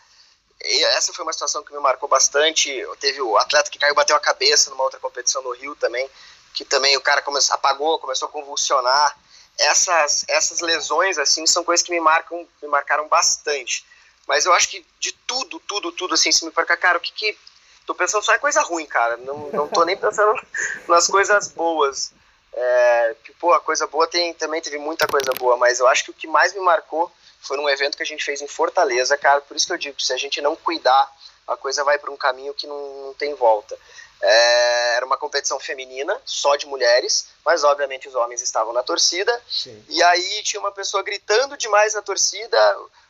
E 0.62 0.84
essa 0.84 1.12
foi 1.12 1.22
uma 1.22 1.32
situação 1.32 1.62
que 1.62 1.72
me 1.72 1.80
marcou 1.80 2.08
bastante. 2.08 2.70
Teve 3.00 3.20
o 3.20 3.36
atleta 3.36 3.70
que 3.70 3.78
caiu 3.78 3.94
bateu 3.94 4.16
a 4.16 4.20
cabeça 4.20 4.70
numa 4.70 4.84
outra 4.84 4.98
competição 4.98 5.42
no 5.42 5.52
Rio 5.52 5.74
também, 5.76 6.08
que 6.54 6.64
também 6.64 6.96
o 6.96 7.00
cara 7.00 7.20
começou, 7.20 7.54
apagou, 7.54 7.98
começou 7.98 8.28
a 8.28 8.30
convulsionar. 8.30 9.18
Essas, 9.58 10.24
essas 10.28 10.60
lesões 10.60 11.18
assim 11.18 11.46
são 11.46 11.62
coisas 11.62 11.84
que 11.84 11.92
me 11.92 12.00
marcam, 12.00 12.46
me 12.62 12.68
marcaram 12.68 13.06
bastante. 13.06 13.84
Mas 14.26 14.44
eu 14.44 14.52
acho 14.52 14.68
que 14.68 14.84
de 14.98 15.12
tudo, 15.12 15.60
tudo, 15.60 15.92
tudo, 15.92 16.14
assim, 16.14 16.32
se 16.32 16.44
me 16.44 16.50
perca, 16.50 16.76
cara, 16.76 16.98
o 16.98 17.00
que 17.00 17.12
que. 17.12 17.38
Tô 17.86 17.94
pensando 17.94 18.24
só 18.24 18.34
em 18.34 18.40
coisa 18.40 18.60
ruim, 18.62 18.84
cara. 18.84 19.16
Não, 19.18 19.48
não 19.52 19.68
tô 19.68 19.84
nem 19.84 19.96
pensando 19.96 20.34
nas 20.88 21.06
coisas 21.06 21.48
boas. 21.48 22.12
É, 22.52 23.16
que, 23.22 23.32
pô, 23.34 23.52
a 23.52 23.60
coisa 23.60 23.86
boa 23.86 24.06
tem, 24.06 24.34
também 24.34 24.60
teve 24.60 24.78
muita 24.78 25.06
coisa 25.06 25.30
boa, 25.38 25.56
mas 25.56 25.78
eu 25.78 25.86
acho 25.86 26.04
que 26.04 26.10
o 26.10 26.14
que 26.14 26.26
mais 26.26 26.52
me 26.54 26.60
marcou 26.60 27.12
foi 27.40 27.56
num 27.56 27.68
evento 27.68 27.96
que 27.96 28.02
a 28.02 28.06
gente 28.06 28.24
fez 28.24 28.40
em 28.40 28.48
Fortaleza, 28.48 29.16
cara. 29.16 29.40
Por 29.40 29.56
isso 29.56 29.66
que 29.66 29.72
eu 29.72 29.78
digo, 29.78 30.00
se 30.00 30.12
a 30.12 30.16
gente 30.16 30.40
não 30.40 30.56
cuidar, 30.56 31.08
a 31.46 31.56
coisa 31.56 31.84
vai 31.84 31.98
para 31.98 32.10
um 32.10 32.16
caminho 32.16 32.54
que 32.54 32.66
não, 32.66 33.06
não 33.06 33.14
tem 33.14 33.34
volta. 33.34 33.78
É, 34.20 34.96
era 34.96 35.06
uma 35.06 35.18
competição 35.18 35.60
feminina, 35.60 36.18
só 36.24 36.56
de 36.56 36.66
mulheres, 36.66 37.28
mas 37.44 37.62
obviamente 37.62 38.08
os 38.08 38.14
homens 38.14 38.42
estavam 38.42 38.72
na 38.72 38.82
torcida. 38.82 39.40
Sim. 39.48 39.84
E 39.88 40.02
aí 40.02 40.42
tinha 40.42 40.58
uma 40.58 40.72
pessoa 40.72 41.02
gritando 41.02 41.56
demais 41.56 41.94
na 41.94 42.02
torcida 42.02 42.58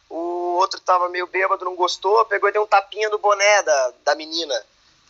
o 0.09 0.57
outro 0.57 0.81
tava 0.81 1.09
meio 1.09 1.27
bêbado, 1.27 1.65
não 1.65 1.75
gostou, 1.75 2.25
pegou 2.27 2.49
e 2.49 2.53
deu 2.53 2.63
um 2.63 2.67
tapinha 2.67 3.09
no 3.09 3.19
boné 3.19 3.63
da, 3.63 3.93
da 4.05 4.15
menina, 4.15 4.55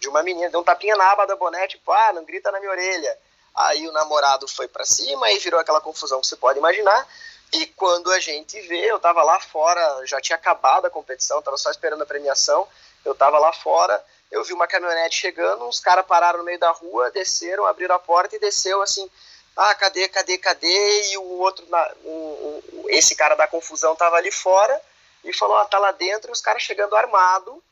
de 0.01 0.09
uma 0.09 0.23
menina, 0.23 0.51
deu 0.51 0.61
um 0.61 0.65
tapinha 0.65 0.97
na 0.97 1.11
aba 1.11 1.27
da 1.27 1.37
boné, 1.37 1.67
tipo, 1.67 1.93
ah, 1.93 2.13
não 2.13 2.25
grita 2.25 2.51
na 2.51 2.59
minha 2.59 2.71
orelha. 2.71 3.19
Aí 3.55 3.89
o 3.89 3.93
namorado 3.93 4.47
foi 4.47 4.69
para 4.69 4.85
cima 4.85 5.31
e 5.31 5.39
virou 5.39 5.59
aquela 5.59 5.81
confusão 5.81 6.21
que 6.21 6.27
você 6.27 6.37
pode 6.37 6.59
imaginar. 6.59 7.09
E 7.53 7.67
quando 7.69 8.11
a 8.13 8.19
gente 8.19 8.61
vê, 8.63 8.91
eu 8.91 8.99
tava 8.99 9.23
lá 9.23 9.41
fora, 9.41 10.05
já 10.05 10.21
tinha 10.21 10.37
acabado 10.37 10.87
a 10.87 10.91
competição, 10.91 11.41
tava 11.41 11.57
só 11.57 11.71
esperando 11.71 12.03
a 12.03 12.07
premiação. 12.07 12.67
Eu 13.05 13.15
tava 13.15 13.39
lá 13.39 13.53
fora, 13.53 14.05
eu 14.31 14.43
vi 14.43 14.53
uma 14.53 14.67
caminhonete 14.67 15.17
chegando, 15.17 15.65
uns 15.65 15.79
caras 15.79 16.05
pararam 16.05 16.41
no 16.41 16.45
meio 16.45 16.59
da 16.59 16.71
rua, 16.71 17.11
desceram, 17.11 17.65
abriram 17.65 17.95
a 17.95 17.99
porta 17.99 18.37
e 18.37 18.41
desceu 18.41 18.83
assim, 18.83 19.09
ah, 19.57 19.75
cadê, 19.75 20.09
cadê, 20.09 20.39
cadê? 20.39 21.13
E 21.13 21.19
o 21.19 21.39
outro, 21.39 21.67
um, 22.05 22.11
um, 22.11 22.85
esse 22.89 23.15
cara 23.15 23.35
da 23.35 23.49
confusão 23.49 23.97
tava 23.97 24.17
ali 24.17 24.31
fora 24.31 24.81
e 25.25 25.33
falou, 25.33 25.57
ah, 25.57 25.65
tá 25.65 25.79
lá 25.79 25.93
dentro, 25.93 26.31
e 26.31 26.33
os 26.33 26.41
caras 26.41 26.63
chegando 26.63 26.95
armado 26.95 27.63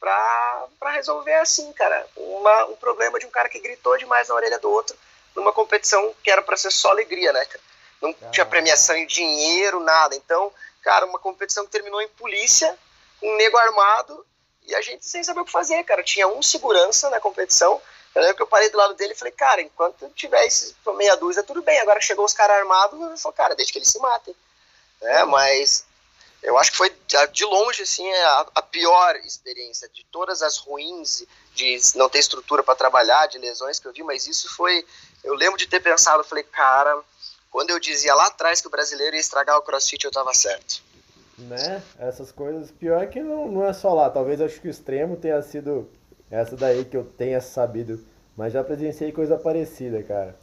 pra, 0.00 0.66
pra 0.78 0.90
resolver 0.90 1.34
assim, 1.34 1.72
cara, 1.72 2.06
uma, 2.16 2.66
um 2.66 2.76
problema 2.76 3.18
de 3.18 3.26
um 3.26 3.30
cara 3.30 3.48
que 3.48 3.60
gritou 3.60 3.96
demais 3.96 4.28
na 4.28 4.34
orelha 4.34 4.58
do 4.58 4.70
outro 4.70 4.96
numa 5.34 5.52
competição 5.52 6.14
que 6.22 6.30
era 6.30 6.42
para 6.42 6.56
ser 6.56 6.70
só 6.70 6.90
alegria, 6.90 7.32
né, 7.32 7.44
cara? 7.44 7.60
Não 8.00 8.14
ah. 8.22 8.30
tinha 8.30 8.46
premiação 8.46 8.96
em 8.96 9.06
dinheiro, 9.06 9.80
nada. 9.80 10.14
Então, 10.14 10.52
cara, 10.82 11.06
uma 11.06 11.18
competição 11.18 11.64
que 11.64 11.70
terminou 11.70 12.00
em 12.00 12.08
polícia, 12.08 12.76
um 13.22 13.36
nego 13.36 13.56
armado, 13.56 14.24
e 14.66 14.74
a 14.74 14.82
gente 14.82 15.06
sem 15.06 15.24
saber 15.24 15.40
o 15.40 15.44
que 15.44 15.52
fazer, 15.52 15.82
cara. 15.84 16.02
Tinha 16.02 16.28
um 16.28 16.42
segurança 16.42 17.08
na 17.10 17.20
competição. 17.20 17.80
Eu 18.18 18.22
lembro 18.22 18.36
que 18.36 18.42
eu 18.42 18.48
parei 18.48 18.68
do 18.68 18.76
lado 18.76 18.94
dele 18.94 19.12
e 19.12 19.16
falei, 19.16 19.32
cara, 19.32 19.62
enquanto 19.62 20.08
tiver 20.10 20.44
esses 20.44 20.74
meia 20.96 21.16
dúzia, 21.16 21.44
tudo 21.44 21.62
bem. 21.62 21.78
Agora 21.78 22.00
chegou 22.00 22.24
os 22.24 22.32
caras 22.32 22.56
armados, 22.56 23.00
eu 23.00 23.16
falei, 23.16 23.36
cara, 23.36 23.54
deixa 23.54 23.70
que 23.70 23.78
eles 23.78 23.88
se 23.88 23.98
matem. 24.00 24.34
É, 25.00 25.24
mas 25.24 25.86
eu 26.42 26.58
acho 26.58 26.72
que 26.72 26.76
foi 26.76 26.92
de 27.30 27.44
longe 27.44 27.82
assim 27.82 28.12
a, 28.12 28.46
a, 28.56 28.62
pior 28.62 29.14
experiência 29.24 29.88
de 29.90 30.04
todas 30.06 30.42
as 30.42 30.58
ruins 30.58 31.24
de 31.54 31.78
não 31.94 32.08
ter 32.08 32.18
estrutura 32.18 32.60
para 32.64 32.74
trabalhar, 32.74 33.28
de 33.28 33.38
lesões 33.38 33.78
que 33.78 33.86
eu 33.86 33.92
vi, 33.92 34.02
mas 34.02 34.26
isso 34.26 34.52
foi 34.56 34.84
eu 35.22 35.34
lembro 35.34 35.56
de 35.56 35.68
ter 35.68 35.80
pensado, 35.80 36.24
falei, 36.24 36.42
cara, 36.42 37.00
quando 37.52 37.70
eu 37.70 37.78
dizia 37.78 38.16
lá 38.16 38.26
atrás 38.26 38.60
que 38.60 38.66
o 38.66 38.70
brasileiro 38.70 39.14
ia 39.14 39.20
estragar 39.20 39.56
o 39.58 39.62
CrossFit, 39.62 40.04
eu 40.04 40.10
tava 40.10 40.34
certo. 40.34 40.82
Né? 41.38 41.80
Essas 42.00 42.32
coisas, 42.32 42.72
pior 42.72 43.00
é 43.00 43.06
que 43.06 43.20
não, 43.20 43.46
não 43.46 43.64
é 43.64 43.72
só 43.72 43.94
lá, 43.94 44.10
talvez 44.10 44.40
acho 44.40 44.60
que 44.60 44.66
o 44.66 44.70
extremo 44.70 45.16
tenha 45.16 45.40
sido 45.40 45.88
essa 46.30 46.56
daí 46.56 46.84
que 46.84 46.96
eu 46.96 47.04
tenha 47.04 47.40
sabido, 47.40 48.00
mas 48.36 48.52
já 48.52 48.62
presenciei 48.62 49.12
coisa 49.12 49.36
parecida, 49.36 50.02
cara. 50.02 50.36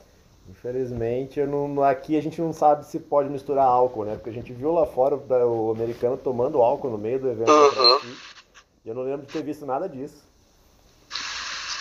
Infelizmente, 0.50 1.40
eu 1.40 1.48
não, 1.48 1.84
aqui 1.84 2.18
a 2.18 2.22
gente 2.22 2.40
não 2.40 2.54
sabe 2.54 2.86
se 2.86 3.00
pode 3.00 3.30
misturar 3.30 3.66
álcool, 3.66 4.06
né? 4.06 4.16
Porque 4.16 4.30
a 4.30 4.34
gente 4.34 4.54
viu 4.54 4.72
lá 4.72 4.86
fora 4.86 5.16
o 5.16 5.72
americano 5.72 6.18
tomando 6.18 6.62
álcool 6.62 6.92
no 6.92 6.98
meio 6.98 7.20
do 7.20 7.32
evento. 7.32 7.52
Uhum. 7.52 8.16
E 8.86 8.90
eu 8.90 8.94
não 8.94 9.02
lembro 9.02 9.26
de 9.26 9.34
ter 9.34 9.44
visto 9.44 9.66
nada 9.66 9.90
disso. 9.90 10.24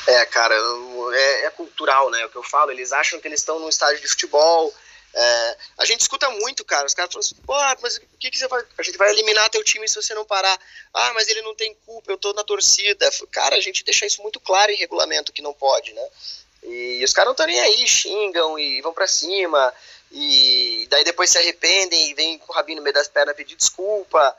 É, 0.06 0.24
cara, 0.26 0.54
é, 0.54 1.44
é, 1.46 1.50
cultural, 1.50 2.10
né? 2.10 2.24
O 2.24 2.30
que 2.30 2.36
eu 2.36 2.42
falo, 2.42 2.70
eles 2.70 2.92
acham 2.92 3.20
que 3.20 3.28
eles 3.28 3.40
estão 3.40 3.58
num 3.58 3.68
estádio 3.68 4.00
de 4.00 4.08
futebol. 4.08 4.72
É, 5.16 5.56
a 5.78 5.84
gente 5.84 6.00
escuta 6.00 6.28
muito, 6.30 6.64
cara. 6.64 6.86
Os 6.86 6.94
caras 6.94 7.12
falam 7.12 7.24
assim, 7.24 7.36
pô, 7.46 7.54
mas 7.80 7.96
o 7.96 8.18
que, 8.18 8.30
que 8.30 8.38
você 8.38 8.48
vai. 8.48 8.64
A 8.76 8.82
gente 8.82 8.98
vai 8.98 9.10
eliminar 9.10 9.48
teu 9.48 9.62
time 9.62 9.88
se 9.88 9.94
você 9.94 10.12
não 10.14 10.24
parar. 10.24 10.58
Ah, 10.92 11.12
mas 11.14 11.28
ele 11.28 11.42
não 11.42 11.54
tem 11.54 11.74
culpa, 11.86 12.10
eu 12.10 12.18
tô 12.18 12.32
na 12.32 12.42
torcida. 12.42 13.08
Cara, 13.30 13.56
a 13.56 13.60
gente 13.60 13.84
deixa 13.84 14.06
isso 14.06 14.22
muito 14.22 14.40
claro 14.40 14.72
em 14.72 14.76
regulamento 14.76 15.32
que 15.32 15.42
não 15.42 15.52
pode, 15.52 15.92
né? 15.92 16.08
E 16.64 17.04
os 17.04 17.12
caras 17.12 17.26
não 17.26 17.32
estão 17.32 17.46
nem 17.46 17.60
aí, 17.60 17.86
xingam 17.86 18.58
e 18.58 18.80
vão 18.80 18.94
para 18.94 19.06
cima, 19.06 19.72
e 20.10 20.86
daí 20.88 21.04
depois 21.04 21.28
se 21.28 21.36
arrependem 21.36 22.10
e 22.10 22.14
vem 22.14 22.38
com 22.38 22.52
o 22.52 22.56
rabinho 22.56 22.78
no 22.78 22.82
meio 22.82 22.94
das 22.94 23.06
pernas 23.06 23.36
pedir 23.36 23.54
desculpa. 23.54 24.34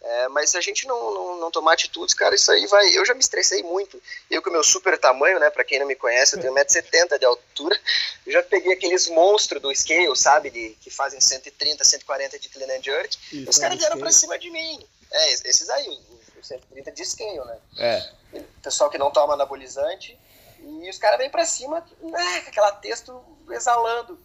É, 0.00 0.28
mas 0.28 0.50
se 0.50 0.56
a 0.56 0.60
gente 0.60 0.86
não, 0.86 1.12
não, 1.12 1.40
não, 1.40 1.50
tomar 1.50 1.72
atitudes, 1.72 2.14
cara, 2.14 2.34
isso 2.34 2.50
aí 2.52 2.66
vai. 2.66 2.96
Eu 2.96 3.04
já 3.04 3.14
me 3.14 3.20
estressei 3.20 3.62
muito. 3.62 4.00
Eu, 4.30 4.40
com 4.40 4.48
o 4.48 4.52
meu 4.52 4.62
super 4.62 4.96
tamanho, 4.96 5.40
né? 5.40 5.50
Pra 5.50 5.64
quem 5.64 5.78
não 5.78 5.86
me 5.86 5.96
conhece, 5.96 6.36
eu 6.36 6.40
tenho 6.40 6.54
1,70m 6.54 7.18
de 7.18 7.24
altura. 7.24 7.78
Eu 8.24 8.32
já 8.32 8.42
peguei 8.42 8.72
aqueles 8.72 9.08
monstros 9.08 9.60
do 9.60 9.74
scale, 9.74 10.14
sabe? 10.16 10.50
De, 10.50 10.70
que 10.80 10.90
fazem 10.90 11.20
130, 11.20 11.84
140 11.84 12.38
de 12.38 12.48
clean 12.48 12.78
and 12.78 12.82
jerk. 12.82 13.16
Isso, 13.32 13.36
e 13.36 13.48
os 13.48 13.58
caras 13.58 13.78
vieram 13.78 13.98
pra 13.98 14.12
cima 14.12 14.38
de 14.38 14.50
mim. 14.50 14.86
É, 15.10 15.32
esses 15.32 15.68
aí, 15.68 16.00
os 16.38 16.46
130 16.46 16.92
de 16.92 17.04
scale, 17.04 17.44
né? 17.44 17.58
É. 17.78 18.42
Pessoal 18.62 18.90
que 18.90 18.98
não 18.98 19.10
toma 19.10 19.34
anabolizante 19.34 20.18
e 20.60 20.88
os 20.88 20.98
caras 20.98 21.18
vêm 21.18 21.30
pra 21.30 21.44
cima, 21.44 21.84
né, 22.00 22.40
com 22.40 22.50
aquela 22.50 22.72
texto 22.72 23.22
exalando. 23.50 24.18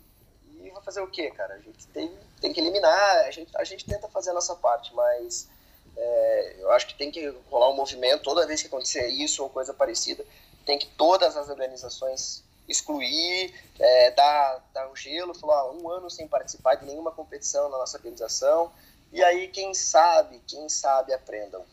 E 0.61 0.69
vai 0.69 0.83
fazer 0.83 1.01
o 1.01 1.07
quê, 1.07 1.31
cara? 1.31 1.55
A 1.55 1.59
gente 1.59 1.87
tem, 1.87 2.17
tem 2.41 2.53
que 2.53 2.59
eliminar, 2.59 3.25
a 3.25 3.31
gente, 3.31 3.51
a 3.55 3.63
gente 3.63 3.85
tenta 3.85 4.07
fazer 4.09 4.31
a 4.31 4.33
nossa 4.33 4.55
parte, 4.55 4.93
mas 4.93 5.47
é, 5.95 6.55
eu 6.59 6.71
acho 6.71 6.87
que 6.87 6.95
tem 6.95 7.11
que 7.11 7.33
rolar 7.49 7.69
um 7.69 7.75
movimento 7.75 8.23
toda 8.23 8.47
vez 8.47 8.61
que 8.61 8.67
acontecer 8.67 9.07
isso 9.07 9.43
ou 9.43 9.49
coisa 9.49 9.73
parecida, 9.73 10.25
tem 10.65 10.77
que 10.77 10.87
todas 10.87 11.35
as 11.35 11.49
organizações 11.49 12.43
excluir, 12.67 13.53
é, 13.79 14.11
dar, 14.11 14.63
dar 14.73 14.89
um 14.89 14.95
gelo, 14.95 15.33
falar 15.33 15.71
um 15.71 15.89
ano 15.89 16.09
sem 16.09 16.27
participar 16.27 16.75
de 16.75 16.85
nenhuma 16.85 17.11
competição 17.11 17.69
na 17.69 17.77
nossa 17.77 17.97
organização, 17.97 18.71
e 19.11 19.21
aí 19.23 19.47
quem 19.47 19.73
sabe, 19.73 20.41
quem 20.47 20.67
sabe 20.69 21.13
aprendam. 21.13 21.63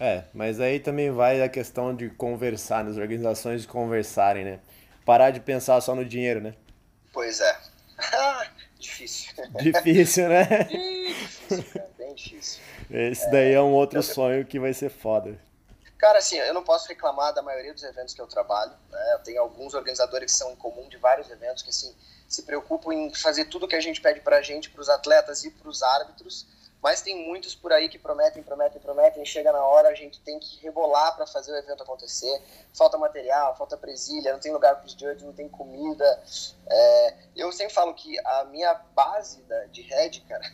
É, 0.00 0.24
mas 0.32 0.60
aí 0.60 0.78
também 0.78 1.10
vai 1.10 1.42
a 1.42 1.48
questão 1.48 1.94
de 1.94 2.08
conversar, 2.10 2.84
nas 2.84 2.96
organizações 2.96 3.62
de 3.62 3.68
conversarem, 3.68 4.44
né? 4.44 4.60
Parar 5.04 5.30
de 5.30 5.40
pensar 5.40 5.80
só 5.80 5.94
no 5.94 6.04
dinheiro, 6.04 6.40
né? 6.40 6.54
Pois 7.12 7.40
é. 7.40 7.58
difícil. 8.78 9.32
Difícil, 9.60 10.28
né? 10.28 10.44
difícil, 10.70 11.64
cara, 11.72 11.90
bem 11.98 12.14
difícil. 12.14 12.62
Esse 12.90 13.30
daí 13.30 13.52
é 13.52 13.60
um 13.60 13.72
outro 13.72 14.02
sonho 14.02 14.44
que 14.44 14.58
vai 14.58 14.72
ser 14.72 14.88
foda. 14.88 15.38
Cara, 15.96 16.18
assim, 16.18 16.36
eu 16.36 16.54
não 16.54 16.62
posso 16.62 16.88
reclamar 16.88 17.34
da 17.34 17.42
maioria 17.42 17.74
dos 17.74 17.82
eventos 17.82 18.14
que 18.14 18.20
eu 18.20 18.26
trabalho. 18.26 18.72
Né? 18.90 19.14
Eu 19.14 19.18
tenho 19.20 19.40
alguns 19.40 19.74
organizadores 19.74 20.32
que 20.32 20.38
são 20.38 20.52
em 20.52 20.56
comum 20.56 20.88
de 20.88 20.96
vários 20.96 21.28
eventos 21.30 21.62
que, 21.62 21.70
assim, 21.70 21.92
se 22.28 22.42
preocupam 22.42 22.92
em 22.92 23.12
fazer 23.14 23.46
tudo 23.46 23.66
que 23.66 23.74
a 23.74 23.80
gente 23.80 24.00
pede 24.00 24.20
pra 24.20 24.40
gente, 24.40 24.70
pros 24.70 24.88
atletas 24.88 25.44
e 25.44 25.50
pros 25.50 25.82
árbitros 25.82 26.46
mas 26.82 27.02
tem 27.02 27.26
muitos 27.26 27.54
por 27.54 27.72
aí 27.72 27.88
que 27.88 27.98
prometem, 27.98 28.42
prometem, 28.42 28.80
prometem, 28.80 29.24
chega 29.24 29.50
na 29.50 29.64
hora, 29.64 29.88
a 29.88 29.94
gente 29.94 30.20
tem 30.20 30.38
que 30.38 30.60
rebolar 30.60 31.16
para 31.16 31.26
fazer 31.26 31.52
o 31.52 31.56
evento 31.56 31.82
acontecer. 31.82 32.40
Falta 32.72 32.96
material, 32.96 33.56
falta 33.56 33.76
presilha, 33.76 34.32
não 34.32 34.38
tem 34.38 34.52
lugar 34.52 34.76
para 34.76 34.86
os 34.86 34.92
judges, 34.92 35.24
não 35.24 35.32
tem 35.32 35.48
comida. 35.48 36.22
É, 36.68 37.14
eu 37.34 37.50
sempre 37.50 37.74
falo 37.74 37.92
que 37.94 38.18
a 38.24 38.44
minha 38.44 38.74
base 38.94 39.42
da, 39.42 39.64
de 39.66 39.82
head, 39.82 40.20
cara, 40.28 40.44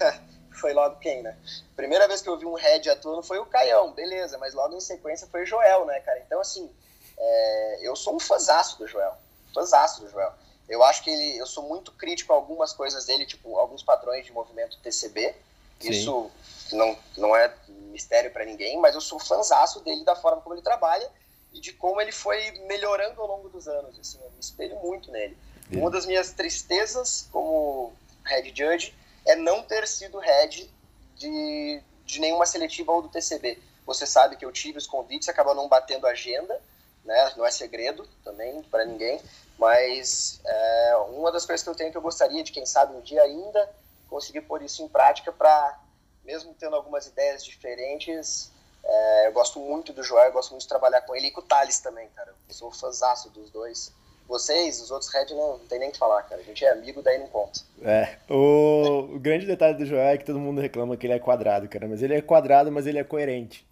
foi 0.52 0.72
logo 0.72 0.96
quem, 0.96 1.22
né? 1.22 1.36
Primeira 1.76 2.06
vez 2.08 2.20
que 2.20 2.28
eu 2.28 2.38
vi 2.38 2.46
um 2.46 2.54
head 2.54 2.88
atuando 2.90 3.22
foi 3.22 3.38
o 3.38 3.46
Caião, 3.46 3.92
beleza, 3.92 4.38
mas 4.38 4.54
logo 4.54 4.74
em 4.74 4.80
sequência 4.80 5.26
foi 5.26 5.42
o 5.42 5.46
Joel, 5.46 5.84
né, 5.86 6.00
cara? 6.00 6.18
Então, 6.20 6.40
assim, 6.40 6.70
é, 7.18 7.78
eu 7.82 7.94
sou 7.96 8.16
um 8.16 8.20
fãzaço 8.20 8.78
do 8.78 8.86
Joel, 8.86 9.16
fãzaço 9.54 10.02
do 10.02 10.10
Joel. 10.10 10.32
Eu 10.68 10.82
acho 10.84 11.02
que 11.02 11.10
ele, 11.10 11.38
eu 11.38 11.46
sou 11.46 11.68
muito 11.68 11.92
crítico 11.92 12.32
a 12.32 12.36
algumas 12.36 12.72
coisas 12.72 13.06
dele, 13.06 13.26
tipo, 13.26 13.56
alguns 13.58 13.82
padrões 13.82 14.24
de 14.24 14.32
movimento 14.32 14.78
TCB, 14.78 15.34
Sim. 15.80 15.90
Isso 15.90 16.30
não, 16.72 16.96
não 17.16 17.34
é 17.34 17.52
mistério 17.90 18.30
para 18.30 18.44
ninguém, 18.44 18.78
mas 18.78 18.94
eu 18.94 19.00
sou 19.00 19.18
fãzaço 19.18 19.80
dele, 19.80 20.04
da 20.04 20.14
forma 20.14 20.42
como 20.42 20.54
ele 20.54 20.62
trabalha 20.62 21.08
e 21.52 21.60
de 21.60 21.72
como 21.72 22.00
ele 22.00 22.12
foi 22.12 22.50
melhorando 22.68 23.20
ao 23.20 23.26
longo 23.26 23.48
dos 23.48 23.66
anos. 23.66 23.98
Assim, 23.98 24.18
eu 24.22 24.30
me 24.30 24.40
espelho 24.40 24.76
muito 24.76 25.10
nele. 25.10 25.36
Sim. 25.68 25.78
Uma 25.78 25.90
das 25.90 26.04
minhas 26.04 26.32
tristezas 26.32 27.28
como 27.32 27.92
head 28.24 28.52
judge 28.54 28.94
é 29.26 29.36
não 29.36 29.62
ter 29.62 29.86
sido 29.86 30.18
head 30.18 30.70
de, 31.16 31.82
de 32.04 32.20
nenhuma 32.20 32.46
seletiva 32.46 32.92
ou 32.92 33.02
do 33.02 33.08
TCB. 33.08 33.58
Você 33.86 34.06
sabe 34.06 34.36
que 34.36 34.44
eu 34.44 34.52
tive 34.52 34.78
os 34.78 34.86
convites, 34.86 35.28
acabou 35.28 35.54
não 35.54 35.68
batendo 35.68 36.06
agenda, 36.06 36.60
né? 37.04 37.32
não 37.36 37.44
é 37.44 37.50
segredo 37.50 38.08
também 38.24 38.62
para 38.64 38.84
ninguém, 38.84 39.20
mas 39.58 40.40
é, 40.44 40.96
uma 41.10 41.30
das 41.30 41.44
coisas 41.44 41.62
que 41.62 41.68
eu 41.68 41.74
tenho 41.74 41.90
que 41.90 41.96
eu 41.96 42.02
gostaria 42.02 42.42
de, 42.42 42.52
quem 42.52 42.64
sabe, 42.64 42.94
um 42.94 43.00
dia 43.00 43.22
ainda 43.22 43.68
conseguir 44.08 44.42
pôr 44.42 44.62
isso 44.62 44.82
em 44.82 44.88
prática 44.88 45.32
para, 45.32 45.78
mesmo 46.24 46.54
tendo 46.54 46.76
algumas 46.76 47.06
ideias 47.06 47.44
diferentes, 47.44 48.50
é, 48.84 49.26
eu 49.28 49.32
gosto 49.32 49.60
muito 49.60 49.92
do 49.92 50.02
Joel, 50.02 50.26
eu 50.26 50.32
gosto 50.32 50.50
muito 50.50 50.62
de 50.62 50.68
trabalhar 50.68 51.02
com 51.02 51.14
ele 51.14 51.28
e 51.28 51.30
com 51.30 51.40
o 51.40 51.44
Thales 51.44 51.78
também, 51.78 52.08
cara. 52.10 52.34
Eu 52.48 52.54
sou 52.54 52.70
fãzaço 52.72 53.30
dos 53.30 53.50
dois. 53.50 53.92
Vocês, 54.30 54.80
os 54.80 54.92
outros 54.92 55.12
Red, 55.12 55.34
não, 55.34 55.58
não 55.58 55.66
tem 55.66 55.80
nem 55.80 55.88
o 55.88 55.92
que 55.92 55.98
falar, 55.98 56.22
cara. 56.22 56.40
A 56.40 56.44
gente 56.44 56.64
é 56.64 56.70
amigo, 56.70 57.02
daí 57.02 57.18
não 57.18 57.26
conta. 57.26 57.62
É, 57.82 58.16
o, 58.28 59.16
o 59.16 59.18
grande 59.18 59.44
detalhe 59.44 59.76
do 59.76 59.84
Joel 59.84 60.06
é 60.06 60.16
que 60.16 60.24
todo 60.24 60.38
mundo 60.38 60.60
reclama 60.60 60.96
que 60.96 61.04
ele 61.04 61.14
é 61.14 61.18
quadrado, 61.18 61.68
cara. 61.68 61.88
Mas 61.88 62.00
ele 62.00 62.14
é 62.14 62.22
quadrado, 62.22 62.70
mas 62.70 62.86
ele 62.86 63.00
é 63.00 63.02
coerente. 63.02 63.66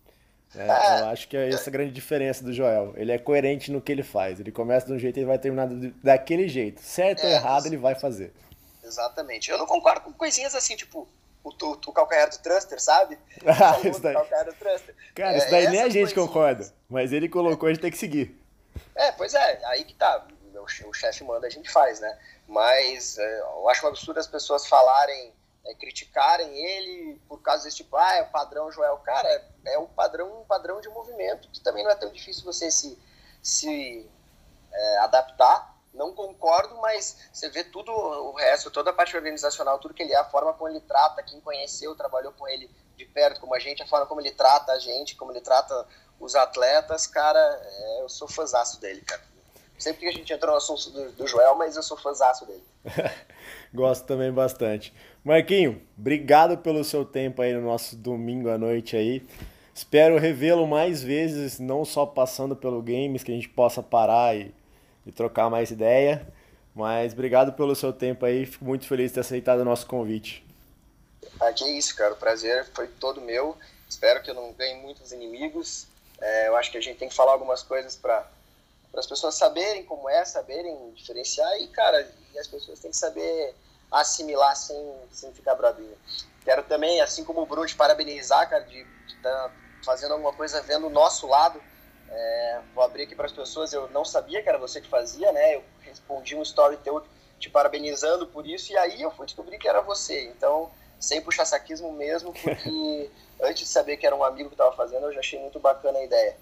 É, 0.56 0.66
é. 0.66 1.00
Eu 1.02 1.06
acho 1.06 1.28
que 1.28 1.36
é 1.36 1.48
essa 1.48 1.70
a 1.70 1.72
grande 1.72 1.92
diferença 1.92 2.42
do 2.42 2.52
Joel. 2.52 2.92
Ele 2.96 3.12
é 3.12 3.18
coerente 3.18 3.70
no 3.70 3.80
que 3.80 3.92
ele 3.92 4.02
faz. 4.02 4.40
Ele 4.40 4.50
começa 4.50 4.84
de 4.86 4.92
um 4.92 4.98
jeito 4.98 5.20
e 5.20 5.24
vai 5.24 5.38
terminar 5.38 5.68
daquele 6.02 6.48
jeito. 6.48 6.80
Certo 6.82 7.22
ou 7.22 7.30
é, 7.30 7.34
errado, 7.34 7.66
ele 7.66 7.76
vai 7.76 7.94
fazer. 7.94 8.32
Exatamente. 8.82 9.52
Eu 9.52 9.58
não 9.58 9.66
concordo 9.66 10.00
com 10.00 10.12
coisinhas 10.12 10.56
assim, 10.56 10.74
tipo, 10.74 11.06
o, 11.44 11.50
o, 11.50 11.72
o 11.72 11.92
calcanhar 11.92 12.28
do 12.28 12.38
thruster, 12.38 12.82
sabe? 12.82 13.16
Ah, 13.46 13.78
isso 13.88 14.00
daí. 14.00 14.14
calcanhar 14.14 14.44
do 14.44 14.52
thruster. 14.54 14.92
Cara, 15.14 15.34
é, 15.34 15.38
isso 15.38 15.50
daí 15.52 15.68
nem 15.68 15.82
a 15.82 15.88
gente 15.88 16.12
concorda, 16.12 16.68
mas 16.88 17.12
ele 17.12 17.28
colocou, 17.28 17.68
a 17.68 17.72
gente 17.72 17.82
tem 17.82 17.92
que 17.92 17.98
seguir. 17.98 18.36
É, 18.96 19.12
pois 19.12 19.34
é, 19.34 19.60
aí 19.66 19.84
que 19.84 19.94
tá. 19.94 20.26
O, 20.86 20.92
chefe 20.92 21.24
manda, 21.24 21.46
a 21.46 21.50
gente 21.50 21.70
faz, 21.70 22.00
né? 22.00 22.18
Mas 22.46 23.18
é, 23.18 23.40
eu 23.40 23.68
acho 23.68 23.84
um 23.84 23.88
absurdo 23.88 24.18
as 24.18 24.26
pessoas 24.26 24.66
falarem, 24.66 25.32
é, 25.66 25.74
criticarem 25.74 26.48
ele 26.56 27.20
por 27.28 27.40
causa 27.42 27.64
desse 27.64 27.78
tipo, 27.78 27.96
ah, 27.96 28.16
é 28.16 28.22
o 28.22 28.30
padrão 28.30 28.70
Joel. 28.70 28.98
Cara, 28.98 29.28
é, 29.28 29.74
é 29.74 29.78
um 29.78 29.86
padrão, 29.86 30.40
um 30.40 30.44
padrão 30.44 30.80
de 30.80 30.88
movimento 30.88 31.48
que 31.50 31.60
também 31.60 31.84
não 31.84 31.90
é 31.90 31.96
tão 31.96 32.10
difícil 32.10 32.44
você 32.44 32.70
se, 32.70 32.98
se 33.42 34.08
é, 34.72 34.98
adaptar 34.98 35.78
não 35.98 36.14
concordo, 36.14 36.76
mas 36.76 37.28
você 37.32 37.50
vê 37.50 37.64
tudo 37.64 37.90
o 37.90 38.32
resto, 38.32 38.70
toda 38.70 38.90
a 38.90 38.92
parte 38.92 39.16
organizacional, 39.16 39.78
tudo 39.78 39.92
que 39.92 40.02
ele 40.02 40.12
é, 40.12 40.16
a 40.16 40.24
forma 40.24 40.54
como 40.54 40.68
ele 40.68 40.80
trata 40.80 41.22
quem 41.22 41.40
conheceu, 41.40 41.94
trabalhou 41.96 42.32
com 42.32 42.48
ele 42.48 42.70
de 42.96 43.04
perto, 43.04 43.40
como 43.40 43.54
a 43.54 43.58
gente, 43.58 43.82
a 43.82 43.86
forma 43.86 44.06
como 44.06 44.20
ele 44.20 44.30
trata 44.30 44.72
a 44.72 44.78
gente, 44.78 45.16
como 45.16 45.32
ele 45.32 45.40
trata 45.40 45.86
os 46.20 46.34
atletas, 46.34 47.06
cara, 47.06 47.38
é, 47.40 48.02
eu 48.02 48.08
sou 48.08 48.28
fãzaço 48.28 48.80
dele, 48.80 49.02
cara. 49.02 49.22
Sempre 49.78 50.00
que 50.00 50.08
a 50.08 50.12
gente 50.12 50.32
entrou 50.32 50.52
no 50.52 50.58
assunto 50.58 50.90
do, 50.90 51.12
do 51.12 51.26
Joel, 51.26 51.54
mas 51.54 51.76
eu 51.76 51.82
sou 51.82 51.96
fãzaço 51.96 52.44
dele. 52.46 52.64
Gosto 53.72 54.04
também 54.04 54.32
bastante. 54.32 54.92
Marquinho, 55.24 55.80
obrigado 55.96 56.58
pelo 56.58 56.82
seu 56.82 57.04
tempo 57.04 57.40
aí 57.42 57.52
no 57.52 57.60
nosso 57.60 57.94
domingo 57.96 58.48
à 58.48 58.58
noite 58.58 58.96
aí. 58.96 59.24
Espero 59.72 60.18
revê-lo 60.18 60.66
mais 60.66 61.02
vezes, 61.02 61.60
não 61.60 61.84
só 61.84 62.04
passando 62.04 62.56
pelo 62.56 62.82
games, 62.82 63.22
que 63.22 63.30
a 63.30 63.34
gente 63.34 63.48
possa 63.48 63.80
parar 63.80 64.36
e, 64.36 64.52
e 65.06 65.12
trocar 65.12 65.48
mais 65.48 65.70
ideia. 65.70 66.26
Mas 66.74 67.12
obrigado 67.12 67.52
pelo 67.52 67.76
seu 67.76 67.92
tempo 67.92 68.26
aí, 68.26 68.44
fico 68.46 68.64
muito 68.64 68.86
feliz 68.86 69.10
de 69.10 69.14
ter 69.14 69.20
aceitado 69.20 69.60
o 69.60 69.64
nosso 69.64 69.86
convite. 69.86 70.44
Ah, 71.40 71.52
que 71.52 71.64
isso, 71.70 71.94
cara, 71.94 72.14
o 72.14 72.16
prazer 72.16 72.66
foi 72.74 72.88
todo 72.88 73.20
meu. 73.20 73.56
Espero 73.88 74.22
que 74.22 74.30
eu 74.30 74.34
não 74.34 74.52
ganhe 74.52 74.80
muitos 74.80 75.12
inimigos. 75.12 75.86
É, 76.20 76.48
eu 76.48 76.56
acho 76.56 76.70
que 76.70 76.78
a 76.78 76.80
gente 76.80 76.98
tem 76.98 77.08
que 77.08 77.14
falar 77.14 77.32
algumas 77.32 77.62
coisas 77.62 77.94
para 77.96 78.26
as 78.94 79.06
pessoas 79.06 79.34
saberem 79.34 79.84
como 79.84 80.08
é, 80.08 80.24
saberem 80.24 80.92
diferenciar 80.92 81.60
e, 81.60 81.68
cara, 81.68 82.10
e 82.32 82.38
as 82.38 82.46
pessoas 82.46 82.80
têm 82.80 82.90
que 82.90 82.96
saber 82.96 83.54
assimilar 83.90 84.54
sem, 84.56 84.94
sem 85.10 85.32
ficar 85.32 85.54
bravinho. 85.54 85.96
Quero 86.44 86.62
também, 86.64 87.00
assim 87.00 87.24
como 87.24 87.42
o 87.42 87.46
Bruno, 87.46 87.66
te 87.66 87.74
parabenizar, 87.74 88.48
cara, 88.48 88.64
de 88.64 88.86
estar 89.08 89.48
tá 89.48 89.52
fazendo 89.84 90.12
alguma 90.12 90.32
coisa 90.32 90.60
vendo 90.62 90.86
o 90.86 90.90
nosso 90.90 91.26
lado. 91.26 91.60
É, 92.10 92.60
vou 92.74 92.82
abrir 92.82 93.02
aqui 93.02 93.14
para 93.14 93.26
as 93.26 93.32
pessoas, 93.32 93.72
eu 93.72 93.88
não 93.90 94.04
sabia 94.04 94.42
que 94.42 94.48
era 94.48 94.58
você 94.58 94.80
que 94.80 94.88
fazia, 94.88 95.30
né? 95.32 95.56
Eu 95.56 95.64
respondi 95.80 96.34
um 96.34 96.42
story 96.42 96.76
teu 96.78 97.04
te 97.38 97.48
parabenizando 97.48 98.26
por 98.26 98.46
isso, 98.46 98.72
e 98.72 98.76
aí 98.76 99.00
eu 99.00 99.10
fui 99.10 99.26
descobrir 99.26 99.58
que 99.58 99.68
era 99.68 99.80
você. 99.80 100.24
Então, 100.24 100.70
sem 100.98 101.20
puxar 101.20 101.44
saquismo 101.44 101.92
mesmo, 101.92 102.32
porque 102.32 103.10
antes 103.40 103.62
de 103.62 103.68
saber 103.68 103.96
que 103.96 104.06
era 104.06 104.16
um 104.16 104.24
amigo 104.24 104.48
que 104.48 104.54
estava 104.54 104.74
fazendo, 104.74 105.06
eu 105.06 105.12
já 105.12 105.20
achei 105.20 105.38
muito 105.38 105.60
bacana 105.60 105.98
a 105.98 106.04
ideia. 106.04 106.36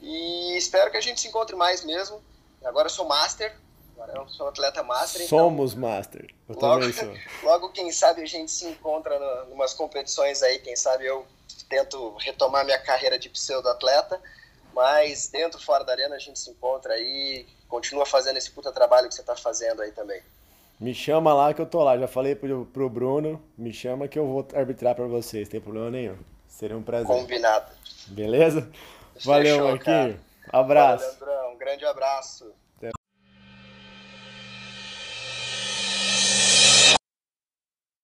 E 0.00 0.56
espero 0.56 0.90
que 0.90 0.96
a 0.96 1.00
gente 1.00 1.20
se 1.20 1.28
encontre 1.28 1.56
mais 1.56 1.84
mesmo. 1.84 2.22
Agora 2.64 2.86
eu 2.86 2.90
sou 2.90 3.06
master, 3.06 3.54
agora 3.94 4.12
eu 4.18 4.28
sou 4.28 4.48
atleta 4.48 4.82
master. 4.82 5.22
Então 5.22 5.38
Somos 5.38 5.72
então, 5.72 5.88
master. 5.88 6.34
Eu 6.48 6.54
logo, 6.54 6.80
também 6.80 6.92
sou. 6.92 7.14
logo, 7.48 7.68
quem 7.70 7.90
sabe, 7.92 8.22
a 8.22 8.26
gente 8.26 8.50
se 8.50 8.66
encontra 8.66 9.14
em 9.48 9.52
umas 9.52 9.74
competições 9.74 10.42
aí, 10.42 10.58
quem 10.58 10.76
sabe 10.76 11.06
eu 11.06 11.26
tento 11.68 12.16
retomar 12.18 12.64
minha 12.64 12.78
carreira 12.78 13.18
de 13.18 13.28
pseudo-atleta. 13.28 14.20
Mas 14.74 15.28
dentro, 15.28 15.60
fora 15.60 15.84
da 15.84 15.92
arena, 15.92 16.14
a 16.14 16.18
gente 16.18 16.38
se 16.38 16.50
encontra 16.50 16.94
aí, 16.94 17.46
continua 17.68 18.06
fazendo 18.06 18.36
esse 18.36 18.50
puta 18.50 18.70
trabalho 18.70 19.08
que 19.08 19.14
você 19.14 19.22
está 19.22 19.34
fazendo 19.34 19.82
aí 19.82 19.90
também. 19.92 20.22
Me 20.78 20.94
chama 20.94 21.34
lá 21.34 21.52
que 21.52 21.60
eu 21.60 21.66
tô 21.66 21.82
lá. 21.82 21.98
Já 21.98 22.06
falei 22.06 22.36
pro, 22.36 22.64
pro 22.66 22.88
Bruno, 22.88 23.42
me 23.56 23.72
chama 23.72 24.06
que 24.06 24.18
eu 24.18 24.26
vou 24.26 24.46
arbitrar 24.54 24.94
para 24.94 25.06
vocês, 25.06 25.48
tem 25.48 25.60
problema 25.60 25.90
nenhum. 25.90 26.16
Seria 26.46 26.76
um 26.76 26.82
prazer. 26.82 27.06
Combinado. 27.06 27.72
Beleza? 28.06 28.70
Valeu, 29.24 29.68
Marquinhos. 29.68 30.16
Abraço. 30.52 31.18
Valeu. 31.20 31.50
Um 31.50 31.58
grande 31.58 31.84
abraço. 31.84 32.52